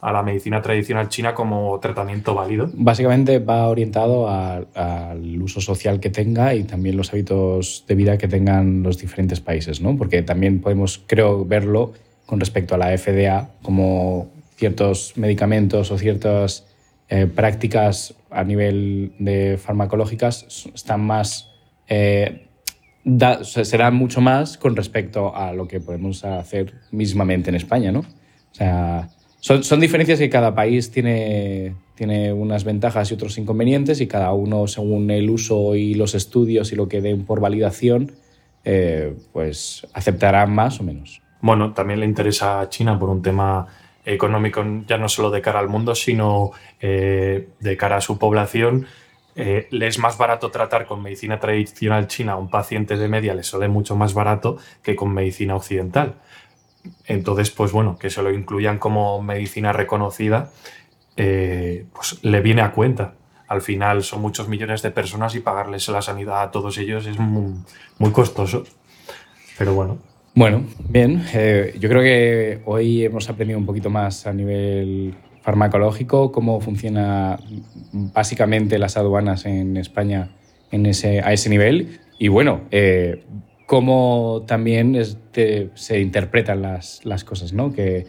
a 0.00 0.12
la 0.12 0.22
medicina 0.22 0.60
tradicional 0.60 1.08
china 1.08 1.34
como 1.34 1.78
tratamiento 1.80 2.34
válido. 2.34 2.70
Básicamente 2.74 3.38
va 3.38 3.68
orientado 3.68 4.28
al 4.28 5.40
uso 5.42 5.60
social 5.60 6.00
que 6.00 6.10
tenga 6.10 6.54
y 6.54 6.64
también 6.64 6.96
los 6.96 7.12
hábitos 7.12 7.84
de 7.86 7.94
vida 7.94 8.18
que 8.18 8.28
tengan 8.28 8.82
los 8.82 8.98
diferentes 8.98 9.40
países, 9.40 9.80
¿no? 9.80 9.96
Porque 9.96 10.22
también 10.22 10.60
podemos, 10.60 11.02
creo, 11.06 11.44
verlo 11.44 11.92
con 12.26 12.40
respecto 12.40 12.74
a 12.74 12.78
la 12.78 12.96
FDA, 12.96 13.50
como 13.62 14.30
ciertos 14.56 15.12
medicamentos 15.16 15.90
o 15.90 15.98
ciertas 15.98 16.66
eh, 17.08 17.26
prácticas 17.26 18.14
a 18.30 18.42
nivel 18.44 19.12
de 19.18 19.58
farmacológicas 19.58 20.66
están 20.74 21.02
más... 21.04 21.50
eh, 21.88 22.46
da- 23.04 23.38
o 23.40 23.44
sea, 23.44 23.64
se 23.64 23.76
dan 23.76 23.94
mucho 23.94 24.20
más 24.20 24.56
con 24.56 24.74
respecto 24.76 25.36
a 25.36 25.52
lo 25.52 25.68
que 25.68 25.80
podemos 25.80 26.24
hacer 26.24 26.74
mismamente 26.90 27.50
en 27.50 27.56
España, 27.56 27.92
¿no? 27.92 28.04
O 28.52 28.54
sea, 28.54 29.08
son, 29.40 29.64
son 29.64 29.80
diferencias 29.80 30.18
que 30.18 30.30
cada 30.30 30.54
país 30.54 30.90
tiene, 30.90 31.74
tiene 31.94 32.32
unas 32.32 32.64
ventajas 32.64 33.10
y 33.10 33.14
otros 33.14 33.38
inconvenientes 33.38 34.00
y 34.00 34.06
cada 34.06 34.32
uno, 34.32 34.66
según 34.66 35.10
el 35.10 35.28
uso 35.30 35.74
y 35.74 35.94
los 35.94 36.14
estudios 36.14 36.72
y 36.72 36.76
lo 36.76 36.88
que 36.88 37.00
den 37.00 37.24
por 37.24 37.40
validación, 37.40 38.12
eh, 38.64 39.14
pues 39.32 39.86
aceptará 39.92 40.46
más 40.46 40.80
o 40.80 40.84
menos. 40.84 41.20
Bueno, 41.40 41.72
también 41.72 42.00
le 42.00 42.06
interesa 42.06 42.60
a 42.60 42.68
China 42.68 42.98
por 42.98 43.08
un 43.08 43.22
tema 43.22 43.66
económico 44.04 44.64
ya 44.86 44.98
no 44.98 45.08
solo 45.08 45.30
de 45.30 45.42
cara 45.42 45.58
al 45.58 45.68
mundo, 45.68 45.94
sino 45.94 46.52
eh, 46.80 47.48
de 47.58 47.76
cara 47.76 47.96
a 47.96 48.00
su 48.00 48.18
población. 48.18 48.86
Eh, 49.34 49.66
le 49.70 49.86
es 49.86 49.98
más 49.98 50.18
barato 50.18 50.50
tratar 50.50 50.86
con 50.86 51.02
medicina 51.02 51.40
tradicional 51.40 52.06
china 52.06 52.32
a 52.32 52.36
un 52.36 52.50
paciente 52.50 52.96
de 52.96 53.08
media, 53.08 53.34
le 53.34 53.42
sale 53.42 53.66
mucho 53.66 53.96
más 53.96 54.12
barato 54.12 54.58
que 54.82 54.94
con 54.94 55.12
medicina 55.12 55.56
occidental. 55.56 56.16
Entonces, 57.06 57.50
pues 57.50 57.72
bueno, 57.72 57.98
que 57.98 58.10
se 58.10 58.22
lo 58.22 58.32
incluyan 58.32 58.78
como 58.78 59.22
medicina 59.22 59.72
reconocida, 59.72 60.50
eh, 61.16 61.86
pues 61.92 62.22
le 62.22 62.40
viene 62.40 62.62
a 62.62 62.72
cuenta. 62.72 63.14
Al 63.48 63.60
final 63.60 64.02
son 64.02 64.22
muchos 64.22 64.48
millones 64.48 64.82
de 64.82 64.90
personas 64.90 65.34
y 65.34 65.40
pagarles 65.40 65.88
la 65.88 66.00
sanidad 66.00 66.42
a 66.42 66.50
todos 66.50 66.78
ellos 66.78 67.06
es 67.06 67.18
muy, 67.18 68.10
costoso. 68.12 68.64
Pero 69.58 69.74
bueno. 69.74 69.98
Bueno, 70.34 70.64
bien. 70.88 71.22
Eh, 71.34 71.76
yo 71.78 71.88
creo 71.90 72.00
que 72.00 72.62
hoy 72.64 73.04
hemos 73.04 73.28
aprendido 73.28 73.58
un 73.58 73.66
poquito 73.66 73.90
más 73.90 74.26
a 74.26 74.32
nivel 74.32 75.14
farmacológico, 75.42 76.32
cómo 76.32 76.60
funciona 76.60 77.38
básicamente 77.92 78.78
las 78.78 78.96
aduanas 78.96 79.44
en 79.44 79.76
España 79.76 80.30
en 80.70 80.86
ese, 80.86 81.20
a 81.20 81.32
ese 81.32 81.50
nivel. 81.50 82.00
Y 82.18 82.28
bueno, 82.28 82.62
eh, 82.70 83.24
cómo 83.72 84.44
también 84.46 85.02
se 85.32 85.98
interpretan 85.98 86.60
las, 86.60 87.02
las, 87.06 87.24
cosas, 87.24 87.54
¿no? 87.54 87.72
Que 87.72 88.06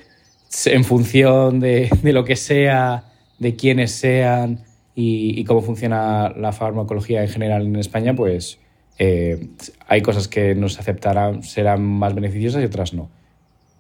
en 0.66 0.84
función 0.84 1.62
de, 1.62 1.90
de, 2.02 2.12
lo 2.12 2.26
que 2.26 2.36
sea, 2.36 3.06
de 3.40 3.56
quiénes 3.56 3.94
sean 3.94 4.66
y, 4.94 5.40
y, 5.40 5.46
cómo 5.46 5.62
funciona 5.62 6.34
la 6.36 6.52
farmacología 6.52 7.22
en 7.22 7.30
general 7.30 7.66
en 7.66 7.78
España, 7.78 8.14
pues 8.14 8.60
eh, 9.00 9.52
hay 9.88 10.02
cosas 10.02 10.28
que 10.28 10.54
nos 10.54 10.78
aceptarán, 10.80 11.44
serán 11.44 11.82
más 11.82 12.14
beneficiosas 12.14 12.62
y 12.62 12.66
otras 12.66 12.94
no. 12.94 13.10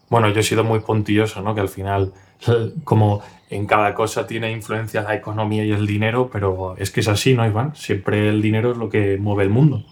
Bueno, 0.09 0.29
yo 0.29 0.39
he 0.39 0.43
sido 0.43 0.63
muy 0.63 0.79
puntilloso, 0.79 1.41
¿no? 1.41 1.53
Que 1.53 1.59
al 1.59 1.67
final, 1.67 2.13
como 2.85 3.21
en 3.49 3.65
cada 3.65 3.93
cosa 3.93 4.25
tiene 4.25 4.53
influencia 4.53 5.01
la 5.01 5.15
economía 5.15 5.65
y 5.65 5.73
el 5.73 5.85
dinero, 5.85 6.29
pero 6.31 6.77
es 6.77 6.91
que 6.91 7.01
es 7.01 7.09
así, 7.09 7.33
¿no, 7.33 7.45
Iván? 7.45 7.75
Siempre 7.75 8.29
el 8.29 8.41
dinero 8.41 8.71
es 8.71 8.77
lo 8.77 8.87
que 8.87 9.17
mueve 9.17 9.43
el 9.43 9.49
mundo. 9.49 9.83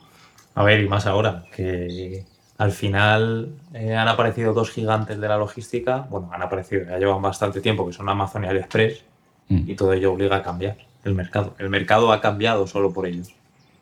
A 0.56 0.64
ver, 0.64 0.82
y 0.82 0.88
más 0.88 1.06
ahora, 1.08 1.46
que 1.56 2.26
al 2.58 2.72
final 2.72 3.56
eh, 3.74 3.96
han 3.96 4.08
aparecido 4.08 4.54
dos 4.54 4.70
gigantes 4.70 5.20
de 5.20 5.28
la 5.28 5.38
logística, 5.38 6.06
bueno, 6.10 6.30
han 6.34 6.42
aparecido, 6.42 6.86
ya 6.86 6.98
llevan 6.98 7.22
bastante 7.22 7.62
tiempo, 7.62 7.88
que 7.88 7.94
son 7.94 8.10
Amazon 8.10 8.44
y 8.44 8.48
AliExpress, 8.48 9.04
mm. 9.50 9.70
y 9.70 9.76
todo 9.76 9.94
ello 9.94 10.14
obliga 10.14 10.38
a 10.38 10.44
cambiar 10.44 10.78
el 11.04 11.16
mercado. 11.16 11.56
El 11.58 11.70
mercado 11.70 12.12
ha 12.12 12.22
cambiado 12.22 12.68
solo 12.68 12.94
por 12.94 13.08
ellos. 13.08 13.34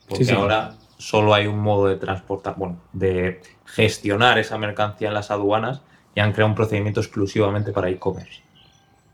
Porque 0.08 0.24
sí, 0.24 0.32
sí. 0.32 0.36
ahora 0.36 0.76
solo 0.98 1.34
hay 1.34 1.48
un 1.48 1.60
modo 1.60 1.88
de 1.88 1.96
transportar, 1.96 2.56
bueno, 2.58 2.78
de 2.94 3.42
gestionar 3.66 4.38
esa 4.38 4.58
mercancía 4.58 5.08
en 5.08 5.14
las 5.14 5.32
aduanas 5.32 5.82
y 6.16 6.20
han 6.20 6.34
creado 6.34 6.50
un 6.50 6.56
procedimiento 6.56 7.00
exclusivamente 7.00 7.72
para 7.72 7.90
e-commerce. 7.90 8.42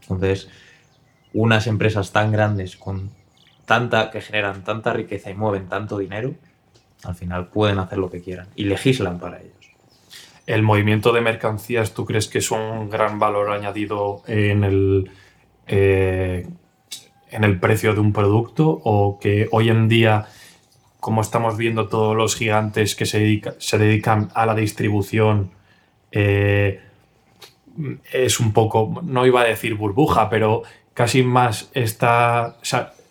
Entonces, 0.01 0.49
unas 1.34 1.68
empresas 1.68 2.12
tan 2.12 2.32
grandes 2.32 2.78
con 2.78 3.12
tanta 3.66 4.12
que 4.12 4.22
generan 4.22 4.64
tanta 4.64 4.93
riqueza 4.93 5.30
y 5.30 5.34
mueven 5.34 5.68
tanto 5.68 5.97
dinero, 5.97 6.34
al 7.04 7.16
final 7.16 7.48
pueden 7.48 7.80
hacer 7.80 7.98
lo 7.98 8.10
que 8.10 8.22
quieran 8.22 8.48
y 8.56 8.66
legislan 8.66 9.20
para 9.20 9.39
ellos. 9.39 9.54
¿El 10.48 10.62
movimiento 10.62 11.12
de 11.12 11.22
mercancías 11.22 11.93
tú 11.93 12.06
crees 12.06 12.28
que 12.28 12.38
es 12.38 12.52
un 12.52 12.89
gran 12.89 13.20
valor 13.20 13.52
añadido 13.52 14.22
en 14.28 14.64
el, 14.64 15.12
eh, 15.68 16.48
en 17.32 17.43
el 17.43 17.60
precio 17.60 17.93
de 17.93 18.00
un 18.00 18.14
producto 18.14 18.70
o 18.84 19.20
que 19.20 19.48
hoy 19.52 19.70
en 19.70 19.88
día 19.88 20.28
como 21.06 21.22
estamos 21.22 21.56
viendo 21.56 21.88
todos 21.88 22.16
los 22.16 22.36
gigantes 22.36 22.96
que 22.96 23.06
se, 23.06 23.39
se 23.60 23.78
dedican 23.78 24.32
a 24.34 24.48
la 24.48 24.56
distribución, 24.56 25.52
eh, 26.12 26.82
es 28.12 28.39
un 28.39 28.54
poco, 28.54 29.04
no 29.04 29.24
iba 29.28 29.41
a 29.41 29.43
decir 29.43 29.76
burbuja, 29.76 30.32
pero 30.32 30.64
casi 30.96 31.22
más 31.22 31.70
está, 31.76 32.58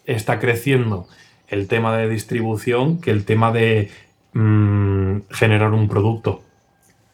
está 0.06 0.40
creciendo 0.40 1.06
el 1.54 1.68
tema 1.68 1.96
de 1.96 2.08
distribución 2.08 3.00
que 3.00 3.10
el 3.10 3.24
tema 3.24 3.52
de 3.52 3.90
mmm, 4.32 5.20
generar 5.30 5.72
un 5.72 5.88
producto. 5.88 6.42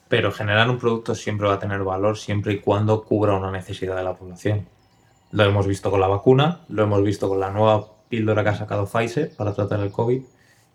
Pero 0.08 0.32
generar 0.32 0.68
un 0.68 0.78
producto 0.78 1.14
siempre 1.14 1.46
va 1.46 1.54
a 1.54 1.58
tener 1.60 1.84
valor 1.84 2.18
siempre 2.18 2.54
y 2.54 2.58
cuando 2.58 3.04
cubra 3.04 3.34
una 3.34 3.52
necesidad 3.52 3.96
de 3.96 4.02
la 4.02 4.14
población. 4.14 4.66
Lo 5.30 5.44
hemos 5.44 5.66
visto 5.66 5.90
con 5.90 6.00
la 6.00 6.08
vacuna, 6.08 6.62
lo 6.68 6.82
hemos 6.82 7.04
visto 7.04 7.28
con 7.28 7.38
la 7.38 7.50
nueva 7.50 7.86
píldora 8.08 8.42
que 8.42 8.48
ha 8.48 8.56
sacado 8.56 8.86
Pfizer 8.86 9.30
para 9.36 9.54
tratar 9.54 9.80
el 9.80 9.92
COVID 9.92 10.22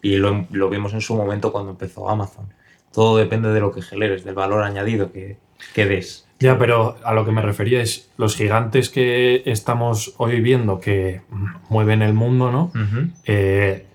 y 0.01 0.15
lo, 0.15 0.47
lo, 0.51 0.69
vimos 0.69 0.93
en 0.93 1.01
su 1.01 1.15
momento 1.15 1.51
cuando 1.51 1.71
empezó 1.71 2.09
Amazon. 2.09 2.53
Todo 2.93 3.17
depende 3.17 3.49
de 3.49 3.59
lo 3.59 3.73
que 3.73 3.81
generes, 3.81 4.23
del 4.23 4.35
valor 4.35 4.63
añadido 4.63 5.11
que, 5.11 5.37
que 5.73 5.85
des. 5.85 6.25
Ya, 6.39 6.57
pero 6.57 6.97
a 7.03 7.13
lo 7.13 7.25
que 7.25 7.31
me 7.31 7.41
refería 7.41 7.81
es 7.81 8.11
los 8.17 8.35
gigantes 8.35 8.89
que 8.89 9.43
estamos 9.45 10.15
hoy 10.17 10.41
viendo 10.41 10.79
que 10.79 11.21
mueven 11.69 12.01
el 12.01 12.13
mundo, 12.13 12.51
¿no? 12.51 12.65
Uh 12.65 12.77
-huh. 12.77 13.11
eh, 13.25 13.85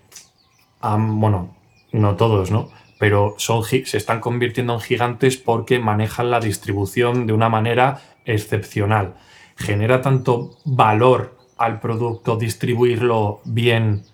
bueno, 0.80 1.54
no 1.92 2.16
todos, 2.16 2.50
¿no? 2.50 2.70
Pero 2.98 3.34
son, 3.36 3.62
se 3.64 3.96
están 3.96 4.20
convirtiendo 4.20 4.74
en 4.74 4.80
gigantes 4.80 5.36
porque 5.36 5.78
manejan 5.78 6.30
la 6.30 6.40
distribución 6.40 7.26
de 7.26 7.34
una 7.34 7.48
manera 7.48 8.00
excepcional. 8.24 9.14
Genera 9.56 10.00
tanto 10.00 10.56
valor 10.64 11.36
al 11.58 11.78
producto 11.80 12.36
distribuirlo 12.36 13.42
bien 13.44 14.04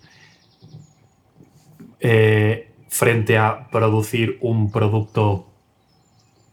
eh, 2.01 2.73
frente 2.89 3.37
a 3.37 3.69
producir 3.69 4.37
un 4.41 4.69
producto 4.69 5.47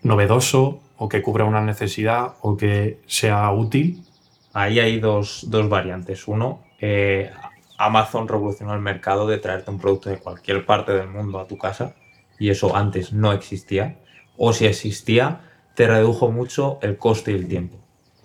novedoso 0.03 0.84
o 0.97 1.09
que 1.09 1.23
cubra 1.23 1.45
una 1.45 1.61
necesidad 1.61 2.35
o 2.41 2.57
que 2.57 3.01
sea 3.07 3.51
útil? 3.51 4.05
Ahí 4.53 4.79
hay 4.79 5.01
dos, 5.01 5.47
dos 5.49 5.69
variantes. 5.69 6.29
Uno, 6.29 6.63
eh, 6.81 7.31
Amazon 7.79 8.29
revolucionó 8.29 8.75
el 8.75 8.81
mercado 8.81 9.27
de 9.27 9.39
traerte 9.39 9.71
un 9.71 9.79
producto 9.79 10.11
de 10.11 10.19
cualquier 10.19 10.65
parte 10.65 10.93
del 10.93 11.09
mundo 11.09 11.41
a 11.41 11.47
tu 11.47 11.59
casa 11.59 11.95
y 12.39 12.51
eso 12.51 12.77
antes 12.77 13.13
no 13.13 13.33
existía. 13.33 13.99
O 14.37 14.53
si 14.53 14.67
existía, 14.67 15.41
te 15.75 15.87
redujo 15.87 16.31
mucho 16.31 16.79
el 16.83 16.97
coste 16.99 17.33
y 17.33 17.37
el 17.37 17.49
tiempo. 17.49 17.79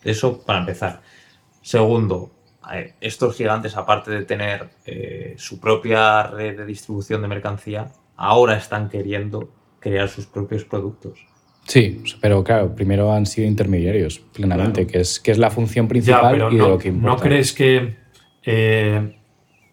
Eso 0.03 0.41
para 0.41 0.59
empezar. 0.59 1.01
Segundo, 1.61 2.31
estos 3.01 3.35
gigantes, 3.35 3.75
aparte 3.75 4.11
de 4.11 4.25
tener 4.25 4.69
eh, 4.85 5.35
su 5.37 5.59
propia 5.59 6.23
red 6.23 6.57
de 6.57 6.65
distribución 6.65 7.21
de 7.21 7.27
mercancía, 7.27 7.91
ahora 8.15 8.55
están 8.55 8.89
queriendo 8.89 9.49
crear 9.79 10.09
sus 10.09 10.27
propios 10.27 10.63
productos. 10.65 11.25
Sí, 11.69 12.01
pero 12.19 12.43
claro, 12.43 12.73
primero 12.73 13.13
han 13.13 13.27
sido 13.27 13.47
intermediarios, 13.47 14.17
plenamente, 14.17 14.87
claro. 14.87 14.91
que, 14.91 14.99
es, 15.01 15.19
que 15.19 15.29
es 15.29 15.37
la 15.37 15.51
función 15.51 15.87
principal 15.87 16.39
ya, 16.39 16.49
y 16.49 16.55
no, 16.55 16.65
de 16.65 16.69
lo 16.71 16.77
que 16.79 16.87
importa. 16.87 17.15
¿No 17.15 17.21
crees 17.21 17.53
que, 17.53 17.95
eh, 18.43 19.15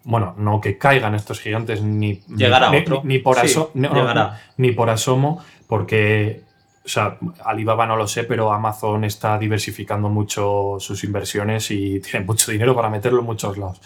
bueno, 0.05 0.35
no 0.37 0.61
que 0.61 0.77
caigan 0.77 1.15
estos 1.15 1.41
gigantes 1.41 1.81
ni, 1.81 2.21
llegará 2.37 2.71
ni, 2.71 2.79
otro. 2.81 3.01
ni, 3.03 3.15
ni 3.15 3.19
por, 3.21 3.37
sí, 3.37 3.47
aso 3.47 3.71
no, 3.73 3.95
llegará. 3.95 4.43
ni 4.59 4.73
por 4.73 4.91
asomo, 4.91 5.43
porque 5.67 6.43
o 6.85 6.89
sea, 6.89 7.17
Alibaba 7.47 7.87
no 7.87 7.97
lo 7.97 8.07
sé, 8.07 8.25
pero 8.25 8.53
Amazon 8.53 9.05
está 9.05 9.39
diversificando 9.39 10.11
mucho 10.11 10.77
sus 10.79 11.03
inversiones 11.03 11.71
y 11.71 12.01
tiene 12.11 12.27
mucho 12.27 12.53
dinero 12.53 12.77
para 12.77 12.91
meterlo 12.91 13.21
en 13.21 13.27
muchos 13.27 13.57
lados. 13.57 13.81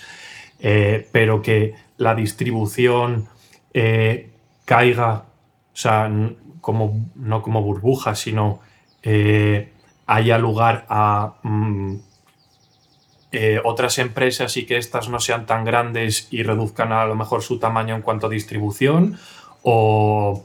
Eh, 0.58 1.08
pero 1.12 1.40
que 1.40 1.74
la 1.96 2.16
distribución 2.16 3.28
eh, 3.72 4.30
caiga, 4.64 5.24
o 5.72 5.76
sea, 5.76 6.10
como, 6.60 7.06
no 7.14 7.42
como 7.42 7.62
burbuja, 7.62 8.14
sino 8.14 8.60
eh, 9.02 9.72
haya 10.06 10.38
lugar 10.38 10.86
a 10.88 11.34
mm, 11.42 11.96
eh, 13.32 13.60
otras 13.64 13.98
empresas 13.98 14.56
y 14.56 14.66
que 14.66 14.76
estas 14.76 15.08
no 15.08 15.20
sean 15.20 15.46
tan 15.46 15.64
grandes 15.64 16.28
y 16.30 16.42
reduzcan 16.42 16.92
a 16.92 17.04
lo 17.04 17.14
mejor 17.14 17.42
su 17.42 17.58
tamaño 17.58 17.94
en 17.94 18.02
cuanto 18.02 18.26
a 18.26 18.30
distribución, 18.30 19.18
o 19.62 20.44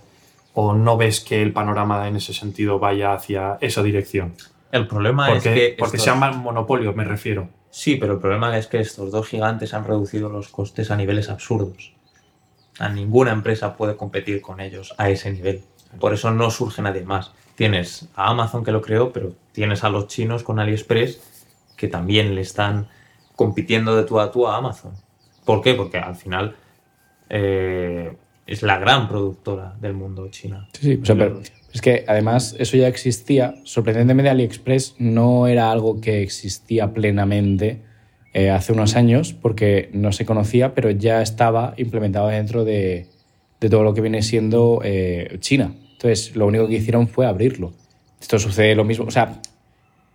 ¿O 0.57 0.74
no 0.74 0.95
ves 0.95 1.20
que 1.20 1.41
el 1.41 1.51
panorama 1.51 2.07
en 2.07 2.16
ese 2.16 2.34
sentido 2.34 2.80
vaya 2.80 3.13
hacia 3.13 3.57
esa 3.59 3.84
dirección? 3.84 4.36
El 4.72 4.88
problema 4.88 5.28
porque, 5.28 5.49
es 5.49 5.55
que. 5.55 5.76
Porque 5.78 5.97
estos... 5.97 6.05
se 6.05 6.11
llaman 6.11 6.39
monopolio, 6.39 6.93
me 6.93 7.03
refiero. 7.03 7.49
Sí, 7.70 7.97
pero 7.97 8.13
el 8.13 8.20
problema 8.20 8.57
es 8.57 8.68
que 8.68 8.80
estos 8.80 9.11
dos 9.11 9.28
gigantes 9.28 9.74
han 9.74 9.84
reducido 9.84 10.30
los 10.30 10.47
costes 10.47 10.91
a 10.91 10.95
niveles 10.95 11.30
absurdos. 11.30 11.93
A 12.80 12.88
ninguna 12.88 13.32
empresa 13.32 13.76
puede 13.76 13.97
competir 13.97 14.39
con 14.39 14.61
ellos 14.61 14.95
a 14.97 15.09
ese 15.09 15.30
nivel. 15.30 15.61
Por 16.00 16.14
eso 16.14 16.32
no 16.32 16.50
surge 16.52 16.82
nadie 16.82 17.04
más. 17.04 17.32
Tienes 17.56 18.08
a 18.16 18.30
Amazon 18.30 18.64
que 18.64 18.72
lo 18.72 18.82
creó, 18.82 19.12
pero 19.14 19.34
tienes 19.52 19.84
a 19.84 19.89
los 19.89 20.08
chinos 20.08 20.43
con 20.43 20.60
AliExpress 20.60 21.22
que 21.78 21.88
también 21.88 22.36
le 22.36 22.41
están 22.41 22.88
compitiendo 23.36 23.96
de 23.96 24.04
tú 24.04 24.20
a 24.20 24.32
tú 24.32 24.48
a 24.48 24.58
Amazon. 24.58 24.93
¿Por 25.46 25.62
qué? 25.62 25.74
Porque 25.74 25.98
al 25.98 26.16
final 26.16 26.56
eh, 27.30 28.16
es 28.48 28.62
la 28.64 28.78
gran 28.78 29.08
productora 29.08 29.76
del 29.80 29.93
mundo 29.93 30.28
China. 30.30 30.68
Sí, 30.74 31.00
sí, 31.04 31.12
o 31.12 31.18
pero 31.18 31.41
es 31.74 31.82
que 31.82 32.06
además 32.08 32.56
eso 32.58 32.78
ya 32.78 32.88
existía. 32.88 33.56
Sorprendentemente 33.64 34.30
AliExpress 34.30 34.96
no 35.00 35.48
era 35.48 35.72
algo 35.72 36.00
que 36.02 36.22
existía 36.22 36.93
plenamente 36.93 37.82
eh, 38.34 38.50
hace 38.50 38.74
unos 38.74 38.96
años 38.96 39.34
porque 39.34 39.89
no 39.93 40.12
se 40.12 40.26
conocía, 40.26 40.74
pero 40.74 40.89
ya 40.91 41.22
estaba 41.22 41.74
implementado 41.78 42.28
dentro 42.28 42.66
de, 42.66 43.08
de 43.60 43.70
todo 43.70 43.84
lo 43.84 43.93
que 43.93 44.02
viene 44.02 44.22
siendo 44.22 44.82
eh, 44.84 45.38
China. 45.39 45.74
Entonces, 45.96 46.36
lo 46.36 46.48
único 46.48 46.68
que 46.68 46.76
hicieron 46.76 47.08
fue 47.08 47.26
abrirlo. 47.26 47.74
Esto 48.20 48.39
sucede 48.39 48.76
lo 48.76 48.84
mismo, 48.84 49.06
o 49.06 49.12
sea, 49.12 49.41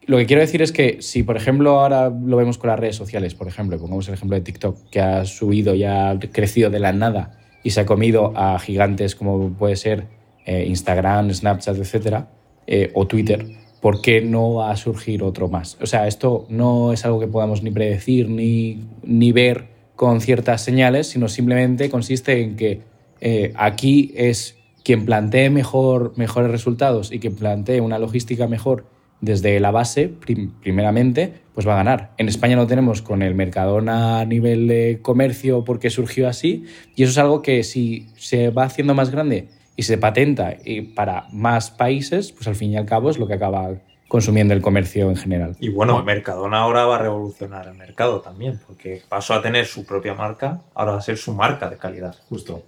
lo 0.07 0.16
que 0.16 0.26
quiero 0.26 0.41
decir 0.41 0.62
es 0.62 0.72
que 0.72 1.03
si, 1.03 1.22
por 1.22 1.37
ejemplo, 1.37 1.81
ahora 1.81 2.11
lo 2.11 2.37
vemos 2.37 2.59
con 2.59 2.68
las 2.68 2.78
redes 2.78 2.97
sociales, 2.97 3.35
por 3.35 3.47
ejemplo, 3.47 3.78
pongamos 3.78 4.09
el 4.09 4.14
ejemplo 4.14 4.37
de 4.37 4.43
TikTok, 4.43 4.91
que 4.91 5.01
ha 5.01 5.24
subido 5.24 5.74
y 5.74 5.85
ha 5.85 6.18
crecido 6.33 6.70
de 6.70 6.81
la 6.81 6.93
nada 6.93 7.39
y 7.62 7.70
se 7.70 7.81
ha 7.81 7.87
comido 7.87 8.33
a 8.37 8.59
gigantes 8.59 9.14
como 9.14 9.51
puede 9.51 9.76
ser 9.76 10.07
eh, 10.47 10.64
Instagram, 10.66 11.33
Snapchat, 11.33 11.76
etcétera, 11.76 12.28
eh, 12.66 12.91
o 12.95 13.07
Twitter, 13.07 13.47
¿por 13.81 14.01
qué 14.01 14.20
no 14.20 14.55
va 14.55 14.70
a 14.70 14.76
surgir 14.76 15.22
otro 15.22 15.49
más? 15.49 15.76
O 15.81 15.87
sea, 15.87 16.07
esto 16.07 16.47
no 16.49 16.93
es 16.93 17.05
algo 17.05 17.20
que 17.20 17.26
podamos 17.26 17.62
ni 17.62 17.70
predecir 17.70 18.28
ni, 18.28 18.85
ni 19.03 19.33
ver 19.33 19.68
con 19.97 20.20
ciertas 20.20 20.62
señales, 20.62 21.09
sino 21.09 21.28
simplemente 21.28 21.91
consiste 21.91 22.41
en 22.41 22.57
que 22.57 22.81
eh, 23.20 23.53
aquí 23.55 24.12
es 24.16 24.57
quien 24.85 25.05
plantee 25.05 25.51
mejor, 25.51 26.12
mejores 26.16 26.51
resultados 26.51 27.12
y 27.12 27.18
quien 27.18 27.35
plantee 27.35 27.81
una 27.81 27.99
logística 27.99 28.47
mejor 28.47 28.85
desde 29.20 29.61
la 29.61 29.70
base, 29.70 30.09
prim- 30.09 30.53
primeramente, 30.62 31.35
pues 31.55 31.66
va 31.68 31.74
a 31.74 31.76
ganar. 31.76 32.12
En 32.16 32.28
España 32.28 32.57
lo 32.57 32.66
tenemos 32.66 33.03
con 33.03 33.20
el 33.22 33.35
Mercadona 33.35 34.20
a 34.20 34.24
nivel 34.24 34.66
de 34.66 35.01
comercio 35.03 35.62
porque 35.64 35.91
surgió 35.91 36.26
así 36.28 36.64
y 36.97 37.03
eso 37.03 37.11
es 37.12 37.18
algo 37.18 37.43
que 37.43 37.62
si 37.62 38.07
se 38.16 38.49
va 38.51 38.64
haciendo 38.64 38.95
más 38.95 39.11
grande 39.11 39.49
y 39.76 39.83
se 39.83 39.99
patenta 39.99 40.57
y 40.64 40.81
para 40.83 41.26
más 41.33 41.70
países, 41.70 42.33
pues 42.33 42.47
al 42.49 42.55
fin 42.57 42.70
y 42.72 42.76
al 42.76 42.87
cabo 42.87 43.11
es 43.11 43.18
lo 43.18 43.26
que 43.26 43.35
acaba 43.35 43.72
consumiendo 44.09 44.55
el 44.55 44.61
comercio 44.62 45.09
en 45.11 45.16
general. 45.16 45.57
Y 45.61 45.68
bueno, 45.68 46.03
Mercadona 46.03 46.59
ahora 46.61 46.85
va 46.87 46.97
a 46.97 46.99
revolucionar 46.99 47.68
el 47.68 47.74
mercado 47.74 48.20
también, 48.20 48.59
porque 48.66 49.03
pasó 49.09 49.35
a 49.35 49.43
tener 49.43 49.66
su 49.66 49.85
propia 49.87 50.14
marca, 50.14 50.62
ahora 50.74 50.93
va 50.93 50.99
a 50.99 51.03
ser 51.03 51.16
su 51.16 51.33
marca 51.33 51.70
de 51.70 51.76
calidad. 51.76 52.16
Justo. 52.28 52.64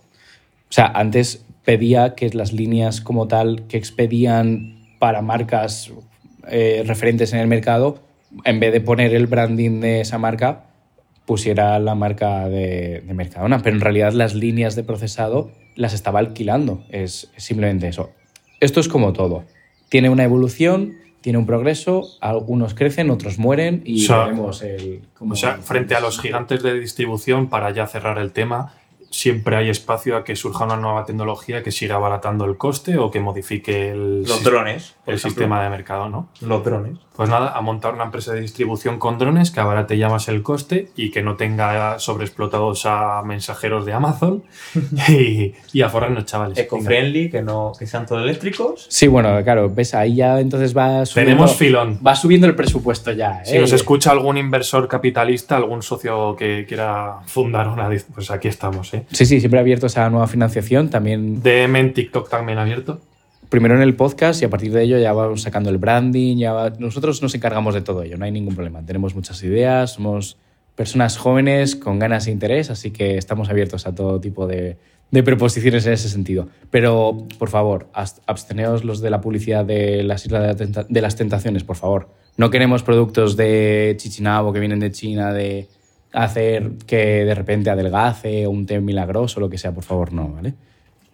O 0.72 0.74
sea, 0.74 0.86
antes 0.86 1.44
pedía 1.66 2.14
que 2.14 2.30
las 2.30 2.54
líneas 2.54 3.02
como 3.02 3.28
tal 3.28 3.66
que 3.68 3.76
expedían 3.76 4.78
para 4.98 5.20
marcas 5.20 5.92
eh, 6.48 6.82
referentes 6.86 7.34
en 7.34 7.40
el 7.40 7.46
mercado, 7.46 7.98
en 8.44 8.58
vez 8.58 8.72
de 8.72 8.80
poner 8.80 9.14
el 9.14 9.26
branding 9.26 9.80
de 9.80 10.00
esa 10.00 10.16
marca, 10.16 10.64
pusiera 11.26 11.78
la 11.78 11.94
marca 11.94 12.48
de, 12.48 13.02
de 13.06 13.12
Mercadona. 13.12 13.60
Pero 13.60 13.76
en 13.76 13.82
realidad 13.82 14.14
las 14.14 14.34
líneas 14.34 14.74
de 14.74 14.82
procesado 14.82 15.50
las 15.76 15.92
estaba 15.92 16.20
alquilando. 16.20 16.82
Es, 16.88 17.30
es 17.36 17.44
simplemente 17.44 17.88
eso. 17.88 18.08
Esto 18.58 18.80
es 18.80 18.88
como 18.88 19.12
todo. 19.12 19.44
Tiene 19.90 20.08
una 20.08 20.24
evolución, 20.24 20.94
tiene 21.20 21.38
un 21.38 21.44
progreso, 21.44 22.02
algunos 22.22 22.72
crecen, 22.72 23.10
otros 23.10 23.38
mueren 23.38 23.82
y 23.84 24.04
O 24.04 24.06
sea, 24.06 24.68
el... 24.70 25.02
O 25.20 25.36
sea, 25.36 25.58
frente 25.58 25.94
a 25.94 26.00
los 26.00 26.18
gigantes 26.18 26.62
de 26.62 26.80
distribución, 26.80 27.50
para 27.50 27.70
ya 27.72 27.86
cerrar 27.86 28.16
el 28.16 28.32
tema, 28.32 28.72
siempre 29.12 29.56
hay 29.56 29.68
espacio 29.68 30.16
a 30.16 30.24
que 30.24 30.34
surja 30.34 30.64
una 30.64 30.76
nueva 30.76 31.04
tecnología 31.04 31.62
que 31.62 31.70
siga 31.70 31.96
abaratando 31.96 32.44
el 32.46 32.56
coste 32.56 32.98
o 32.98 33.10
que 33.10 33.20
modifique 33.20 33.90
el, 33.90 34.22
Los 34.22 34.42
drones, 34.42 34.96
el 35.06 35.14
ejemplo. 35.14 35.30
sistema 35.30 35.62
de 35.62 35.70
mercado, 35.70 36.08
¿no? 36.08 36.28
Los 36.40 36.64
drones. 36.64 36.98
Pues 37.14 37.28
nada, 37.28 37.52
a 37.54 37.60
montar 37.60 37.92
una 37.92 38.04
empresa 38.04 38.32
de 38.32 38.40
distribución 38.40 38.98
con 38.98 39.18
drones 39.18 39.50
que 39.50 39.60
abarate 39.60 39.98
ya 39.98 40.08
más 40.08 40.28
el 40.28 40.42
coste 40.42 40.88
y 40.96 41.10
que 41.10 41.22
no 41.22 41.36
tenga 41.36 41.98
sobreexplotados 41.98 42.86
a 42.86 43.22
mensajeros 43.22 43.84
de 43.84 43.92
Amazon 43.92 44.42
y, 45.08 45.52
y 45.74 45.82
a 45.82 45.90
forrarnos, 45.90 46.24
chavales. 46.24 46.56
Eco-friendly, 46.56 47.30
que, 47.30 47.42
no, 47.42 47.72
que 47.78 47.86
sean 47.86 48.06
todos 48.06 48.22
eléctricos. 48.22 48.86
Sí, 48.88 49.08
bueno, 49.08 49.42
claro, 49.44 49.68
ves, 49.68 49.94
ahí 49.94 50.16
ya 50.16 50.40
entonces 50.40 50.74
va 50.74 51.04
subiendo... 51.04 51.32
Tenemos 51.32 51.54
filón. 51.56 52.00
Va 52.04 52.16
subiendo 52.16 52.46
el 52.46 52.54
presupuesto 52.54 53.12
ya. 53.12 53.44
Si 53.44 53.56
¿eh? 53.56 53.60
nos 53.60 53.72
escucha 53.72 54.10
algún 54.10 54.38
inversor 54.38 54.88
capitalista, 54.88 55.56
algún 55.56 55.82
socio 55.82 56.34
que 56.34 56.64
quiera 56.66 57.18
fundar 57.26 57.68
una, 57.68 57.90
pues 58.14 58.30
aquí 58.30 58.48
estamos, 58.48 58.94
¿eh? 58.94 59.01
Sí, 59.10 59.26
sí, 59.26 59.40
siempre 59.40 59.58
abiertos 59.60 59.96
a 59.98 60.08
nueva 60.10 60.26
financiación. 60.28 60.90
También 60.90 61.42
DM 61.42 61.76
en 61.80 61.94
TikTok 61.94 62.28
también 62.30 62.58
abierto. 62.58 63.00
primero 63.48 63.74
en 63.74 63.82
el 63.82 63.94
podcast 63.94 64.40
y 64.40 64.44
a 64.46 64.50
partir 64.50 64.72
de 64.72 64.82
ello 64.82 64.98
ya 64.98 65.12
vamos 65.12 65.42
sacando 65.42 65.68
el 65.70 65.78
branding. 65.78 66.36
Ya 66.38 66.52
va- 66.52 66.70
Nosotros 66.78 67.20
nos 67.22 67.34
encargamos 67.34 67.74
de 67.74 67.82
todo 67.82 68.02
ello, 68.02 68.16
no 68.16 68.24
hay 68.24 68.30
ningún 68.32 68.54
problema. 68.54 68.84
Tenemos 68.84 69.14
muchas 69.14 69.42
ideas, 69.42 69.92
somos 69.94 70.38
personas 70.74 71.18
jóvenes 71.18 71.76
con 71.76 71.98
ganas 71.98 72.26
e 72.26 72.30
interés, 72.30 72.70
así 72.70 72.90
que 72.92 73.18
estamos 73.18 73.50
abiertos 73.50 73.86
a 73.86 73.94
todo 73.94 74.18
tipo 74.20 74.46
de, 74.46 74.78
de 75.10 75.22
proposiciones 75.22 75.84
en 75.86 75.92
ese 75.92 76.08
sentido. 76.08 76.48
Pero, 76.70 77.26
por 77.38 77.50
favor, 77.50 77.88
absteneos 78.26 78.82
los 78.84 79.02
de 79.02 79.10
la 79.10 79.20
publicidad 79.20 79.66
de 79.66 80.02
las 80.02 80.24
Islas 80.24 80.40
de, 80.42 80.48
la 80.48 80.56
Tenta- 80.56 80.86
de 80.88 81.00
las 81.02 81.16
Tentaciones, 81.16 81.62
por 81.62 81.76
favor. 81.76 82.08
No 82.38 82.48
queremos 82.48 82.82
productos 82.82 83.36
de 83.36 83.94
Chichinabo 83.98 84.54
que 84.54 84.60
vienen 84.60 84.80
de 84.80 84.90
China, 84.90 85.34
de 85.34 85.68
hacer 86.12 86.72
que 86.86 87.24
de 87.24 87.34
repente 87.34 87.70
adelgace 87.70 88.46
o 88.46 88.50
un 88.50 88.66
té 88.66 88.80
milagroso 88.80 89.38
o 89.38 89.40
lo 89.40 89.48
que 89.50 89.58
sea, 89.58 89.72
por 89.72 89.84
favor, 89.84 90.12
no, 90.12 90.28
¿vale? 90.28 90.54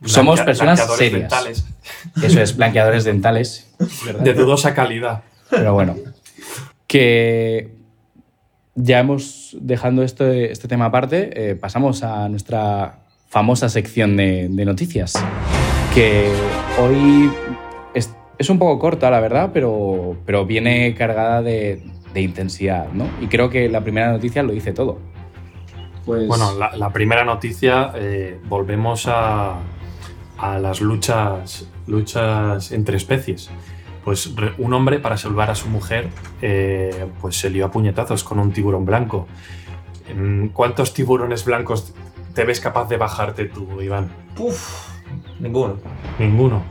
Somos 0.04 0.40
personas 0.42 0.80
serias. 0.96 1.22
dentales 1.22 1.64
Eso 2.22 2.40
es, 2.40 2.56
blanqueadores 2.56 3.04
dentales. 3.04 3.68
¿verdad? 4.04 4.20
de 4.24 4.34
dudosa 4.34 4.74
calidad. 4.74 5.22
Pero 5.50 5.72
bueno, 5.74 5.96
que 6.86 7.70
ya 8.74 9.00
hemos 9.00 9.56
dejando 9.60 10.02
este, 10.02 10.52
este 10.52 10.68
tema 10.68 10.86
aparte, 10.86 11.50
eh, 11.50 11.54
pasamos 11.56 12.02
a 12.02 12.28
nuestra 12.28 13.00
famosa 13.28 13.68
sección 13.68 14.16
de, 14.16 14.48
de 14.48 14.64
noticias, 14.64 15.14
que 15.94 16.30
hoy 16.80 17.30
es, 17.94 18.14
es 18.38 18.50
un 18.50 18.58
poco 18.58 18.78
corta, 18.78 19.10
la 19.10 19.20
verdad, 19.20 19.50
pero, 19.52 20.16
pero 20.24 20.46
viene 20.46 20.94
cargada 20.94 21.42
de, 21.42 21.82
de 22.18 22.24
intensidad, 22.24 22.88
¿no? 22.92 23.08
Y 23.20 23.26
creo 23.28 23.48
que 23.48 23.68
la 23.68 23.80
primera 23.80 24.10
noticia 24.12 24.42
lo 24.42 24.52
dice 24.52 24.72
todo. 24.72 24.98
Pues, 26.04 26.26
Bueno, 26.26 26.54
la, 26.58 26.76
la 26.76 26.90
primera 26.90 27.24
noticia, 27.24 27.92
eh, 27.94 28.38
volvemos 28.48 29.06
a, 29.06 29.56
a 30.38 30.58
las 30.58 30.80
luchas, 30.80 31.68
luchas 31.86 32.72
entre 32.72 32.96
especies. 32.96 33.50
Pues 34.04 34.34
re- 34.34 34.54
un 34.58 34.72
hombre, 34.72 34.98
para 35.00 35.16
salvar 35.16 35.50
a 35.50 35.54
su 35.54 35.68
mujer, 35.68 36.08
eh, 36.40 37.06
pues 37.20 37.36
se 37.36 37.50
lió 37.50 37.66
a 37.66 37.70
puñetazos 37.70 38.24
con 38.24 38.38
un 38.38 38.52
tiburón 38.52 38.84
blanco. 38.86 39.26
Mm, 40.16 40.46
¿Cuántos 40.48 40.94
tiburones 40.94 41.44
blancos 41.44 41.92
te 42.34 42.44
ves 42.44 42.60
capaz 42.60 42.88
de 42.88 42.96
bajarte 42.96 43.44
tú, 43.44 43.80
Iván? 43.82 44.08
Uf, 44.38 44.88
ninguno. 45.40 45.76
Ninguno. 46.18 46.62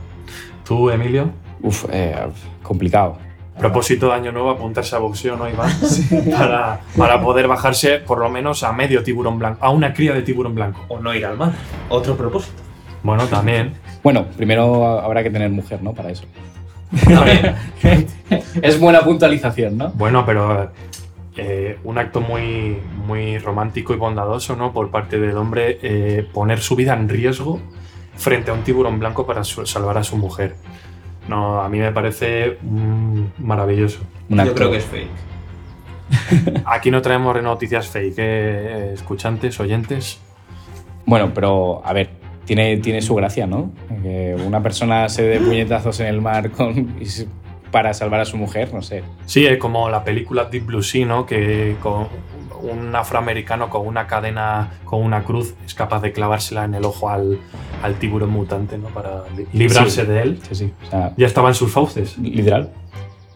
¿Tú, 0.66 0.90
Emilio? 0.90 1.30
uf, 1.62 1.86
eh, 1.92 2.14
complicado. 2.62 3.18
Propósito 3.58 4.06
de 4.08 4.12
año 4.14 4.30
nuevo, 4.32 4.50
apuntarse 4.50 4.94
a 4.94 4.98
boxeo, 4.98 5.36
¿no, 5.36 5.48
Iván? 5.48 5.70
Para, 6.38 6.80
para 6.96 7.20
poder 7.20 7.48
bajarse 7.48 7.98
por 7.98 8.18
lo 8.20 8.30
menos 8.30 8.62
a 8.62 8.72
medio 8.72 9.02
tiburón 9.02 9.38
blanco, 9.38 9.58
a 9.64 9.70
una 9.70 9.92
cría 9.92 10.12
de 10.14 10.22
tiburón 10.22 10.54
blanco. 10.54 10.84
O 10.88 11.00
no 11.00 11.12
ir 11.14 11.26
al 11.26 11.36
mar. 11.36 11.52
Otro 11.88 12.16
propósito. 12.16 12.54
Bueno, 13.02 13.26
también. 13.26 13.74
Bueno, 14.02 14.26
primero 14.36 15.00
habrá 15.00 15.22
que 15.22 15.30
tener 15.30 15.50
mujer, 15.50 15.82
¿no? 15.82 15.92
Para 15.92 16.10
eso. 16.10 16.24
Es 18.62 18.78
buena 18.80 19.00
puntualización, 19.02 19.76
¿no? 19.76 19.90
Bueno, 19.90 20.24
pero 20.24 20.70
eh, 21.36 21.78
un 21.84 21.98
acto 21.98 22.20
muy, 22.20 22.78
muy 23.06 23.38
romántico 23.38 23.92
y 23.94 23.96
bondadoso, 23.96 24.56
¿no? 24.56 24.72
Por 24.72 24.90
parte 24.90 25.18
del 25.18 25.36
hombre, 25.36 25.78
eh, 25.82 26.26
poner 26.32 26.60
su 26.60 26.76
vida 26.76 26.94
en 26.94 27.08
riesgo 27.08 27.60
frente 28.16 28.50
a 28.50 28.54
un 28.54 28.62
tiburón 28.62 28.98
blanco 28.98 29.26
para 29.26 29.44
su- 29.44 29.64
salvar 29.66 29.98
a 29.98 30.04
su 30.04 30.16
mujer. 30.16 30.54
No, 31.28 31.60
a 31.60 31.68
mí 31.68 31.78
me 31.78 31.92
parece 31.92 32.58
mm, 32.62 33.22
maravilloso. 33.38 34.00
Un 34.28 34.44
Yo 34.44 34.54
creo 34.54 34.70
que 34.70 34.78
es 34.78 34.84
fake. 34.84 35.28
Aquí 36.64 36.90
no 36.90 37.02
traemos 37.02 37.40
noticias 37.42 37.88
fake, 37.88 38.14
¿eh? 38.18 38.90
escuchantes, 38.94 39.60
oyentes. 39.60 40.20
Bueno, 41.04 41.32
pero 41.34 41.82
a 41.84 41.92
ver, 41.92 42.10
tiene, 42.44 42.78
tiene 42.78 43.02
su 43.02 43.14
gracia, 43.14 43.46
¿no? 43.46 43.70
Que 44.02 44.34
una 44.46 44.62
persona 44.62 45.08
se 45.08 45.22
dé 45.22 45.38
puñetazos 45.38 46.00
en 46.00 46.06
el 46.06 46.20
mar 46.20 46.50
con, 46.50 46.94
para 47.70 47.92
salvar 47.94 48.20
a 48.20 48.24
su 48.24 48.36
mujer, 48.36 48.72
no 48.72 48.82
sé. 48.82 49.02
Sí, 49.26 49.46
eh, 49.46 49.58
como 49.58 49.88
la 49.90 50.04
película 50.04 50.46
Deep 50.46 50.66
Blue 50.66 50.82
Sea, 50.82 51.06
¿no? 51.06 51.26
Que 51.26 51.76
con 51.82 52.08
un 52.62 52.94
afroamericano 52.94 53.68
con 53.70 53.86
una 53.86 54.06
cadena, 54.06 54.70
con 54.84 55.02
una 55.02 55.22
cruz, 55.24 55.54
es 55.64 55.74
capaz 55.74 56.00
de 56.00 56.12
clavársela 56.12 56.64
en 56.64 56.74
el 56.74 56.84
ojo 56.84 57.08
al, 57.08 57.38
al 57.82 57.94
tiburón 57.94 58.30
mutante, 58.30 58.78
¿no? 58.78 58.88
Para 58.88 59.24
li- 59.36 59.46
librarse 59.52 60.02
Sí. 60.02 60.06
de 60.06 60.22
él. 60.22 60.38
Sí, 60.48 60.54
sí. 60.54 60.72
O 60.86 60.90
sea, 60.90 61.12
Ya 61.16 61.26
estaba 61.26 61.48
en 61.48 61.54
sus 61.54 61.70
fauces. 61.72 62.16
literal. 62.18 62.70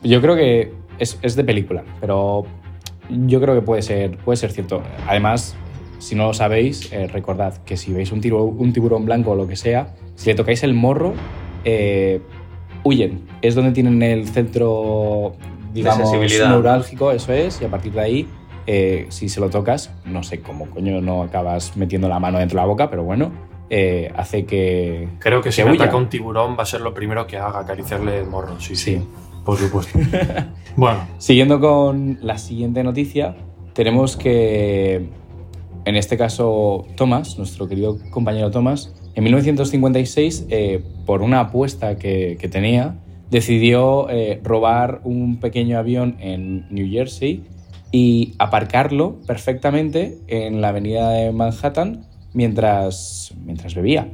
Yo 0.02 0.20
creo 0.20 0.34
que 0.36 0.72
es, 0.98 1.18
es 1.22 1.36
de 1.36 1.44
película, 1.44 1.84
pero 2.00 2.44
yo 3.08 3.40
creo 3.40 3.54
que 3.54 3.62
puede 3.62 3.82
ser, 3.82 4.16
puede 4.18 4.36
ser 4.36 4.50
cierto. 4.52 4.82
Además, 5.06 5.54
si 5.98 6.14
no 6.16 6.26
lo 6.28 6.34
sabéis, 6.34 6.92
eh, 6.92 7.06
recordad 7.06 7.58
que 7.64 7.76
si 7.76 7.92
veis 7.92 8.10
un, 8.12 8.20
tiro- 8.20 8.42
un 8.44 8.72
tiburón 8.72 9.04
blanco 9.04 9.30
o 9.32 9.36
lo 9.36 9.46
que 9.46 9.56
sea, 9.56 9.94
si 10.16 10.30
le 10.30 10.34
tocáis 10.34 10.62
el 10.64 10.74
morro, 10.74 11.14
eh, 11.64 12.20
huyen. 12.84 13.22
Es 13.42 13.54
donde 13.54 13.70
tienen 13.72 14.02
el 14.02 14.26
centro, 14.28 15.34
digamos, 15.72 16.10
neurálgico, 16.12 17.12
eso 17.12 17.32
es, 17.32 17.62
y 17.62 17.64
a 17.64 17.68
partir 17.68 17.92
de 17.92 18.00
ahí, 18.00 18.28
eh, 18.66 19.06
si 19.10 19.28
se 19.28 19.40
lo 19.40 19.50
tocas, 19.50 19.90
no 20.04 20.22
sé 20.22 20.40
cómo 20.40 20.66
coño 20.70 21.00
no 21.00 21.22
acabas 21.22 21.76
metiendo 21.76 22.08
la 22.08 22.18
mano 22.20 22.38
dentro 22.38 22.56
de 22.58 22.62
la 22.62 22.66
boca, 22.66 22.90
pero 22.90 23.04
bueno, 23.04 23.32
eh, 23.70 24.12
hace 24.16 24.44
que... 24.44 25.08
Creo 25.18 25.40
que 25.40 25.50
si 25.52 25.62
Que 25.62 25.66
me 25.66 25.72
huya. 25.74 25.84
ataca 25.84 25.96
un 25.96 26.08
tiburón 26.08 26.56
va 26.58 26.62
a 26.62 26.66
ser 26.66 26.80
lo 26.82 26.92
primero 26.94 27.26
que 27.26 27.38
haga, 27.38 27.60
acariciarle 27.60 28.18
el 28.18 28.26
morro. 28.26 28.60
Sí, 28.60 28.76
sí, 28.76 28.96
Sí. 28.96 29.02
por 29.44 29.56
supuesto. 29.58 29.98
bueno, 30.76 31.00
Siguiendo 31.18 31.60
con 31.60 32.18
la 32.22 32.38
siguiente 32.38 32.84
noticia, 32.84 33.34
tenemos 33.72 34.16
que, 34.16 35.06
en 35.84 35.96
este 35.96 36.16
caso, 36.18 36.84
Thomas, 36.96 37.38
nuestro 37.38 37.66
querido 37.68 37.98
compañero 38.10 38.50
Thomas, 38.50 38.94
en 39.14 39.24
1956, 39.24 40.46
eh, 40.50 40.82
por 41.06 41.22
una 41.22 41.40
apuesta 41.40 41.96
que, 41.96 42.36
que 42.40 42.48
tenía, 42.48 42.96
decidió 43.30 44.08
eh, 44.10 44.40
robar 44.44 45.00
un 45.04 45.40
pequeño 45.40 45.78
avión 45.78 46.16
en 46.20 46.66
New 46.70 46.86
Jersey 46.90 47.42
y 47.92 48.34
aparcarlo 48.38 49.20
perfectamente 49.26 50.18
en 50.26 50.60
la 50.62 50.68
avenida 50.68 51.10
de 51.10 51.30
Manhattan 51.30 52.06
mientras, 52.32 53.34
mientras 53.44 53.74
bebía. 53.74 54.08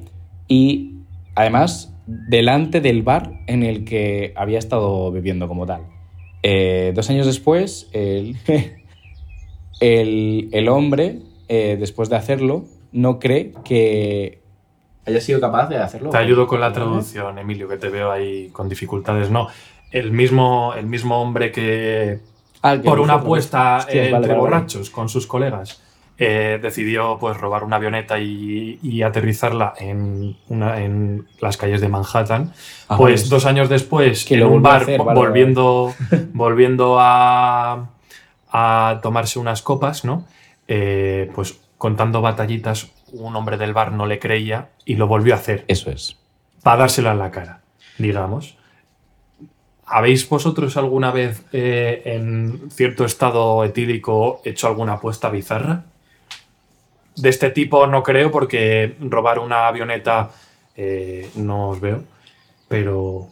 Y 0.48 0.96
además 1.36 1.94
delante 2.06 2.80
del 2.80 3.02
bar 3.02 3.40
en 3.46 3.62
el 3.62 3.84
que 3.84 4.32
había 4.36 4.58
estado 4.58 5.10
bebiendo 5.12 5.46
como 5.46 5.64
tal. 5.64 5.82
Eh, 6.42 6.92
dos 6.94 7.08
años 7.08 7.26
después, 7.26 7.88
el, 7.92 8.36
el, 9.80 10.48
el 10.52 10.68
hombre, 10.68 11.20
eh, 11.48 11.76
después 11.78 12.08
de 12.08 12.16
hacerlo, 12.16 12.64
no 12.90 13.20
cree 13.20 13.52
que 13.64 14.42
haya 15.06 15.20
sido 15.20 15.40
capaz 15.40 15.68
de 15.68 15.78
hacerlo. 15.78 16.10
Te 16.10 16.18
ayudo 16.18 16.46
con 16.46 16.60
la 16.60 16.72
traducción, 16.72 17.38
Emilio, 17.38 17.68
que 17.68 17.76
te 17.76 17.88
veo 17.88 18.10
ahí 18.10 18.48
con 18.50 18.68
dificultades. 18.68 19.30
No, 19.30 19.48
el 19.90 20.12
mismo, 20.12 20.74
el 20.74 20.86
mismo 20.86 21.20
hombre 21.20 21.50
que 21.50 22.20
Ah, 22.62 22.76
por 22.84 23.00
una 23.00 23.14
apuesta 23.14 23.86
eh, 23.88 24.06
entre 24.06 24.10
vale, 24.12 24.28
vale. 24.28 24.38
borrachos 24.40 24.90
con 24.90 25.08
sus 25.08 25.26
colegas 25.26 25.80
eh, 26.20 26.58
decidió 26.60 27.16
pues 27.20 27.36
robar 27.36 27.62
una 27.62 27.76
avioneta 27.76 28.18
y, 28.18 28.80
y 28.82 29.02
aterrizarla 29.02 29.74
en, 29.78 30.36
una, 30.48 30.80
en 30.82 31.28
las 31.40 31.56
calles 31.56 31.80
de 31.80 31.88
Manhattan. 31.88 32.52
Ah, 32.88 32.96
pues 32.96 33.28
dos 33.28 33.46
años 33.46 33.68
después, 33.68 34.24
Que 34.24 34.34
en 34.34 34.42
un 34.44 34.60
bar, 34.60 34.82
hacer, 34.82 35.00
volviendo, 35.00 35.94
volviendo 36.32 36.96
a, 36.98 37.90
a 38.50 38.98
tomarse 39.00 39.38
unas 39.38 39.62
copas, 39.62 40.04
¿no? 40.04 40.24
Eh, 40.66 41.30
pues 41.36 41.60
contando 41.78 42.20
batallitas, 42.20 42.90
un 43.12 43.36
hombre 43.36 43.56
del 43.56 43.72
bar 43.72 43.92
no 43.92 44.04
le 44.06 44.18
creía 44.18 44.70
y 44.84 44.96
lo 44.96 45.06
volvió 45.06 45.34
a 45.34 45.36
hacer 45.36 45.64
Eso 45.68 45.90
es. 45.92 46.16
para 46.64 46.78
dársela 46.78 47.12
en 47.12 47.20
la 47.20 47.30
cara, 47.30 47.60
digamos. 47.96 48.57
¿Habéis 49.90 50.28
vosotros 50.28 50.76
alguna 50.76 51.10
vez 51.10 51.42
eh, 51.52 52.02
en 52.04 52.70
cierto 52.70 53.04
estado 53.04 53.64
etílico 53.64 54.40
hecho 54.44 54.66
alguna 54.66 54.94
apuesta 54.94 55.30
bizarra? 55.30 55.84
De 57.16 57.28
este 57.28 57.50
tipo 57.50 57.86
no 57.86 58.02
creo 58.02 58.30
porque 58.30 58.96
robar 59.00 59.38
una 59.38 59.66
avioneta 59.66 60.30
eh, 60.76 61.28
no 61.36 61.70
os 61.70 61.80
veo, 61.80 62.04
pero, 62.68 63.28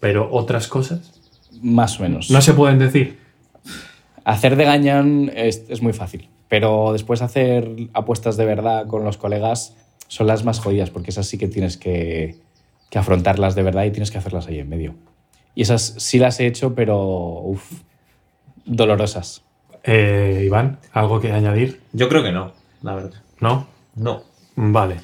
pero 0.00 0.28
otras 0.30 0.66
cosas 0.66 1.20
Más 1.62 1.98
o 1.98 2.02
menos. 2.02 2.30
no 2.30 2.40
se 2.42 2.52
pueden 2.52 2.78
decir. 2.78 3.18
Hacer 4.24 4.56
de 4.56 4.64
gañán 4.64 5.30
es, 5.34 5.64
es 5.68 5.82
muy 5.82 5.92
fácil, 5.92 6.28
pero 6.48 6.92
después 6.92 7.22
hacer 7.22 7.68
apuestas 7.94 8.36
de 8.36 8.44
verdad 8.44 8.86
con 8.86 9.04
los 9.04 9.16
colegas 9.16 9.76
son 10.08 10.26
las 10.26 10.44
más 10.44 10.60
jodidas, 10.60 10.90
porque 10.90 11.10
esas 11.10 11.26
sí 11.26 11.38
que 11.38 11.48
tienes 11.48 11.76
que, 11.76 12.36
que 12.90 12.98
afrontarlas 12.98 13.54
de 13.54 13.62
verdad 13.62 13.84
y 13.84 13.90
tienes 13.92 14.10
que 14.10 14.18
hacerlas 14.18 14.46
ahí 14.48 14.58
en 14.58 14.68
medio. 14.68 14.94
Y 15.54 15.62
esas 15.62 15.94
sí 15.98 16.18
las 16.18 16.40
he 16.40 16.46
hecho, 16.46 16.74
pero 16.74 16.98
uf, 17.42 17.62
dolorosas. 18.64 19.42
Eh, 19.84 20.42
Iván, 20.46 20.78
¿algo 20.92 21.20
que 21.20 21.32
añadir? 21.32 21.80
Yo 21.92 22.08
creo 22.08 22.22
que 22.22 22.32
no, 22.32 22.52
la 22.82 22.94
verdad. 22.94 23.22
¿No? 23.40 23.66
No. 23.96 24.22
Vale. 24.56 24.96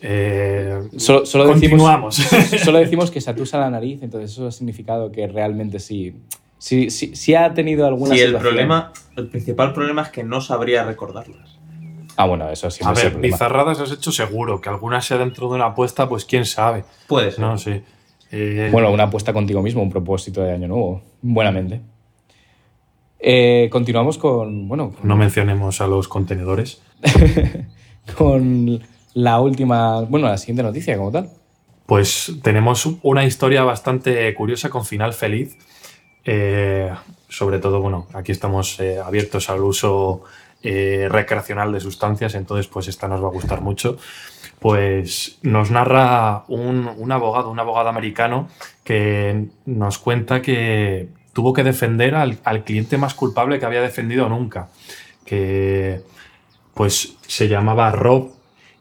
Eh, 0.00 0.80
Solo, 0.98 1.24
solo 1.24 1.44
decimos, 1.46 1.62
Continuamos. 1.70 2.16
solo 2.64 2.78
decimos 2.78 3.10
que 3.10 3.20
se 3.20 3.30
atusa 3.30 3.58
la 3.58 3.70
nariz, 3.70 4.02
entonces 4.02 4.32
eso 4.32 4.46
ha 4.48 4.52
significado 4.52 5.10
que 5.10 5.26
realmente 5.26 5.78
sí, 5.78 6.14
sí, 6.58 6.90
sí, 6.90 7.16
sí 7.16 7.34
ha 7.34 7.54
tenido 7.54 7.86
alguna 7.86 8.14
Sí, 8.14 8.20
el 8.20 8.36
problema, 8.36 8.92
el 9.16 9.28
principal 9.28 9.72
problema 9.72 10.02
es 10.02 10.08
que 10.10 10.24
no 10.24 10.40
sabría 10.42 10.84
recordarlas. 10.84 11.58
Ah, 12.16 12.26
bueno, 12.26 12.48
eso 12.50 12.70
sí 12.70 12.84
a 12.84 12.92
es 12.92 12.98
el 12.98 13.04
ver, 13.04 13.12
problema. 13.14 13.34
bizarradas 13.34 13.80
has 13.80 13.92
hecho 13.92 14.12
seguro, 14.12 14.60
que 14.60 14.68
alguna 14.68 15.00
sea 15.00 15.16
dentro 15.18 15.48
de 15.48 15.54
una 15.54 15.66
apuesta, 15.66 16.08
pues 16.08 16.24
quién 16.24 16.44
sabe. 16.44 16.84
Puede 17.06 17.30
ser. 17.30 17.40
No 17.40 17.56
sé. 17.56 17.82
Eh, 18.36 18.68
Bueno, 18.72 18.90
una 18.90 19.04
apuesta 19.04 19.32
contigo 19.32 19.62
mismo, 19.62 19.80
un 19.80 19.90
propósito 19.90 20.42
de 20.42 20.52
año 20.52 20.66
nuevo, 20.66 21.02
buenamente. 21.22 21.80
Eh, 23.20 23.68
continuamos 23.70 24.18
con, 24.18 24.66
bueno, 24.66 24.90
con, 24.90 25.06
no 25.06 25.16
mencionemos 25.16 25.80
a 25.80 25.86
los 25.86 26.08
contenedores. 26.08 26.82
con 28.18 28.80
la 29.14 29.40
última, 29.40 30.00
bueno, 30.00 30.26
la 30.26 30.36
siguiente 30.36 30.64
noticia 30.64 30.96
como 30.96 31.12
tal. 31.12 31.30
Pues 31.86 32.32
tenemos 32.42 32.88
una 33.02 33.24
historia 33.24 33.62
bastante 33.62 34.34
curiosa 34.34 34.68
con 34.68 34.84
final 34.84 35.12
feliz. 35.12 35.56
Eh, 36.24 36.90
sobre 37.28 37.60
todo, 37.60 37.80
bueno, 37.80 38.08
aquí 38.14 38.32
estamos 38.32 38.80
eh, 38.80 38.98
abiertos 38.98 39.48
al 39.48 39.62
uso 39.62 40.24
eh, 40.66 41.08
recreacional 41.10 41.72
de 41.72 41.80
sustancias, 41.80 42.34
entonces 42.34 42.68
pues 42.68 42.88
esta 42.88 43.06
nos 43.06 43.22
va 43.22 43.26
a 43.26 43.30
gustar 43.30 43.60
mucho. 43.60 43.98
Pues 44.64 45.40
nos 45.42 45.70
narra 45.70 46.44
un, 46.48 46.88
un 46.96 47.12
abogado, 47.12 47.50
un 47.50 47.60
abogado 47.60 47.90
americano 47.90 48.48
que 48.82 49.48
nos 49.66 49.98
cuenta 49.98 50.40
que 50.40 51.08
tuvo 51.34 51.52
que 51.52 51.62
defender 51.62 52.14
al, 52.14 52.38
al 52.44 52.64
cliente 52.64 52.96
más 52.96 53.12
culpable 53.12 53.58
que 53.58 53.66
había 53.66 53.82
defendido 53.82 54.26
nunca, 54.30 54.70
que 55.26 56.00
pues 56.72 57.18
se 57.26 57.48
llamaba 57.48 57.90
Rob 57.90 58.30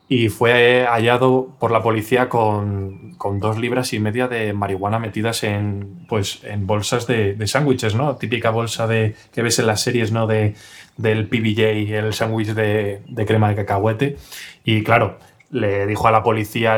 y 0.07 0.29
fue 0.29 0.86
hallado 0.88 1.49
por 1.59 1.71
la 1.71 1.84
policía 1.84 2.29
con, 2.29 3.15
con 3.17 3.41
dos 3.41 3.57
libras 3.57 3.91
y 3.91 3.99
media 3.99 4.29
de 4.29 4.53
marihuana 4.53 4.99
metidas 4.99 5.43
en, 5.43 6.05
pues, 6.07 6.45
en 6.45 6.65
bolsas 6.65 7.07
de, 7.07 7.34
de 7.34 7.45
sándwiches, 7.47 7.93
¿no? 7.93 8.15
Típica 8.15 8.51
bolsa 8.51 8.88
de, 8.88 9.15
que 9.34 9.41
ves 9.41 9.59
en 9.59 9.67
las 9.67 9.81
series, 9.81 10.13
¿no? 10.13 10.27
De, 10.27 10.55
del 10.95 11.27
PBJ, 11.27 11.93
el 11.93 12.13
sándwich 12.13 12.53
de, 12.53 13.01
de 13.05 13.25
crema 13.25 13.49
de 13.49 13.55
cacahuete. 13.55 14.17
Y 14.63 14.84
claro, 14.84 15.17
le 15.53 15.85
dijo 15.87 16.07
a 16.07 16.11
la 16.11 16.21
policía 16.23 16.75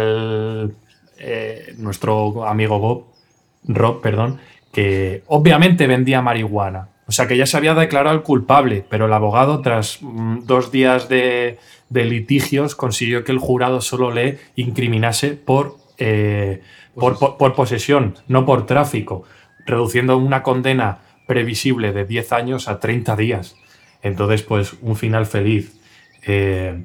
eh, 1.17 1.73
nuestro 1.77 2.45
amigo 2.47 2.79
Bob, 2.79 3.05
Rob, 3.67 4.01
perdón, 4.01 4.39
que 4.71 5.23
obviamente 5.27 5.87
vendía 5.87 6.21
marihuana. 6.21 6.89
O 7.07 7.11
sea 7.11 7.27
que 7.27 7.37
ya 7.37 7.45
se 7.45 7.57
había 7.57 7.73
declarado 7.75 8.15
el 8.15 8.23
culpable, 8.23 8.83
pero 8.89 9.05
el 9.05 9.13
abogado, 9.13 9.61
tras 9.61 9.99
mm, 10.01 10.39
dos 10.45 10.71
días 10.71 11.07
de, 11.07 11.57
de 11.89 12.05
litigios, 12.05 12.75
consiguió 12.75 13.23
que 13.23 13.31
el 13.31 13.37
jurado 13.39 13.79
solo 13.81 14.11
le 14.11 14.39
incriminase 14.55 15.31
por, 15.31 15.77
eh, 15.97 16.61
por, 16.95 17.17
por- 17.19 17.37
por 17.37 17.53
posesión, 17.55 18.15
no 18.27 18.45
por 18.45 18.65
tráfico, 18.65 19.23
reduciendo 19.65 20.17
una 20.17 20.41
condena 20.43 20.99
previsible 21.27 21.91
de 21.93 22.05
10 22.05 22.31
años 22.33 22.67
a 22.67 22.79
30 22.79 23.15
días. 23.15 23.55
Entonces, 24.01 24.41
pues 24.43 24.73
un 24.81 24.95
final 24.95 25.25
feliz. 25.25 25.79
Eh, 26.27 26.83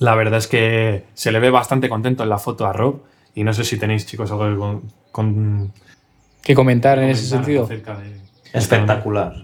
la 0.00 0.16
verdad 0.16 0.38
es 0.38 0.48
que 0.48 1.04
se 1.14 1.30
le 1.30 1.38
ve 1.38 1.50
bastante 1.50 1.88
contento 1.88 2.24
en 2.24 2.28
la 2.28 2.38
foto 2.38 2.66
a 2.66 2.72
Rob. 2.72 3.02
Y 3.34 3.44
no 3.44 3.52
sé 3.52 3.62
si 3.62 3.78
tenéis, 3.78 4.06
chicos, 4.06 4.32
algo 4.32 4.50
que 4.50 4.56
con- 4.58 4.82
con- 5.12 5.72
¿Qué 6.42 6.54
comentar 6.56 6.98
en 6.98 7.10
ese 7.10 7.26
sentido? 7.26 7.64
de- 7.66 7.80
Espectacular. 8.52 9.34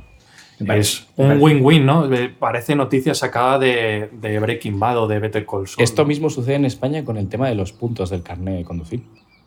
Es 0.59 1.07
un 1.16 1.40
win-win, 1.40 1.84
¿no? 1.84 2.09
Parece 2.38 2.74
noticia 2.74 3.14
sacada 3.14 3.59
de, 3.59 4.09
de 4.20 4.38
Breaking 4.40 4.80
Bad 4.80 4.98
o 4.98 5.07
de 5.07 5.18
Better 5.18 5.44
Call 5.46 5.68
Saul. 5.68 5.84
Esto 5.84 6.02
¿no? 6.02 6.09
mismo 6.09 6.30
sucede 6.30 6.54
en 6.54 6.64
España 6.64 7.04
con 7.04 7.18
el 7.18 7.28
tema 7.28 7.48
de 7.48 7.54
los 7.54 7.72
puntos 7.72 8.09
del 8.11 8.22
carnet 8.22 8.57
de 8.57 8.64
conducir, 8.64 9.02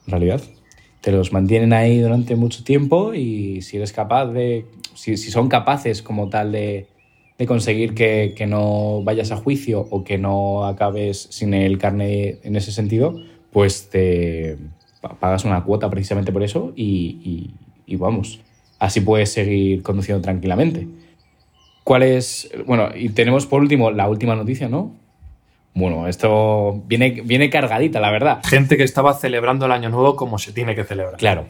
en 0.05 0.11
realidad. 0.11 0.39
Te 1.01 1.11
los 1.11 1.33
mantienen 1.33 1.73
ahí 1.73 1.99
durante 1.99 2.35
mucho 2.35 2.63
tiempo 2.63 3.13
y 3.15 3.61
si 3.63 3.77
eres 3.77 3.91
capaz 3.91 4.27
de, 4.27 4.67
si, 4.93 5.17
si 5.17 5.31
son 5.31 5.49
capaces 5.49 6.03
como 6.03 6.29
tal 6.29 6.51
de, 6.51 6.87
de 7.39 7.45
conseguir 7.47 7.95
que, 7.95 8.33
que 8.37 8.45
no 8.45 9.01
vayas 9.03 9.31
a 9.31 9.37
juicio 9.37 9.87
o 9.89 10.03
que 10.03 10.17
no 10.19 10.65
acabes 10.65 11.27
sin 11.31 11.53
el 11.55 11.77
carnet 11.79 12.39
en 12.45 12.55
ese 12.55 12.71
sentido, 12.71 13.15
pues 13.51 13.89
te 13.89 14.57
pa- 15.01 15.15
pagas 15.15 15.45
una 15.45 15.63
cuota 15.63 15.89
precisamente 15.89 16.31
por 16.31 16.43
eso 16.43 16.73
y, 16.75 17.17
y- 17.23 17.49
y 17.87 17.95
vamos, 17.95 18.41
así 18.77 19.01
puedes 19.01 19.31
seguir 19.31 19.81
conduciendo 19.81 20.21
tranquilamente. 20.21 20.87
¿Cuál 21.83 22.03
es? 22.03 22.51
Bueno, 22.67 22.89
y 22.95 23.09
tenemos 23.09 23.47
por 23.47 23.61
último 23.61 23.89
la 23.89 24.07
última 24.07 24.35
noticia, 24.35 24.69
¿no? 24.69 24.93
Bueno, 25.73 26.07
esto 26.07 26.83
viene, 26.87 27.21
viene 27.23 27.49
cargadita, 27.49 27.99
la 28.01 28.11
verdad. 28.11 28.41
Gente 28.43 28.75
que 28.77 28.83
estaba 28.83 29.13
celebrando 29.13 29.65
el 29.65 29.71
año 29.71 29.89
nuevo 29.89 30.15
como 30.15 30.37
se 30.37 30.51
tiene 30.51 30.75
que 30.75 30.83
celebrar. 30.83 31.15
Claro, 31.17 31.45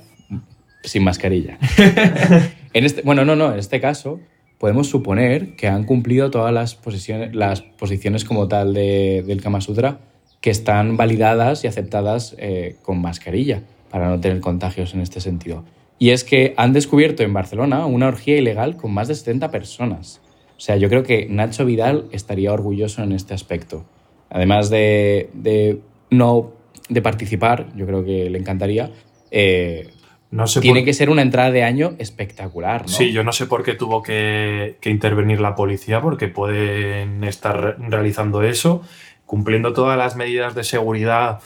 sin 0.84 1.04
mascarilla. 1.04 1.58
en 2.74 2.86
este, 2.86 3.02
bueno, 3.02 3.26
no, 3.26 3.36
no, 3.36 3.52
en 3.52 3.60
este 3.60 3.82
caso 3.82 4.20
podemos 4.60 4.88
suponer 4.88 5.55
que 5.55 5.68
han 5.68 5.84
cumplido 5.86 6.30
todas 6.30 6.53
las 6.53 6.76
posiciones, 6.76 7.34
las 7.36 7.62
posiciones 7.62 8.26
como 8.26 8.47
tal 8.47 8.74
de- 8.74 9.24
del 9.26 9.41
Kama 9.41 9.62
Sutra 9.62 9.99
que 10.41 10.49
están 10.51 10.95
validadas 10.97 11.64
y 11.64 11.68
aceptadas 11.68 12.36
eh, 12.38 12.76
con 12.82 13.01
mascarilla 13.01 13.64
para 13.89 14.07
no 14.10 14.20
tener 14.20 14.39
contagios 14.39 14.93
en 14.93 15.01
este 15.01 15.20
sentido. 15.22 15.64
Y 15.97 16.12
es 16.12 16.24
que 16.24 16.53
han 16.55 16.72
descubierto 16.72 17.24
en 17.24 17.34
Barcelona 17.34 17.86
una 17.86 18.07
orgía 18.07 18.38
ilegal 18.38 18.78
con 18.78 18.93
más 18.93 19.07
de 19.10 19.16
70 19.16 19.51
personas. 19.51 20.22
O 20.57 20.62
sea, 20.62 20.78
yo 20.78 20.88
creo 20.89 21.03
que 21.03 21.28
Nacho 21.30 21.66
Vidal 21.66 22.05
estaría 22.12 22.53
orgulloso 22.53 23.03
en 23.03 23.12
este 23.12 23.34
aspecto. 23.34 23.86
Además 24.30 24.70
de, 24.70 25.30
de 25.34 25.80
no 26.10 26.51
de 26.88 27.01
participar, 27.01 27.68
yo 27.76 27.86
creo 27.86 28.03
que 28.05 28.30
le 28.30 28.38
encantaría. 28.38 28.91
eh, 29.32 29.89
No 30.32 30.46
sé 30.46 30.62
tiene 30.62 30.82
por- 30.82 30.86
que 30.86 30.94
ser 30.94 31.10
una 31.10 31.22
entrada 31.24 31.50
de 31.52 31.64
año 31.64 31.94
espectacular, 31.98 32.84
¿no? 32.84 32.88
Sí, 32.88 33.12
yo 33.12 33.24
no 33.24 33.32
sé 33.32 33.48
por 33.48 33.64
qué 33.64 33.74
tuvo 33.74 34.04
que, 34.04 34.78
que 34.80 34.90
intervenir 34.92 35.42
la 35.42 35.56
policía, 35.56 36.02
porque 36.02 36.28
pueden 36.28 37.24
estar 37.24 37.60
re- 37.60 37.76
realizando 37.90 38.44
eso, 38.44 38.84
cumpliendo 39.26 39.74
todas 39.74 39.98
las 39.98 40.16
medidas 40.16 40.54
de 40.54 40.64
seguridad 40.64 41.40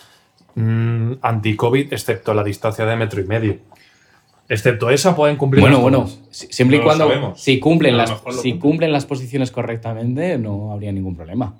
mm, 0.55 1.13
anti-COVID, 1.21 1.93
excepto 1.93 2.33
la 2.33 2.43
distancia 2.43 2.85
de 2.85 2.95
metro 2.97 3.21
y 3.21 3.25
medio. 3.25 3.57
Excepto 4.49 4.89
esa, 4.89 5.15
pueden 5.15 5.37
cumplir 5.37 5.61
Bueno, 5.61 5.79
bueno, 5.79 6.09
siempre 6.29 6.77
No 6.77 6.83
y 6.83 6.85
cuando 6.85 7.07
sabemos. 7.07 7.41
si 7.41 7.59
cumplen 7.61 7.95
las 7.95 8.09
si 8.09 8.15
cumplen. 8.17 8.59
cumplen 8.59 8.91
las 8.91 9.05
posiciones 9.05 9.51
correctamente 9.51 10.37
no 10.37 10.73
habría 10.73 10.91
ningún 10.91 11.15
problema. 11.15 11.55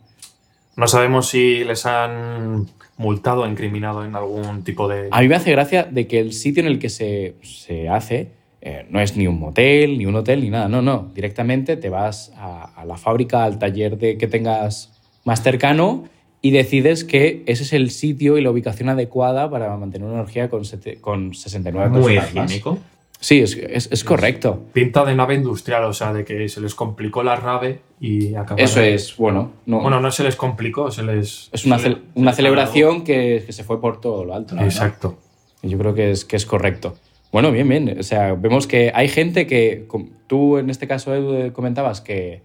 No 0.76 0.88
sabemos 0.88 1.30
si 1.30 1.64
les 1.64 1.86
han 1.86 2.68
multado 2.98 3.41
o 3.41 3.48
incriminado 3.48 4.06
en 4.06 4.16
algún 4.16 4.64
tipo 4.64 4.88
de. 4.88 5.08
A 5.12 5.22
mí 5.22 5.28
me 5.28 5.36
hace 5.36 5.52
gracia 5.52 5.84
de 5.84 6.08
que 6.08 6.20
el 6.20 6.34
sitio 6.34 6.62
en 6.62 6.68
el 6.68 6.80
que 6.80 6.89
se, 6.89 7.36
se 7.41 7.89
hace 7.89 8.30
eh, 8.62 8.86
no 8.89 9.00
es 9.02 9.18
ni 9.18 9.28
un 9.28 9.39
motel, 9.39 9.98
ni 9.98 10.06
un 10.06 10.16
hotel, 10.16 10.41
ni 10.41 10.50
nada. 10.50 10.68
No, 10.70 10.82
no. 10.82 11.12
Directamente 11.14 11.76
te 11.78 11.89
vas 11.89 12.32
a, 12.38 12.64
a 12.80 12.86
la 12.86 12.98
fábrica, 12.98 13.44
al 13.44 13.60
taller 13.60 13.98
de 13.98 14.18
que 14.18 14.28
tengas 14.28 14.91
más 15.26 15.41
cercano 15.44 16.06
y 16.41 16.52
decides 16.52 17.04
que 17.04 17.44
ese 17.46 17.64
es 17.64 17.74
el 17.74 17.89
sitio 17.89 18.38
y 18.38 18.41
la 18.41 18.52
ubicación 18.52 18.89
adecuada 18.89 19.50
para 19.50 19.76
mantener 19.78 20.08
una 20.08 20.20
energía 20.20 20.50
con, 20.50 20.66
sete- 20.66 21.00
con 21.00 21.34
69 21.34 21.89
Muy 22.00 22.18
higiénico. 22.18 22.78
Sí, 23.24 23.40
es, 23.40 23.56
es- 23.56 23.88
es 23.90 24.04
correcto. 24.04 24.66
Pinta 24.74 25.06
de 25.06 25.16
nave 25.16 25.36
industrial, 25.36 25.86
o 25.86 25.94
sea, 25.94 26.12
de 26.12 26.26
que 26.26 26.50
se 26.50 26.60
les 26.60 26.76
complicó 26.76 27.24
la 27.24 27.38
nave 27.38 27.80
y 28.02 28.36
acabaron. 28.36 28.60
Eso 28.60 28.82
es, 28.82 29.16
bueno, 29.16 29.54
no, 29.66 29.80
Bueno, 29.80 30.02
no 30.02 30.12
se 30.12 30.24
les 30.24 30.36
complicó, 30.36 30.92
se 30.92 31.04
les. 31.04 31.50
es 31.54 31.66
una, 31.66 31.78
una 32.16 32.34
celebración 32.34 33.06
que, 33.06 33.42
que 33.46 33.54
se 33.54 33.64
fue 33.64 33.80
por 33.80 34.02
todo 34.02 34.26
lo 34.26 34.34
alto. 34.36 34.56
la. 34.56 34.66
Exacto. 34.66 35.18
Yo 35.62 35.78
creo 35.78 35.94
que 35.94 36.12
es, 36.12 36.26
que 36.26 36.36
es 36.36 36.46
correcto. 36.46 36.96
Bueno, 37.32 37.50
bien, 37.54 37.70
bien. 37.70 37.96
O 37.98 38.04
sea, 38.04 38.34
vemos 38.34 38.68
que 38.68 38.92
hay 38.94 39.08
gente 39.08 39.48
que, 39.48 39.88
tú 40.28 40.58
en 40.58 40.70
este 40.70 40.88
caso, 40.88 41.16
Edu, 41.16 41.34
eh, 41.36 41.54
comentabas 41.54 42.02
que, 42.02 42.42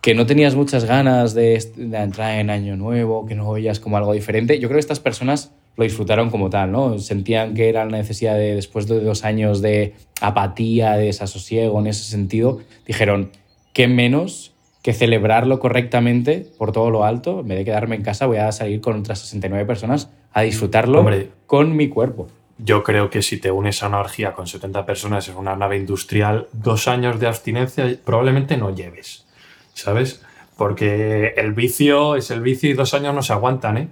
que 0.00 0.14
no 0.16 0.26
tenías 0.26 0.56
muchas 0.56 0.84
ganas 0.86 1.34
de, 1.34 1.64
de 1.76 1.96
entrar 1.98 2.40
en 2.40 2.50
Año 2.50 2.76
Nuevo, 2.76 3.26
que 3.26 3.36
no 3.36 3.52
veías 3.52 3.78
como 3.78 3.96
algo 3.96 4.12
diferente. 4.12 4.58
Yo 4.58 4.66
creo 4.66 4.76
que 4.76 4.80
estas 4.80 4.98
personas 4.98 5.54
lo 5.80 5.84
disfrutaron 5.84 6.28
como 6.28 6.50
tal, 6.50 6.70
¿no? 6.70 6.98
Sentían 6.98 7.54
que 7.54 7.70
era 7.70 7.86
la 7.86 7.96
necesidad 7.96 8.34
de, 8.34 8.54
después 8.54 8.86
de 8.86 9.00
dos 9.00 9.24
años 9.24 9.62
de 9.62 9.94
apatía, 10.20 10.92
de 10.92 11.06
desasosiego 11.06 11.80
en 11.80 11.86
ese 11.86 12.04
sentido, 12.04 12.60
dijeron, 12.86 13.30
¿qué 13.72 13.88
menos 13.88 14.52
que 14.82 14.92
celebrarlo 14.92 15.58
correctamente 15.58 16.46
por 16.58 16.72
todo 16.72 16.90
lo 16.90 17.06
alto? 17.06 17.40
En 17.40 17.48
vez 17.48 17.56
de 17.56 17.64
quedarme 17.64 17.96
en 17.96 18.02
casa, 18.02 18.26
voy 18.26 18.36
a 18.36 18.52
salir 18.52 18.82
con 18.82 18.98
otras 18.98 19.20
69 19.20 19.64
personas 19.64 20.10
a 20.34 20.42
disfrutarlo 20.42 21.00
Hombre. 21.00 21.30
con 21.46 21.74
mi 21.74 21.88
cuerpo. 21.88 22.28
Yo 22.58 22.82
creo 22.82 23.08
que 23.08 23.22
si 23.22 23.38
te 23.38 23.50
unes 23.50 23.82
a 23.82 23.88
una 23.88 24.00
orgía 24.00 24.34
con 24.34 24.46
70 24.46 24.84
personas 24.84 25.30
en 25.30 25.38
una 25.38 25.56
nave 25.56 25.78
industrial, 25.78 26.48
dos 26.52 26.88
años 26.88 27.18
de 27.20 27.26
abstinencia 27.26 27.90
probablemente 28.04 28.58
no 28.58 28.74
lleves, 28.74 29.24
¿sabes? 29.72 30.20
Porque 30.58 31.32
el 31.38 31.54
vicio 31.54 32.16
es 32.16 32.30
el 32.30 32.42
vicio 32.42 32.68
y 32.68 32.74
dos 32.74 32.92
años 32.92 33.14
no 33.14 33.22
se 33.22 33.32
aguantan, 33.32 33.78
¿eh? 33.78 33.88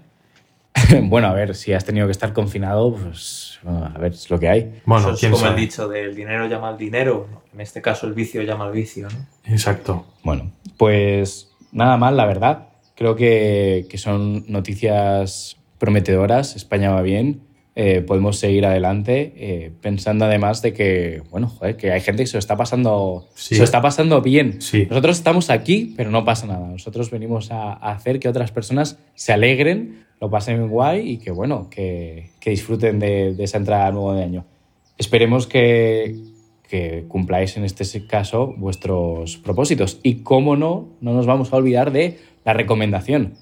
bueno, 1.03 1.29
a 1.29 1.33
ver, 1.33 1.55
si 1.55 1.73
has 1.73 1.85
tenido 1.85 2.07
que 2.07 2.13
estar 2.13 2.33
confinado, 2.33 2.95
pues 2.95 3.59
a 3.67 3.99
ver, 3.99 4.13
es 4.13 4.29
lo 4.31 4.39
que 4.39 4.49
hay. 4.49 4.81
Bueno, 4.85 5.07
Eso 5.07 5.15
es 5.15 5.21
quién 5.21 5.33
como 5.33 5.45
sabe. 5.45 5.55
el 5.57 5.61
dicho 5.61 5.89
del 5.89 6.15
dinero 6.15 6.47
llama 6.47 6.69
al 6.71 6.79
dinero. 6.79 7.27
En 7.53 7.61
este 7.61 7.81
caso, 7.83 8.07
el 8.07 8.13
vicio 8.15 8.43
llama 8.43 8.67
al 8.67 8.73
vicio, 8.73 9.09
¿no? 9.11 9.27
Exacto. 9.53 10.07
Bueno, 10.23 10.53
pues 10.77 11.51
nada 11.73 11.97
mal, 11.97 12.17
la 12.17 12.27
verdad. 12.27 12.69
Creo 12.95 13.17
que, 13.17 13.87
que 13.89 13.99
son 13.99 14.45
noticias 14.49 15.57
prometedoras. 15.79 16.57
España 16.57 16.91
va 16.91 17.03
bien. 17.03 17.43
eh, 17.81 18.01
podemos 18.01 18.39
seguir 18.41 18.67
adelante 18.67 19.33
eh, 19.37 19.71
pensando 19.81 20.25
además 20.25 20.63
de 20.63 20.73
que, 20.73 21.23
bueno, 21.31 21.47
joder, 21.49 21.77
que 21.77 21.93
hay 21.93 22.01
gente 22.01 22.25
que 22.25 22.27
se 22.27 22.37
lo 22.37 22.41
está 22.41 22.57
pasando, 22.57 23.29
Sí. 23.37 23.55
se 23.55 23.59
lo 23.59 23.65
está 23.65 23.81
pasando 23.81 24.21
bien. 24.21 24.61
Sí. 24.61 24.87
Nosotros 24.91 25.17
estamos 25.17 25.49
aquí, 25.49 25.95
pero 25.97 26.11
no 26.11 26.25
pasa 26.25 26.47
nada. 26.49 26.67
Nosotros 26.67 27.09
venimos 27.13 27.53
a, 27.53 27.75
a 27.75 27.93
hacer 27.93 28.19
que 28.19 28.29
otras 28.29 28.51
personas 28.51 28.99
se 29.15 29.33
alegren, 29.33 30.07
lo 30.21 30.31
pasen 30.31 30.69
guay 30.69 31.11
y 31.13 31.19
que, 31.19 31.31
bueno, 31.31 31.69
que, 31.71 32.31
que 32.41 32.51
disfruten 32.51 32.99
de, 32.99 33.35
de 33.35 33.45
esa 33.45 33.59
entrada 33.59 33.91
nuevo 33.93 34.13
de 34.15 34.23
año. 34.25 34.45
Esperemos 34.99 35.47
que, 35.47 36.17
que 36.69 37.05
cumpláis 37.09 37.57
en 37.57 37.65
este 37.65 38.07
caso 38.07 38.55
vuestros 38.57 39.37
propósitos. 39.37 40.01
Y 40.03 40.17
cómo 40.23 40.57
no, 40.57 40.89
no 41.01 41.13
nos 41.13 41.27
vamos 41.27 41.53
a 41.53 41.57
olvidar 41.57 41.93
de 41.93 42.19
la 42.45 42.53
recomendación. 42.53 43.35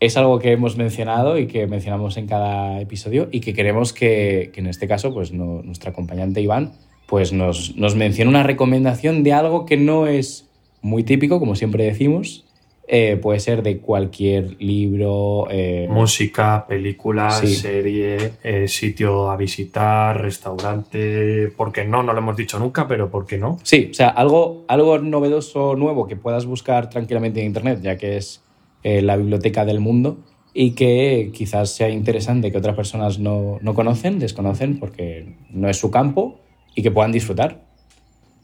Es 0.00 0.16
algo 0.16 0.38
que 0.38 0.52
hemos 0.52 0.76
mencionado 0.76 1.38
y 1.38 1.46
que 1.46 1.66
mencionamos 1.66 2.16
en 2.16 2.26
cada 2.26 2.80
episodio 2.80 3.28
y 3.30 3.40
que 3.40 3.54
queremos 3.54 3.92
que, 3.92 4.50
que 4.52 4.60
en 4.60 4.66
este 4.66 4.88
caso, 4.88 5.12
pues 5.14 5.32
no- 5.32 5.62
nuestro 5.62 5.90
acompañante 5.90 6.40
Iván, 6.40 6.72
pues 7.06 7.32
nos, 7.32 7.76
nos 7.76 7.94
mencione 7.96 8.30
una 8.30 8.42
recomendación 8.42 9.22
de 9.22 9.32
algo 9.34 9.66
que 9.66 9.76
no 9.76 10.06
es 10.06 10.48
muy 10.82 11.04
típico, 11.04 11.38
como 11.38 11.54
siempre 11.54 11.84
decimos. 11.84 12.44
Eh, 12.86 13.16
puede 13.16 13.40
ser 13.40 13.62
de 13.62 13.78
cualquier 13.78 14.60
libro. 14.60 15.46
eh, 15.50 15.86
Música, 15.90 16.66
película, 16.68 17.30
Sí. 17.30 17.54
serie, 17.54 18.32
eh, 18.42 18.68
sitio 18.68 19.30
a 19.30 19.36
visitar, 19.38 20.20
restaurante. 20.20 21.48
¿Por 21.56 21.72
qué 21.72 21.84
no? 21.84 22.02
No 22.02 22.12
lo 22.12 22.18
hemos 22.18 22.36
dicho 22.36 22.58
nunca, 22.58 22.86
pero 22.86 23.10
¿por 23.10 23.24
qué 23.26 23.38
no? 23.38 23.58
Sí, 23.62 23.88
o 23.90 23.94
sea, 23.94 24.08
algo, 24.08 24.64
algo 24.68 24.98
novedoso, 24.98 25.74
nuevo 25.76 26.06
que 26.06 26.16
puedas 26.16 26.44
buscar 26.46 26.90
tranquilamente 26.90 27.40
en 27.40 27.46
Internet, 27.46 27.80
ya 27.82 27.96
que 27.96 28.16
es 28.18 28.42
eh, 28.82 29.00
la 29.00 29.16
biblioteca 29.16 29.64
del 29.64 29.80
mundo 29.80 30.18
y 30.52 30.72
que 30.72 31.30
quizás 31.32 31.70
sea 31.70 31.88
interesante 31.88 32.52
que 32.52 32.58
otras 32.58 32.76
personas 32.76 33.18
no, 33.18 33.58
no 33.62 33.74
conocen, 33.74 34.18
desconocen, 34.18 34.78
porque 34.78 35.36
no 35.50 35.70
es 35.70 35.78
su 35.78 35.90
campo 35.90 36.40
y 36.74 36.82
que 36.82 36.90
puedan 36.90 37.12
disfrutar. 37.12 37.62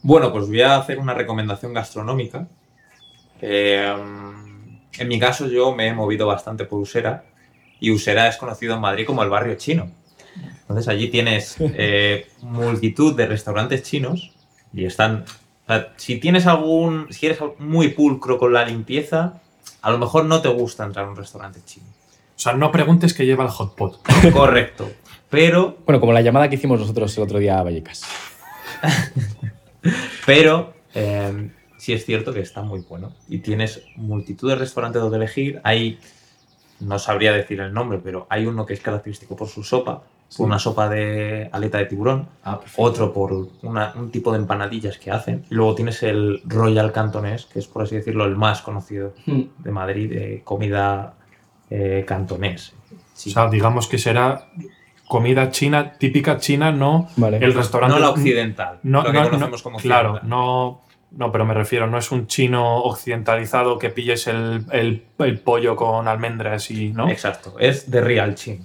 Bueno, 0.03 0.33
pues 0.33 0.49
voy 0.49 0.63
a 0.63 0.79
hacer 0.79 0.99
una 0.99 1.13
recomendación 1.13 1.75
gastronómica. 1.75 2.49
Eh, 3.43 3.95
en 4.99 5.09
mi 5.09 5.19
caso, 5.19 5.49
yo 5.49 5.75
me 5.75 5.89
he 5.89 5.95
movido 5.95 6.27
bastante 6.27 6.65
por 6.65 6.81
Usera 6.81 7.25
y 7.81 7.91
Usera 7.91 8.29
es 8.29 8.37
conocido 8.37 8.75
en 8.75 8.81
Madrid 8.81 9.07
como 9.07 9.23
el 9.23 9.31
barrio 9.31 9.55
chino. 9.55 9.91
Entonces 10.61 10.89
allí 10.89 11.09
tienes 11.09 11.57
eh, 11.59 12.29
multitud 12.43 13.17
de 13.17 13.27
restaurantes 13.27 13.83
chinos 13.83 14.33
y 14.73 14.85
están. 14.85 15.25
o 15.65 15.67
sea, 15.67 15.93
si 15.97 16.21
tienes 16.21 16.47
algún. 16.47 17.09
Si 17.11 17.27
eres 17.27 17.39
muy 17.59 17.89
pulcro 17.89 18.39
con 18.39 18.53
la 18.53 18.65
limpieza, 18.65 19.41
a 19.83 19.91
lo 19.91 19.99
mejor 19.99 20.27
no 20.27 20.41
te 20.41 20.49
gusta 20.49 20.85
entrar 20.85 21.07
a 21.07 21.11
un 21.11 21.17
restaurante 21.17 21.61
chino. 21.65 21.87
O 22.37 22.43
sea, 22.43 22.53
no 22.53 22.71
preguntes 22.71 23.15
que 23.15 23.27
lleva 23.27 23.45
el 23.45 23.51
hot 23.51 23.75
pot. 23.75 24.01
Correcto. 24.33 24.91
Pero 25.29 25.79
Bueno, 25.87 26.01
como 26.01 26.13
la 26.13 26.21
llamada 26.21 26.49
que 26.49 26.57
hicimos 26.57 26.81
nosotros 26.81 27.17
el 27.17 27.23
otro 27.23 27.39
día 27.39 27.59
a 27.59 27.63
Vallecas. 27.63 28.03
Pero 30.27 30.75
eh, 30.95 31.51
sí 31.81 31.93
es 31.95 32.05
cierto 32.05 32.33
que 32.33 32.41
está 32.41 32.63
muy 32.63 32.81
bueno. 32.89 33.13
Y 33.29 33.39
tienes 33.39 33.83
multitud 33.97 34.49
de 34.51 34.57
restaurantes 34.57 35.01
donde 35.01 35.17
elegir. 35.17 35.61
Hay, 35.65 35.99
no 36.81 36.99
sabría 36.99 37.33
decir 37.33 37.61
el 37.61 37.73
nombre, 37.73 37.99
pero 38.03 38.27
hay 38.31 38.47
uno 38.47 38.67
que 38.67 38.75
es 38.75 38.81
característico 38.81 39.35
por 39.35 39.49
su 39.49 39.65
sopa, 39.65 40.03
por 40.37 40.47
una 40.47 40.59
sopa 40.59 40.89
de 40.89 41.49
aleta 41.53 41.79
de 41.79 41.87
tiburón, 41.87 42.29
otro 42.77 43.13
por 43.13 43.33
una- 43.63 43.93
un 43.97 44.11
tipo 44.11 44.31
de 44.31 44.39
empanadillas 44.39 44.99
que 44.99 45.11
hacen. 45.11 45.45
Y 45.51 45.55
luego 45.55 45.75
tienes 45.75 46.03
el 46.03 46.43
Royal 46.45 46.93
Cantonés, 46.93 47.47
que 47.47 47.59
es 47.59 47.67
por 47.67 47.83
así 47.83 47.97
decirlo 47.97 48.25
el 48.27 48.37
más 48.37 48.61
conocido 48.63 49.15
de 49.27 49.71
Madrid, 49.73 50.11
de 50.11 50.43
comida 50.45 51.15
eh, 51.71 52.05
cantonés. 52.07 52.75
Sí. 53.15 53.31
O 53.31 53.33
sea, 53.33 53.49
digamos 53.49 53.87
que 53.89 53.97
será 53.99 54.49
comida 55.09 55.51
china, 55.51 55.93
típica 55.99 56.39
china, 56.39 56.71
no 56.73 57.09
Vale. 57.17 57.39
el 57.39 57.53
restaurante. 57.55 57.95
no 57.97 58.01
la 58.01 58.11
occidental, 58.11 58.79
No, 58.85 59.03
lo 59.03 59.11
que 59.13 59.19
no, 59.19 59.25
conocemos 59.31 59.61
no, 59.61 59.63
como 59.65 59.79
Claro, 59.79 60.11
occidental. 60.15 60.29
no, 60.31 60.81
no, 61.13 61.33
pero 61.33 61.45
me 61.45 61.55
refiero, 61.55 61.87
no 61.87 61.99
es 61.99 62.11
un 62.13 62.27
chino 62.27 62.79
occidentalizado 62.83 63.79
que 63.79 63.91
pilles 63.91 64.27
el, 64.27 64.65
el- 64.73 65.03
el 65.19 65.39
pollo 65.41 65.77
con 65.77 66.07
almendras 66.09 66.71
y. 66.71 66.93
¿no? 66.93 67.09
Exacto, 67.11 67.57
es 67.59 67.91
de 67.91 68.01
Real 68.01 68.35
Chino. 68.35 68.65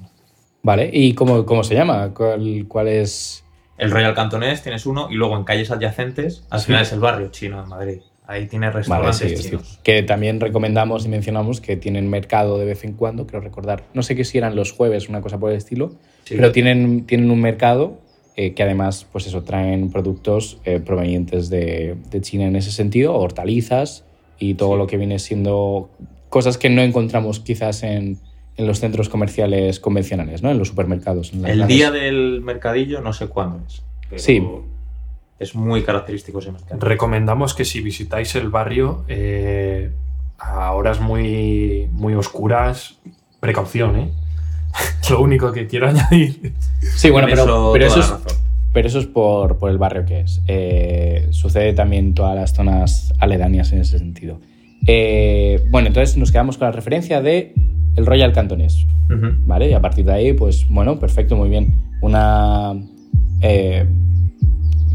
Vale, 0.63 0.89
¿y 0.91 1.13
cómo, 1.13 1.45
cómo 1.45 1.63
se 1.63 1.75
llama? 1.75 2.11
¿Cuál, 2.13 2.65
cuál 2.67 2.87
es...? 2.87 3.43
El 3.77 3.91
Royal 3.91 4.15
Cantonés 4.15 4.63
tienes 4.63 4.85
uno 4.85 5.07
y 5.11 5.15
luego 5.15 5.35
en 5.37 5.43
calles 5.43 5.69
adyacentes, 5.69 6.45
al 6.49 6.59
Sí. 6.61 6.67
final 6.67 6.81
es 6.83 6.91
el 6.93 6.99
barrio 6.99 7.27
chino 7.29 7.61
de 7.61 7.67
Madrid. 7.67 7.99
Ahí 8.27 8.47
tienes 8.47 8.69
Vale, 8.69 8.79
restaurantes 8.79 9.39
sí. 9.43 9.49
chinos. 9.49 9.79
Que 9.83 10.01
también 10.01 10.39
recomendamos 10.39 11.05
y 11.05 11.09
mencionamos 11.09 11.61
que 11.61 11.75
tienen 11.77 12.09
mercado 12.09 12.57
de 12.57 12.65
vez 12.65 12.83
en 12.83 12.93
cuando, 12.93 13.27
creo 13.27 13.41
recordar. 13.41 13.83
No 13.93 14.01
sé 14.01 14.15
qué 14.15 14.23
si 14.23 14.37
eran 14.39 14.55
los 14.55 14.71
jueves, 14.71 15.09
una 15.09 15.21
cosa 15.21 15.37
por 15.37 15.51
el 15.51 15.57
estilo, 15.57 15.91
Sí. 16.23 16.35
pero 16.35 16.51
tienen, 16.51 17.05
tienen 17.05 17.29
un 17.29 17.39
mercado 17.41 17.99
eh, 18.37 18.53
que 18.53 18.63
además, 18.63 19.05
pues 19.11 19.27
eso, 19.27 19.43
traen 19.43 19.89
productos 19.91 20.59
eh, 20.65 20.79
provenientes 20.79 21.49
de, 21.49 21.95
de 22.11 22.21
China 22.21 22.45
en 22.45 22.55
ese 22.55 22.71
sentido, 22.71 23.15
hortalizas 23.15 24.03
y 24.39 24.55
todo 24.55 24.73
Sí. 24.73 24.77
lo 24.79 24.87
que 24.87 24.97
viene 24.97 25.19
siendo 25.19 25.89
cosas 26.29 26.57
que 26.57 26.69
no 26.69 26.81
encontramos 26.81 27.39
quizás 27.39 27.83
en, 27.83 28.17
en 28.57 28.67
los 28.67 28.79
centros 28.79 29.07
comerciales 29.09 29.79
convencionales, 29.79 30.43
¿no? 30.43 30.51
En 30.51 30.57
los 30.57 30.67
supermercados. 30.67 31.33
en 31.33 31.41
las 31.43 31.51
El 31.51 31.57
grandes- 31.59 31.75
día 31.77 31.91
del 31.91 32.41
mercadillo 32.41 32.99
no 33.01 33.13
sé 33.13 33.27
cuándo 33.27 33.59
es. 33.67 33.83
pero 34.09 34.19
Sí. 34.21 34.43
Es 35.37 35.53
muy 35.53 35.83
característico 35.83 36.39
ese 36.39 36.51
mercado. 36.53 36.79
Recomendamos 36.79 37.53
que 37.53 37.65
si 37.65 37.81
visitáis 37.81 38.35
el 38.35 38.49
barrio 38.49 39.03
eh, 39.09 39.91
a 40.37 40.71
horas 40.71 41.01
muy, 41.01 41.89
muy 41.91 42.13
oscuras, 42.13 42.95
precaución, 43.41 43.97
¿eh? 43.97 44.09
Lo 45.09 45.21
único 45.21 45.51
que 45.51 45.67
quiero 45.67 45.87
añadir. 45.89 46.53
Sí, 46.95 47.09
bueno, 47.09 47.27
En 47.27 47.33
pero, 47.35 47.43
eso 47.43 47.69
pero 47.73 47.85
eso 47.85 47.99
es, 47.99 48.09
razón. 48.09 48.37
Pero 48.73 48.87
eso 48.87 48.99
es 48.99 49.05
por, 49.05 49.57
por 49.57 49.69
el 49.71 49.77
barrio 49.77 50.05
que 50.05 50.21
es. 50.21 50.41
Eh, 50.47 51.27
sucede 51.31 51.73
también 51.73 52.07
en 52.07 52.13
todas 52.13 52.35
las 52.35 52.53
zonas 52.53 53.13
aledañas 53.19 53.71
en 53.71 53.79
ese 53.81 53.99
sentido. 53.99 54.39
Eh, 54.87 55.63
bueno, 55.71 55.87
entonces 55.87 56.17
nos 56.17 56.31
quedamos 56.31 56.57
con 56.57 56.67
la 56.67 56.71
referencia 56.71 57.21
de 57.21 57.53
el 57.95 58.05
Royal 58.05 58.33
Cantonés. 58.33 58.85
¿vale? 59.45 59.69
Y 59.69 59.73
a 59.73 59.81
partir 59.81 60.05
de 60.05 60.13
ahí, 60.13 60.33
pues 60.33 60.67
bueno, 60.69 60.99
perfecto, 60.99 61.35
muy 61.35 61.49
bien. 61.49 61.73
Una... 62.01 62.73
eh, 63.41 63.85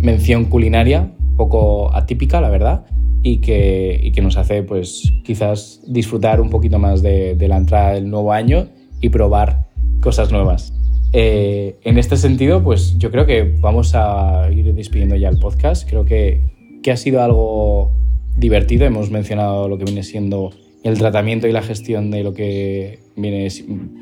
mención 0.00 0.46
culinaria, 0.46 1.10
poco 1.36 1.94
atípica, 1.94 2.40
la 2.40 2.48
verdad, 2.50 2.84
y 3.22 3.38
que, 3.38 4.00
y 4.02 4.12
que 4.12 4.22
nos 4.22 4.36
hace, 4.36 4.62
pues, 4.62 5.12
quizás 5.24 5.80
disfrutar 5.86 6.40
un 6.40 6.50
poquito 6.50 6.78
más 6.78 7.02
de, 7.02 7.34
de 7.36 7.48
la 7.48 7.56
entrada 7.58 7.92
del 7.92 8.08
nuevo 8.10 8.32
año 8.32 8.68
y 9.00 9.10
probar 9.10 9.68
cosas 10.00 10.32
nuevas. 10.32 10.72
Eh, 11.12 11.76
en 11.82 11.98
este 11.98 12.16
sentido, 12.16 12.62
pues 12.62 12.96
yo 12.98 13.10
creo 13.10 13.26
que 13.26 13.42
vamos 13.60 13.94
a 13.94 14.48
ir 14.52 14.72
despidiendo 14.74 15.16
ya 15.16 15.28
el 15.28 15.38
podcast. 15.38 15.88
Creo 15.88 16.04
que, 16.04 16.80
que 16.82 16.92
ha 16.92 16.96
sido 16.96 17.22
algo 17.22 17.92
divertido. 18.36 18.86
Hemos 18.86 19.10
mencionado 19.10 19.68
lo 19.68 19.78
que 19.78 19.84
viene 19.84 20.02
siendo 20.02 20.50
el 20.82 20.98
tratamiento 20.98 21.46
y 21.46 21.52
la 21.52 21.62
gestión 21.62 22.10
de 22.10 22.22
lo 22.22 22.32
que 22.32 23.00
viene 23.16 23.48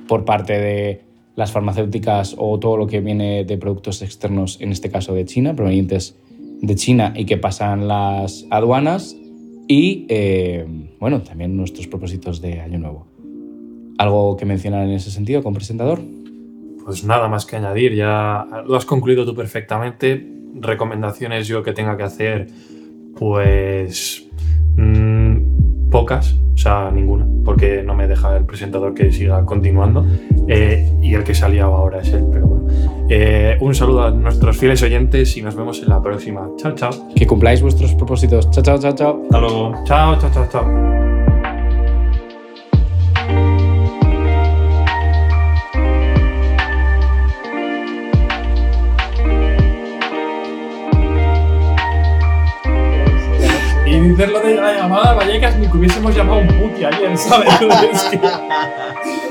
por 0.06 0.24
parte 0.24 0.58
de 0.58 1.00
las 1.34 1.52
farmacéuticas 1.52 2.34
o 2.36 2.58
todo 2.58 2.76
lo 2.76 2.86
que 2.86 3.00
viene 3.00 3.44
de 3.44 3.58
productos 3.58 4.02
externos, 4.02 4.60
en 4.60 4.72
este 4.72 4.90
caso 4.90 5.14
de 5.14 5.24
China, 5.24 5.54
provenientes 5.54 6.16
de 6.60 6.74
China 6.74 7.14
y 7.16 7.24
que 7.24 7.36
pasan 7.36 7.88
las 7.88 8.44
aduanas. 8.50 9.16
Y 9.68 10.06
eh, 10.08 10.66
bueno, 10.98 11.22
también 11.22 11.56
nuestros 11.56 11.86
propósitos 11.86 12.40
de 12.40 12.60
Año 12.60 12.78
Nuevo. 12.78 13.06
¿Algo 13.98 14.36
que 14.36 14.44
mencionar 14.44 14.84
en 14.84 14.92
ese 14.92 15.10
sentido 15.10 15.42
con 15.42 15.54
presentador? 15.54 16.00
Pues 16.84 17.04
nada 17.04 17.28
más 17.28 17.44
que 17.44 17.56
añadir, 17.56 17.94
ya 17.94 18.46
lo 18.66 18.76
has 18.76 18.84
concluido 18.84 19.26
tú 19.26 19.34
perfectamente. 19.34 20.26
Recomendaciones 20.54 21.46
yo 21.46 21.62
que 21.62 21.72
tenga 21.72 21.96
que 21.96 22.04
hacer, 22.04 22.46
pues 23.18 24.26
mmm, 24.76 25.90
pocas, 25.90 26.36
o 26.54 26.56
sea, 26.56 26.90
ninguna, 26.90 27.26
porque 27.44 27.82
no 27.82 27.94
me 27.94 28.08
deja 28.08 28.36
el 28.36 28.44
presentador 28.44 28.94
que 28.94 29.12
siga 29.12 29.44
continuando 29.44 30.06
eh, 30.46 30.90
y 31.02 31.14
el 31.14 31.24
que 31.24 31.34
se 31.34 31.44
ha 31.44 31.48
liado 31.48 31.74
ahora 31.74 32.00
es 32.00 32.12
él, 32.12 32.24
pero 32.32 32.46
bueno. 32.46 32.68
Eh, 33.10 33.56
un 33.60 33.74
saludo 33.74 34.04
a 34.04 34.10
nuestros 34.10 34.56
fieles 34.56 34.82
oyentes 34.82 35.36
y 35.36 35.42
nos 35.42 35.54
vemos 35.54 35.82
en 35.82 35.88
la 35.88 36.02
próxima. 36.02 36.48
Chao, 36.56 36.72
chao. 36.74 36.90
Que 37.14 37.26
cumpláis 37.26 37.62
vuestros 37.62 37.94
propósitos. 37.94 38.50
Chao, 38.50 38.62
chao, 38.62 38.78
chao, 38.78 38.94
chao. 38.94 39.22
Hasta 39.24 39.40
luego. 39.40 39.74
Chao, 39.84 40.18
chao, 40.18 40.30
chao, 40.32 40.48
chao. 40.50 41.27
Y 53.98 54.10
dices 54.10 54.30
lo 54.30 54.38
de 54.38 54.54
la 54.54 54.74
llamada 54.74 55.14
Vallecas 55.14 55.56
ni 55.56 55.66
que 55.66 55.76
hubiésemos 55.76 56.14
llamado 56.14 56.38
un 56.38 56.46
puti 56.46 56.84
ayer, 56.84 57.18
¿sabes? 57.18 57.52